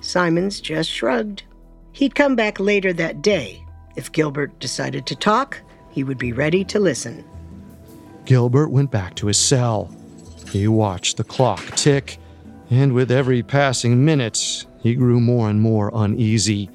Simons 0.00 0.60
just 0.60 0.88
shrugged. 0.88 1.42
He'd 1.92 2.14
come 2.14 2.36
back 2.36 2.60
later 2.60 2.92
that 2.92 3.22
day. 3.22 3.64
If 3.96 4.12
Gilbert 4.12 4.58
decided 4.60 5.06
to 5.06 5.16
talk, 5.16 5.60
he 5.90 6.04
would 6.04 6.18
be 6.18 6.32
ready 6.32 6.64
to 6.64 6.78
listen. 6.78 7.24
Gilbert 8.24 8.68
went 8.68 8.92
back 8.92 9.16
to 9.16 9.26
his 9.26 9.38
cell. 9.38 9.92
He 10.50 10.68
watched 10.68 11.16
the 11.16 11.24
clock 11.24 11.64
tick, 11.76 12.18
and 12.70 12.92
with 12.92 13.10
every 13.10 13.42
passing 13.42 14.04
minute, 14.04 14.64
he 14.80 14.94
grew 14.94 15.20
more 15.20 15.50
and 15.50 15.60
more 15.60 15.90
uneasy. 15.92 16.70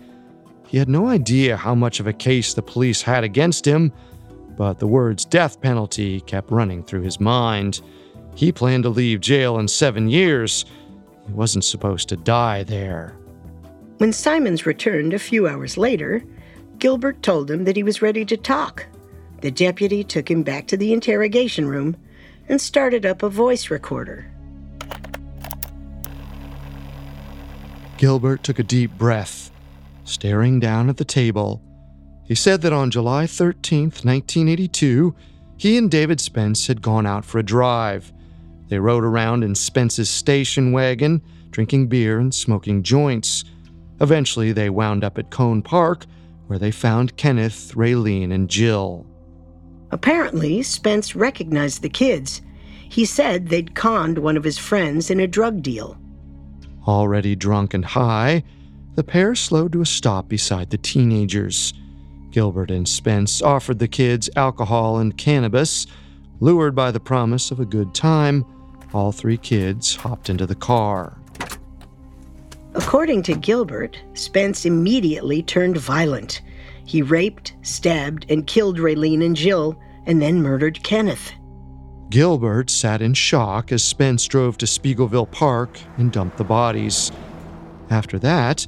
He 0.75 0.79
had 0.79 0.89
no 0.89 1.07
idea 1.07 1.55
how 1.55 1.73
much 1.73 2.01
of 2.01 2.07
a 2.07 2.11
case 2.11 2.53
the 2.53 2.61
police 2.61 3.01
had 3.01 3.23
against 3.23 3.65
him, 3.65 3.93
but 4.57 4.77
the 4.77 4.87
words 4.87 5.23
death 5.23 5.61
penalty 5.61 6.19
kept 6.19 6.51
running 6.51 6.83
through 6.83 7.03
his 7.03 7.17
mind. 7.17 7.79
He 8.35 8.51
planned 8.51 8.83
to 8.83 8.89
leave 8.89 9.21
jail 9.21 9.57
in 9.57 9.69
seven 9.69 10.09
years. 10.09 10.65
He 11.27 11.31
wasn't 11.31 11.63
supposed 11.63 12.09
to 12.09 12.17
die 12.17 12.63
there. 12.63 13.15
When 13.99 14.11
Simons 14.11 14.65
returned 14.65 15.13
a 15.13 15.17
few 15.17 15.47
hours 15.47 15.77
later, 15.77 16.25
Gilbert 16.77 17.23
told 17.23 17.49
him 17.49 17.63
that 17.63 17.77
he 17.77 17.83
was 17.83 18.01
ready 18.01 18.25
to 18.25 18.35
talk. 18.35 18.85
The 19.39 19.51
deputy 19.51 20.03
took 20.03 20.29
him 20.29 20.43
back 20.43 20.67
to 20.67 20.75
the 20.75 20.91
interrogation 20.91 21.69
room 21.69 21.95
and 22.49 22.59
started 22.59 23.05
up 23.05 23.23
a 23.23 23.29
voice 23.29 23.69
recorder. 23.69 24.29
Gilbert 27.95 28.43
took 28.43 28.59
a 28.59 28.63
deep 28.63 28.91
breath 28.97 29.44
staring 30.05 30.59
down 30.59 30.89
at 30.89 30.97
the 30.97 31.05
table. 31.05 31.61
He 32.25 32.35
said 32.35 32.61
that 32.61 32.73
on 32.73 32.91
July 32.91 33.27
13, 33.27 33.83
1982, 33.83 35.13
he 35.57 35.77
and 35.77 35.91
David 35.91 36.19
Spence 36.19 36.67
had 36.67 36.81
gone 36.81 37.05
out 37.05 37.25
for 37.25 37.39
a 37.39 37.43
drive. 37.43 38.11
They 38.67 38.79
rode 38.79 39.03
around 39.03 39.43
in 39.43 39.53
Spence's 39.53 40.09
station 40.09 40.71
wagon, 40.71 41.21
drinking 41.51 41.87
beer 41.87 42.19
and 42.19 42.33
smoking 42.33 42.81
joints. 42.81 43.43
Eventually, 44.01 44.51
they 44.51 44.69
wound 44.69 45.03
up 45.03 45.17
at 45.17 45.29
Koehne 45.29 45.63
Park, 45.63 46.05
where 46.47 46.59
they 46.59 46.71
found 46.71 47.17
Kenneth, 47.17 47.73
Raylene, 47.75 48.33
and 48.33 48.49
Jill. 48.49 49.05
Apparently, 49.91 50.61
Spence 50.63 51.15
recognized 51.15 51.81
the 51.81 51.89
kids. 51.89 52.41
He 52.89 53.05
said 53.05 53.47
they'd 53.47 53.75
conned 53.75 54.17
one 54.17 54.35
of 54.35 54.43
his 54.43 54.57
friends 54.57 55.09
in 55.09 55.19
a 55.19 55.27
drug 55.27 55.61
deal. 55.61 55.97
Already 56.87 57.35
drunk 57.35 57.73
and 57.73 57.85
high, 57.85 58.43
the 58.95 59.03
pair 59.03 59.35
slowed 59.35 59.73
to 59.73 59.81
a 59.81 59.85
stop 59.85 60.27
beside 60.29 60.69
the 60.69 60.77
teenagers. 60.77 61.73
Gilbert 62.31 62.71
and 62.71 62.87
Spence 62.87 63.41
offered 63.41 63.79
the 63.79 63.87
kids 63.87 64.29
alcohol 64.35 64.97
and 64.99 65.17
cannabis. 65.17 65.87
Lured 66.39 66.75
by 66.75 66.91
the 66.91 66.99
promise 66.99 67.51
of 67.51 67.59
a 67.59 67.65
good 67.65 67.93
time, 67.93 68.45
all 68.93 69.11
three 69.11 69.37
kids 69.37 69.95
hopped 69.95 70.29
into 70.29 70.45
the 70.45 70.55
car. 70.55 71.17
According 72.73 73.23
to 73.23 73.35
Gilbert, 73.35 73.97
Spence 74.13 74.65
immediately 74.65 75.41
turned 75.41 75.77
violent. 75.77 76.41
He 76.85 77.01
raped, 77.01 77.53
stabbed, 77.61 78.25
and 78.29 78.45
killed 78.45 78.79
Raylene 78.79 79.25
and 79.25 79.35
Jill, 79.35 79.79
and 80.05 80.21
then 80.21 80.41
murdered 80.41 80.83
Kenneth. 80.83 81.31
Gilbert 82.09 82.69
sat 82.69 83.01
in 83.01 83.13
shock 83.13 83.71
as 83.71 83.83
Spence 83.83 84.27
drove 84.27 84.57
to 84.57 84.65
Speegleville 84.65 85.31
Park 85.31 85.79
and 85.97 86.11
dumped 86.11 86.37
the 86.37 86.43
bodies. 86.43 87.11
After 87.89 88.19
that, 88.19 88.67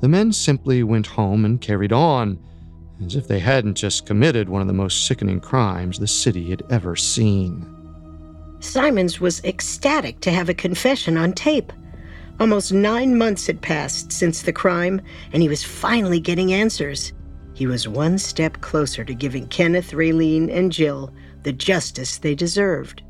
the 0.00 0.08
men 0.08 0.32
simply 0.32 0.82
went 0.82 1.06
home 1.06 1.44
and 1.44 1.60
carried 1.60 1.92
on, 1.92 2.38
as 3.04 3.16
if 3.16 3.28
they 3.28 3.38
hadn't 3.38 3.74
just 3.74 4.06
committed 4.06 4.48
one 4.48 4.60
of 4.60 4.68
the 4.68 4.72
most 4.72 5.06
sickening 5.06 5.40
crimes 5.40 5.98
the 5.98 6.06
city 6.06 6.50
had 6.50 6.62
ever 6.70 6.96
seen. 6.96 7.72
Simons 8.60 9.20
was 9.20 9.44
ecstatic 9.44 10.20
to 10.20 10.30
have 10.30 10.48
a 10.48 10.54
confession 10.54 11.16
on 11.16 11.32
tape. 11.32 11.72
Almost 12.40 12.72
nine 12.72 13.16
months 13.16 13.46
had 13.46 13.60
passed 13.62 14.12
since 14.12 14.42
the 14.42 14.52
crime, 14.52 15.00
and 15.32 15.42
he 15.42 15.48
was 15.48 15.64
finally 15.64 16.20
getting 16.20 16.52
answers. 16.52 17.12
He 17.54 17.66
was 17.66 17.88
one 17.88 18.18
step 18.18 18.60
closer 18.60 19.04
to 19.04 19.14
giving 19.14 19.46
Kenneth, 19.48 19.92
Raylene, 19.92 20.50
and 20.54 20.70
Jill 20.70 21.12
the 21.42 21.52
justice 21.52 22.18
they 22.18 22.34
deserved. 22.34 23.02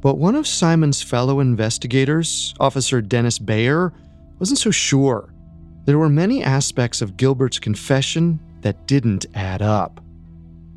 But 0.00 0.16
one 0.16 0.36
of 0.36 0.46
Simons' 0.46 1.02
fellow 1.02 1.40
investigators, 1.40 2.54
Officer 2.58 3.00
Dennis 3.00 3.38
Bayer, 3.38 3.92
wasn't 4.38 4.58
so 4.58 4.70
sure. 4.70 5.32
There 5.88 5.98
were 5.98 6.10
many 6.10 6.44
aspects 6.44 7.00
of 7.00 7.16
Gilbert's 7.16 7.58
confession 7.58 8.40
that 8.60 8.86
didn't 8.86 9.24
add 9.32 9.62
up. 9.62 10.04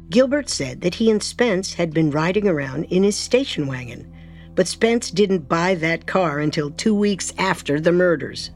Gilbert 0.09 0.47
said 0.47 0.79
that 0.79 0.95
he 0.95 1.11
and 1.11 1.21
Spence 1.21 1.73
had 1.73 1.93
been 1.93 2.11
riding 2.11 2.47
around 2.47 2.85
in 2.85 3.03
his 3.03 3.17
station 3.17 3.67
wagon, 3.67 4.09
but 4.55 4.69
Spence 4.69 5.11
didn't 5.11 5.49
buy 5.49 5.75
that 5.75 6.07
car 6.07 6.39
until 6.39 6.71
two 6.71 6.95
weeks 6.95 7.33
after 7.37 7.77
the 7.77 7.91
murders. 7.91 8.51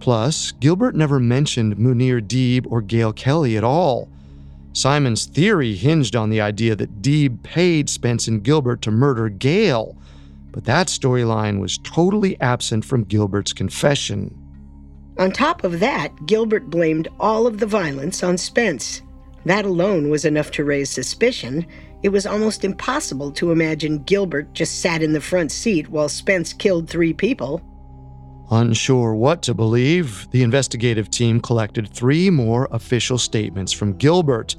Plus, 0.00 0.52
Gilbert 0.52 0.94
never 0.94 1.20
mentioned 1.20 1.76
Munir 1.76 2.26
Deeb 2.26 2.66
or 2.70 2.80
Gail 2.80 3.12
Kelly 3.12 3.58
at 3.58 3.62
all. 3.62 4.08
Simons' 4.72 5.26
theory 5.26 5.74
hinged 5.74 6.16
on 6.16 6.30
the 6.30 6.40
idea 6.40 6.74
that 6.74 7.02
Deeb 7.02 7.42
paid 7.42 7.90
Spence 7.90 8.26
and 8.26 8.42
Gilbert 8.42 8.80
to 8.80 8.90
murder 8.90 9.28
Gail, 9.28 9.98
but 10.50 10.64
that 10.64 10.86
storyline 10.86 11.60
was 11.60 11.76
totally 11.76 12.40
absent 12.40 12.86
from 12.86 13.04
Gilbert's 13.04 13.52
confession. 13.52 14.34
On 15.18 15.30
top 15.30 15.62
of 15.62 15.80
that, 15.80 16.26
Gilbert 16.26 16.70
blamed 16.70 17.08
all 17.20 17.46
of 17.46 17.58
the 17.58 17.66
violence 17.66 18.22
on 18.22 18.36
Spence. 18.36 19.02
That 19.44 19.64
alone 19.64 20.10
was 20.10 20.24
enough 20.24 20.50
to 20.52 20.64
raise 20.64 20.90
suspicion, 20.90 21.66
It 22.04 22.12
was 22.12 22.26
almost 22.26 22.66
impossible 22.66 23.30
to 23.32 23.50
imagine 23.50 24.02
Gilbert 24.02 24.52
just 24.52 24.82
sat 24.82 25.02
in 25.02 25.14
the 25.14 25.22
front 25.22 25.50
seat 25.50 25.88
while 25.88 26.10
Spence 26.10 26.52
killed 26.52 26.86
three 26.86 27.14
people. 27.14 27.62
Unsure 28.50 29.14
what 29.14 29.40
to 29.44 29.54
believe, 29.54 30.28
the 30.30 30.42
investigative 30.42 31.10
team 31.10 31.40
collected 31.40 31.88
three 31.88 32.28
more 32.28 32.68
official 32.72 33.16
statements 33.16 33.72
from 33.72 33.96
Gilbert, 33.96 34.54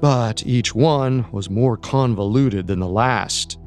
but 0.00 0.44
each 0.44 0.74
one 0.74 1.24
was 1.30 1.48
more 1.48 1.76
convoluted 1.76 2.66
than 2.66 2.80
the 2.80 2.88
last. 2.88 3.58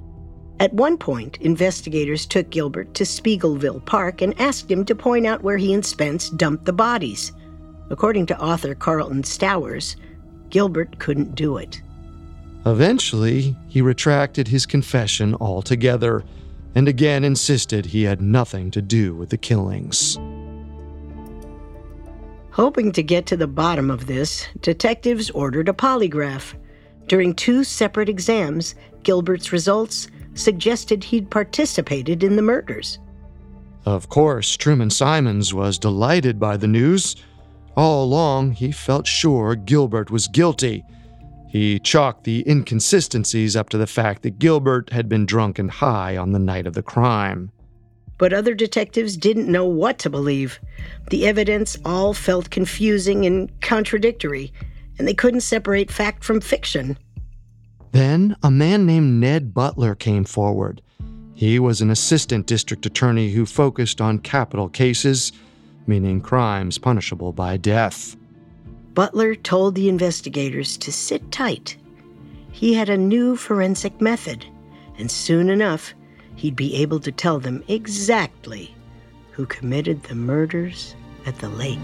At 0.59 0.73
one 0.73 0.97
point, 0.97 1.37
investigators 1.41 2.25
took 2.25 2.49
Gilbert 2.49 2.93
to 2.93 3.03
Speegleville 3.03 3.83
Park 3.85 4.21
and 4.21 4.39
asked 4.39 4.71
him 4.71 4.85
to 4.85 4.95
point 4.95 5.25
out 5.25 5.43
where 5.43 5.57
he 5.57 5.73
and 5.73 5.85
Spence 5.85 6.29
dumped 6.29 6.65
the 6.65 6.73
bodies. 6.73 7.33
According 7.89 8.27
to 8.27 8.41
author 8.41 8.73
Carlton 8.73 9.23
Stowers, 9.23 9.97
Gilbert 10.49 10.97
couldn't 10.97 11.35
do 11.35 11.57
it. 11.57 11.81
Eventually, 12.65 13.55
he 13.67 13.81
retracted 13.81 14.47
his 14.47 14.65
confession 14.65 15.35
altogether 15.35 16.23
and 16.73 16.87
again 16.87 17.23
insisted 17.23 17.85
he 17.85 18.03
had 18.03 18.21
nothing 18.21 18.69
to 18.71 18.81
do 18.81 19.15
with 19.15 19.29
the 19.29 19.37
killings. 19.37 20.17
Hoping 22.51 22.91
to 22.93 23.03
get 23.03 23.25
to 23.25 23.37
the 23.37 23.47
bottom 23.47 23.89
of 23.91 24.07
this, 24.07 24.47
detectives 24.61 25.29
ordered 25.31 25.69
a 25.69 25.73
polygraph. 25.73 26.53
During 27.07 27.33
two 27.33 27.63
separate 27.63 28.09
exams, 28.09 28.75
Gilbert's 29.03 29.51
results 29.51 30.07
suggested 30.35 31.03
he'd 31.03 31.31
participated 31.31 32.23
in 32.23 32.35
the 32.35 32.41
murders. 32.41 32.99
Of 33.85 34.09
course, 34.09 34.55
Truman 34.57 34.89
Simons 34.89 35.53
was 35.53 35.77
delighted 35.77 36.39
by 36.39 36.57
the 36.57 36.67
news. 36.67 37.15
All 37.75 38.03
along, 38.03 38.53
he 38.53 38.71
felt 38.71 39.07
sure 39.07 39.55
Gilbert 39.55 40.09
was 40.09 40.27
guilty 40.27 40.83
he 41.55 41.79
chalked 41.79 42.25
the 42.25 42.43
inconsistencies 42.45 43.55
up 43.55 43.69
to 43.69 43.77
the 43.77 43.87
fact 43.87 44.23
that 44.23 44.39
Gilbert 44.39 44.89
had 44.89 45.07
been 45.07 45.25
drunk 45.25 45.57
and 45.57 45.71
high 45.71 46.17
on 46.17 46.33
the 46.33 46.37
night 46.37 46.67
of 46.67 46.73
the 46.73 46.83
crime. 46.83 47.49
But 48.17 48.33
other 48.33 48.53
detectives 48.53 49.15
didn't 49.15 49.49
know 49.49 49.65
what 49.65 49.97
to 49.99 50.09
believe. 50.09 50.59
The 51.11 51.25
evidence 51.25 51.77
all 51.85 52.13
felt 52.13 52.49
confusing 52.49 53.25
and 53.25 53.49
contradictory, 53.61 54.51
and 54.99 55.07
they 55.07 55.13
couldn't 55.13 55.47
separate 55.47 55.89
fact 55.89 56.25
from 56.25 56.41
fiction. 56.41 56.97
Then 57.95 58.35
a 58.43 58.51
man 58.51 58.85
named 58.85 59.21
Ned 59.21 59.53
Butler 59.53 59.95
came 59.95 60.25
forward. 60.25 60.81
He 61.33 61.59
was 61.59 61.79
an 61.79 61.89
assistant 61.89 62.45
district 62.45 62.85
attorney 62.85 63.31
who 63.31 63.45
focused 63.45 64.01
on 64.01 64.19
capital 64.19 64.67
cases, 64.67 65.31
meaning 65.87 66.19
crimes 66.19 66.77
punishable 66.77 67.31
by 67.31 67.55
death. 67.55 68.17
Butler 68.93 69.33
told 69.33 69.75
the 69.75 69.87
investigators 69.87 70.75
to 70.75 70.91
sit 70.91 71.31
tight. 71.31 71.77
He 72.51 72.73
had 72.73 72.89
a 72.89 72.97
new 72.97 73.37
forensic 73.37 74.01
method, 74.01 74.45
and 74.97 75.09
soon 75.09 75.49
enough, 75.49 75.93
he'd 76.35 76.57
be 76.57 76.75
able 76.75 76.99
to 76.99 77.13
tell 77.13 77.39
them 77.39 77.63
exactly 77.69 78.75
who 79.31 79.45
committed 79.45 80.03
the 80.03 80.15
murders 80.15 80.97
at 81.25 81.39
the 81.39 81.47
lake. 81.47 81.79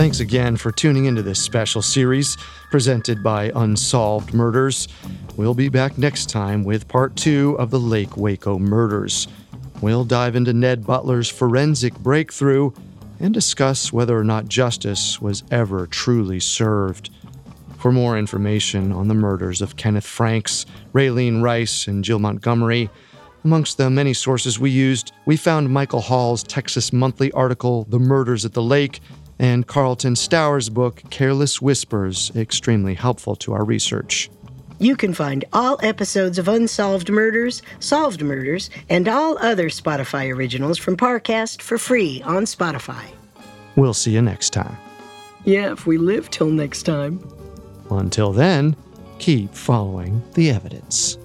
Thanks 0.00 0.20
again 0.20 0.56
for 0.56 0.72
tuning 0.72 1.04
into 1.04 1.20
this 1.20 1.42
special 1.42 1.82
series 1.82 2.38
presented 2.70 3.22
by 3.22 3.52
Unsolved 3.54 4.32
Murders. 4.32 4.88
We'll 5.36 5.52
be 5.52 5.68
back 5.68 5.98
next 5.98 6.30
time 6.30 6.64
with 6.64 6.88
part 6.88 7.14
two 7.16 7.54
of 7.58 7.70
the 7.70 7.78
Lake 7.78 8.16
Waco 8.16 8.58
murders. 8.58 9.28
We'll 9.82 10.06
dive 10.06 10.36
into 10.36 10.54
Ned 10.54 10.86
Butler's 10.86 11.28
forensic 11.28 11.92
breakthrough 11.98 12.70
and 13.18 13.34
discuss 13.34 13.92
whether 13.92 14.16
or 14.16 14.24
not 14.24 14.48
justice 14.48 15.20
was 15.20 15.44
ever 15.50 15.86
truly 15.86 16.40
served. 16.40 17.10
For 17.76 17.92
more 17.92 18.16
information 18.18 18.92
on 18.92 19.08
the 19.08 19.14
murders 19.14 19.60
of 19.60 19.76
Kenneth 19.76 20.06
Franks, 20.06 20.64
Raylene 20.94 21.42
Rice, 21.42 21.86
and 21.86 22.02
Jill 22.02 22.20
Montgomery, 22.20 22.88
amongst 23.44 23.76
the 23.76 23.90
many 23.90 24.14
sources 24.14 24.58
we 24.58 24.70
used, 24.70 25.12
we 25.26 25.36
found 25.36 25.68
Michael 25.68 26.00
Hall's 26.00 26.42
Texas 26.42 26.90
Monthly 26.90 27.30
article, 27.32 27.84
The 27.90 27.98
Murders 27.98 28.46
at 28.46 28.54
the 28.54 28.62
Lake, 28.62 29.00
and 29.40 29.66
Carlton 29.66 30.14
Stowers' 30.16 30.68
book, 30.68 31.02
Careless 31.08 31.62
Whispers, 31.62 32.30
extremely 32.36 32.92
helpful 32.92 33.34
to 33.36 33.54
our 33.54 33.64
research. 33.64 34.30
You 34.78 34.96
can 34.96 35.14
find 35.14 35.46
all 35.54 35.78
episodes 35.82 36.38
of 36.38 36.46
Unsolved 36.46 37.08
Murders, 37.10 37.62
Solved 37.80 38.22
Murders, 38.22 38.68
and 38.90 39.08
all 39.08 39.38
other 39.38 39.70
Spotify 39.70 40.32
originals 40.34 40.76
from 40.76 40.96
Parcast 40.96 41.62
for 41.62 41.78
free 41.78 42.22
on 42.22 42.44
Spotify. 42.44 43.04
We'll 43.76 43.94
see 43.94 44.10
you 44.10 44.20
next 44.20 44.50
time. 44.50 44.76
Yeah, 45.46 45.72
if 45.72 45.86
we 45.86 45.96
live 45.96 46.28
till 46.30 46.50
next 46.50 46.82
time. 46.82 47.26
Until 47.90 48.32
then, 48.32 48.76
keep 49.18 49.54
following 49.54 50.22
the 50.34 50.50
evidence. 50.50 51.16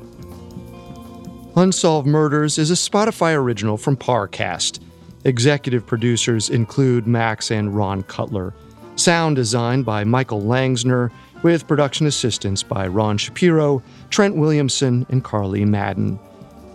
Unsolved 1.58 2.08
Murders 2.08 2.58
is 2.58 2.72
a 2.72 2.76
Spotify 2.76 3.36
original 3.36 3.76
from 3.76 3.98
Parcast. 3.98 4.80
Executive 5.26 5.88
producers 5.88 6.52
include 6.52 7.08
Max 7.08 7.50
and 7.50 7.76
Ron 7.76 8.04
Cutler. 8.04 8.54
Sound 8.96 9.36
designed 9.36 9.84
by 9.84 10.04
Michael 10.04 10.42
Langsner 10.42 11.12
with 11.42 11.68
production 11.68 12.06
assistance 12.06 12.62
by 12.62 12.88
Ron 12.88 13.18
Shapiro, 13.18 13.82
Trent 14.12 14.36
Williamson, 14.36 15.06
and 15.10 15.24
Carly 15.24 15.66
Madden. 15.66 16.20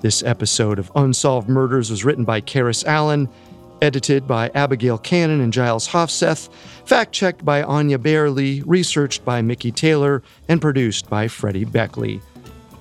This 0.00 0.24
episode 0.24 0.80
of 0.80 0.90
Unsolved 0.96 1.48
Murders 1.48 1.90
was 1.90 2.04
written 2.04 2.24
by 2.24 2.40
Karis 2.40 2.84
Allen, 2.86 3.28
edited 3.80 4.26
by 4.26 4.50
Abigail 4.54 4.98
Cannon 4.98 5.40
and 5.40 5.52
Giles 5.52 5.86
Hofseth, 5.86 6.52
fact 6.84 7.12
checked 7.12 7.44
by 7.44 7.62
Anya 7.62 7.98
Bailey, 7.98 8.62
researched 8.62 9.24
by 9.24 9.42
Mickey 9.42 9.70
Taylor, 9.70 10.24
and 10.48 10.60
produced 10.60 11.08
by 11.08 11.28
Freddie 11.28 11.64
Beckley. 11.64 12.20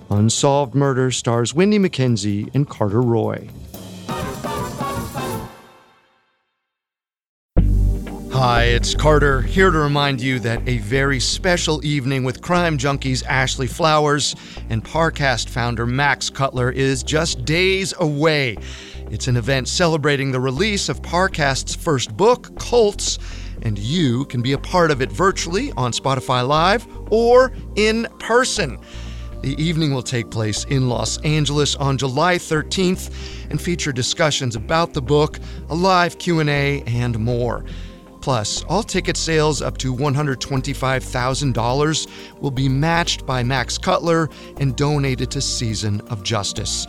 Unsolved 0.09 0.73
Murder 0.73 1.11
stars 1.11 1.53
Wendy 1.53 1.77
McKenzie 1.77 2.49
and 2.55 2.67
Carter 2.67 3.01
Roy. 3.01 3.47
Hi, 8.41 8.63
it's 8.63 8.95
Carter, 8.95 9.41
here 9.41 9.69
to 9.69 9.77
remind 9.77 10.21
you 10.21 10.39
that 10.39 10.65
a 10.65 10.77
very 10.77 11.19
special 11.19 11.85
evening 11.85 12.23
with 12.23 12.41
crime 12.41 12.77
junkies 12.77 13.21
Ashley 13.25 13.67
Flowers 13.67 14.33
and 14.69 14.81
Parcast 14.81 15.49
founder 15.49 15.85
Max 15.85 16.29
Cutler 16.29 16.71
is 16.71 17.03
just 17.03 17.43
days 17.43 17.93
away. 17.99 18.55
It's 19.11 19.27
an 19.27 19.35
event 19.35 19.67
celebrating 19.67 20.31
the 20.31 20.39
release 20.39 20.87
of 20.87 21.01
Parcast's 21.01 21.75
first 21.75 22.15
book, 22.15 22.57
Cults, 22.57 23.19
and 23.61 23.77
you 23.77 24.23
can 24.27 24.41
be 24.41 24.53
a 24.53 24.57
part 24.57 24.89
of 24.89 25.01
it 25.01 25.11
virtually 25.11 25.73
on 25.73 25.91
Spotify 25.91 26.47
Live 26.47 26.87
or 27.11 27.51
in 27.75 28.07
person. 28.19 28.79
The 29.41 29.61
evening 29.61 29.93
will 29.93 30.01
take 30.01 30.31
place 30.31 30.63
in 30.63 30.87
Los 30.87 31.17
Angeles 31.23 31.75
on 31.75 31.97
July 31.97 32.37
13th 32.37 33.49
and 33.49 33.61
feature 33.61 33.91
discussions 33.91 34.55
about 34.55 34.93
the 34.93 35.01
book, 35.01 35.39
a 35.69 35.75
live 35.75 36.17
Q&A, 36.19 36.83
and 36.83 37.19
more. 37.19 37.65
Plus, 38.29 38.61
all 38.65 38.83
ticket 38.83 39.17
sales 39.17 39.59
up 39.59 39.79
to 39.79 39.91
$125,000 39.91 42.07
will 42.39 42.51
be 42.51 42.69
matched 42.69 43.25
by 43.25 43.41
Max 43.41 43.79
Cutler 43.79 44.29
and 44.59 44.75
donated 44.75 45.31
to 45.31 45.41
Season 45.41 45.99
of 46.11 46.21
Justice, 46.21 46.85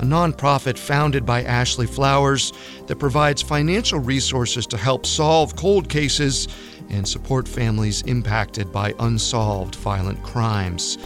a 0.00 0.02
nonprofit 0.02 0.76
founded 0.76 1.24
by 1.24 1.44
Ashley 1.44 1.86
Flowers 1.86 2.52
that 2.88 2.96
provides 2.96 3.40
financial 3.40 4.00
resources 4.00 4.66
to 4.66 4.76
help 4.76 5.06
solve 5.06 5.56
cold 5.56 5.88
cases 5.88 6.46
and 6.90 7.08
support 7.08 7.48
families 7.48 8.02
impacted 8.02 8.70
by 8.70 8.92
unsolved 8.98 9.76
violent 9.76 10.22
crimes. 10.22 10.98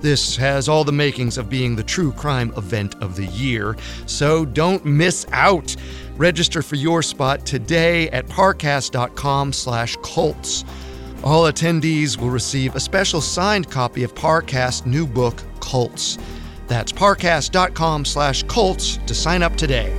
This 0.00 0.36
has 0.36 0.68
all 0.68 0.84
the 0.84 0.92
makings 0.92 1.36
of 1.36 1.50
being 1.50 1.76
the 1.76 1.82
true 1.82 2.12
crime 2.12 2.52
event 2.56 2.94
of 3.02 3.16
the 3.16 3.26
year, 3.26 3.76
so 4.06 4.44
don't 4.44 4.84
miss 4.84 5.26
out. 5.32 5.74
Register 6.16 6.62
for 6.62 6.76
your 6.76 7.02
spot 7.02 7.44
today 7.44 8.08
at 8.10 8.28
parcast.com/cults. 8.28 10.64
All 11.22 11.44
attendees 11.44 12.16
will 12.16 12.30
receive 12.30 12.74
a 12.74 12.80
special 12.80 13.20
signed 13.20 13.70
copy 13.70 14.02
of 14.02 14.14
Parcast's 14.14 14.86
new 14.86 15.06
book, 15.06 15.42
Cults. 15.60 16.16
That's 16.66 16.92
parcast.com/cults 16.92 18.98
to 19.06 19.14
sign 19.14 19.42
up 19.42 19.54
today. 19.56 19.92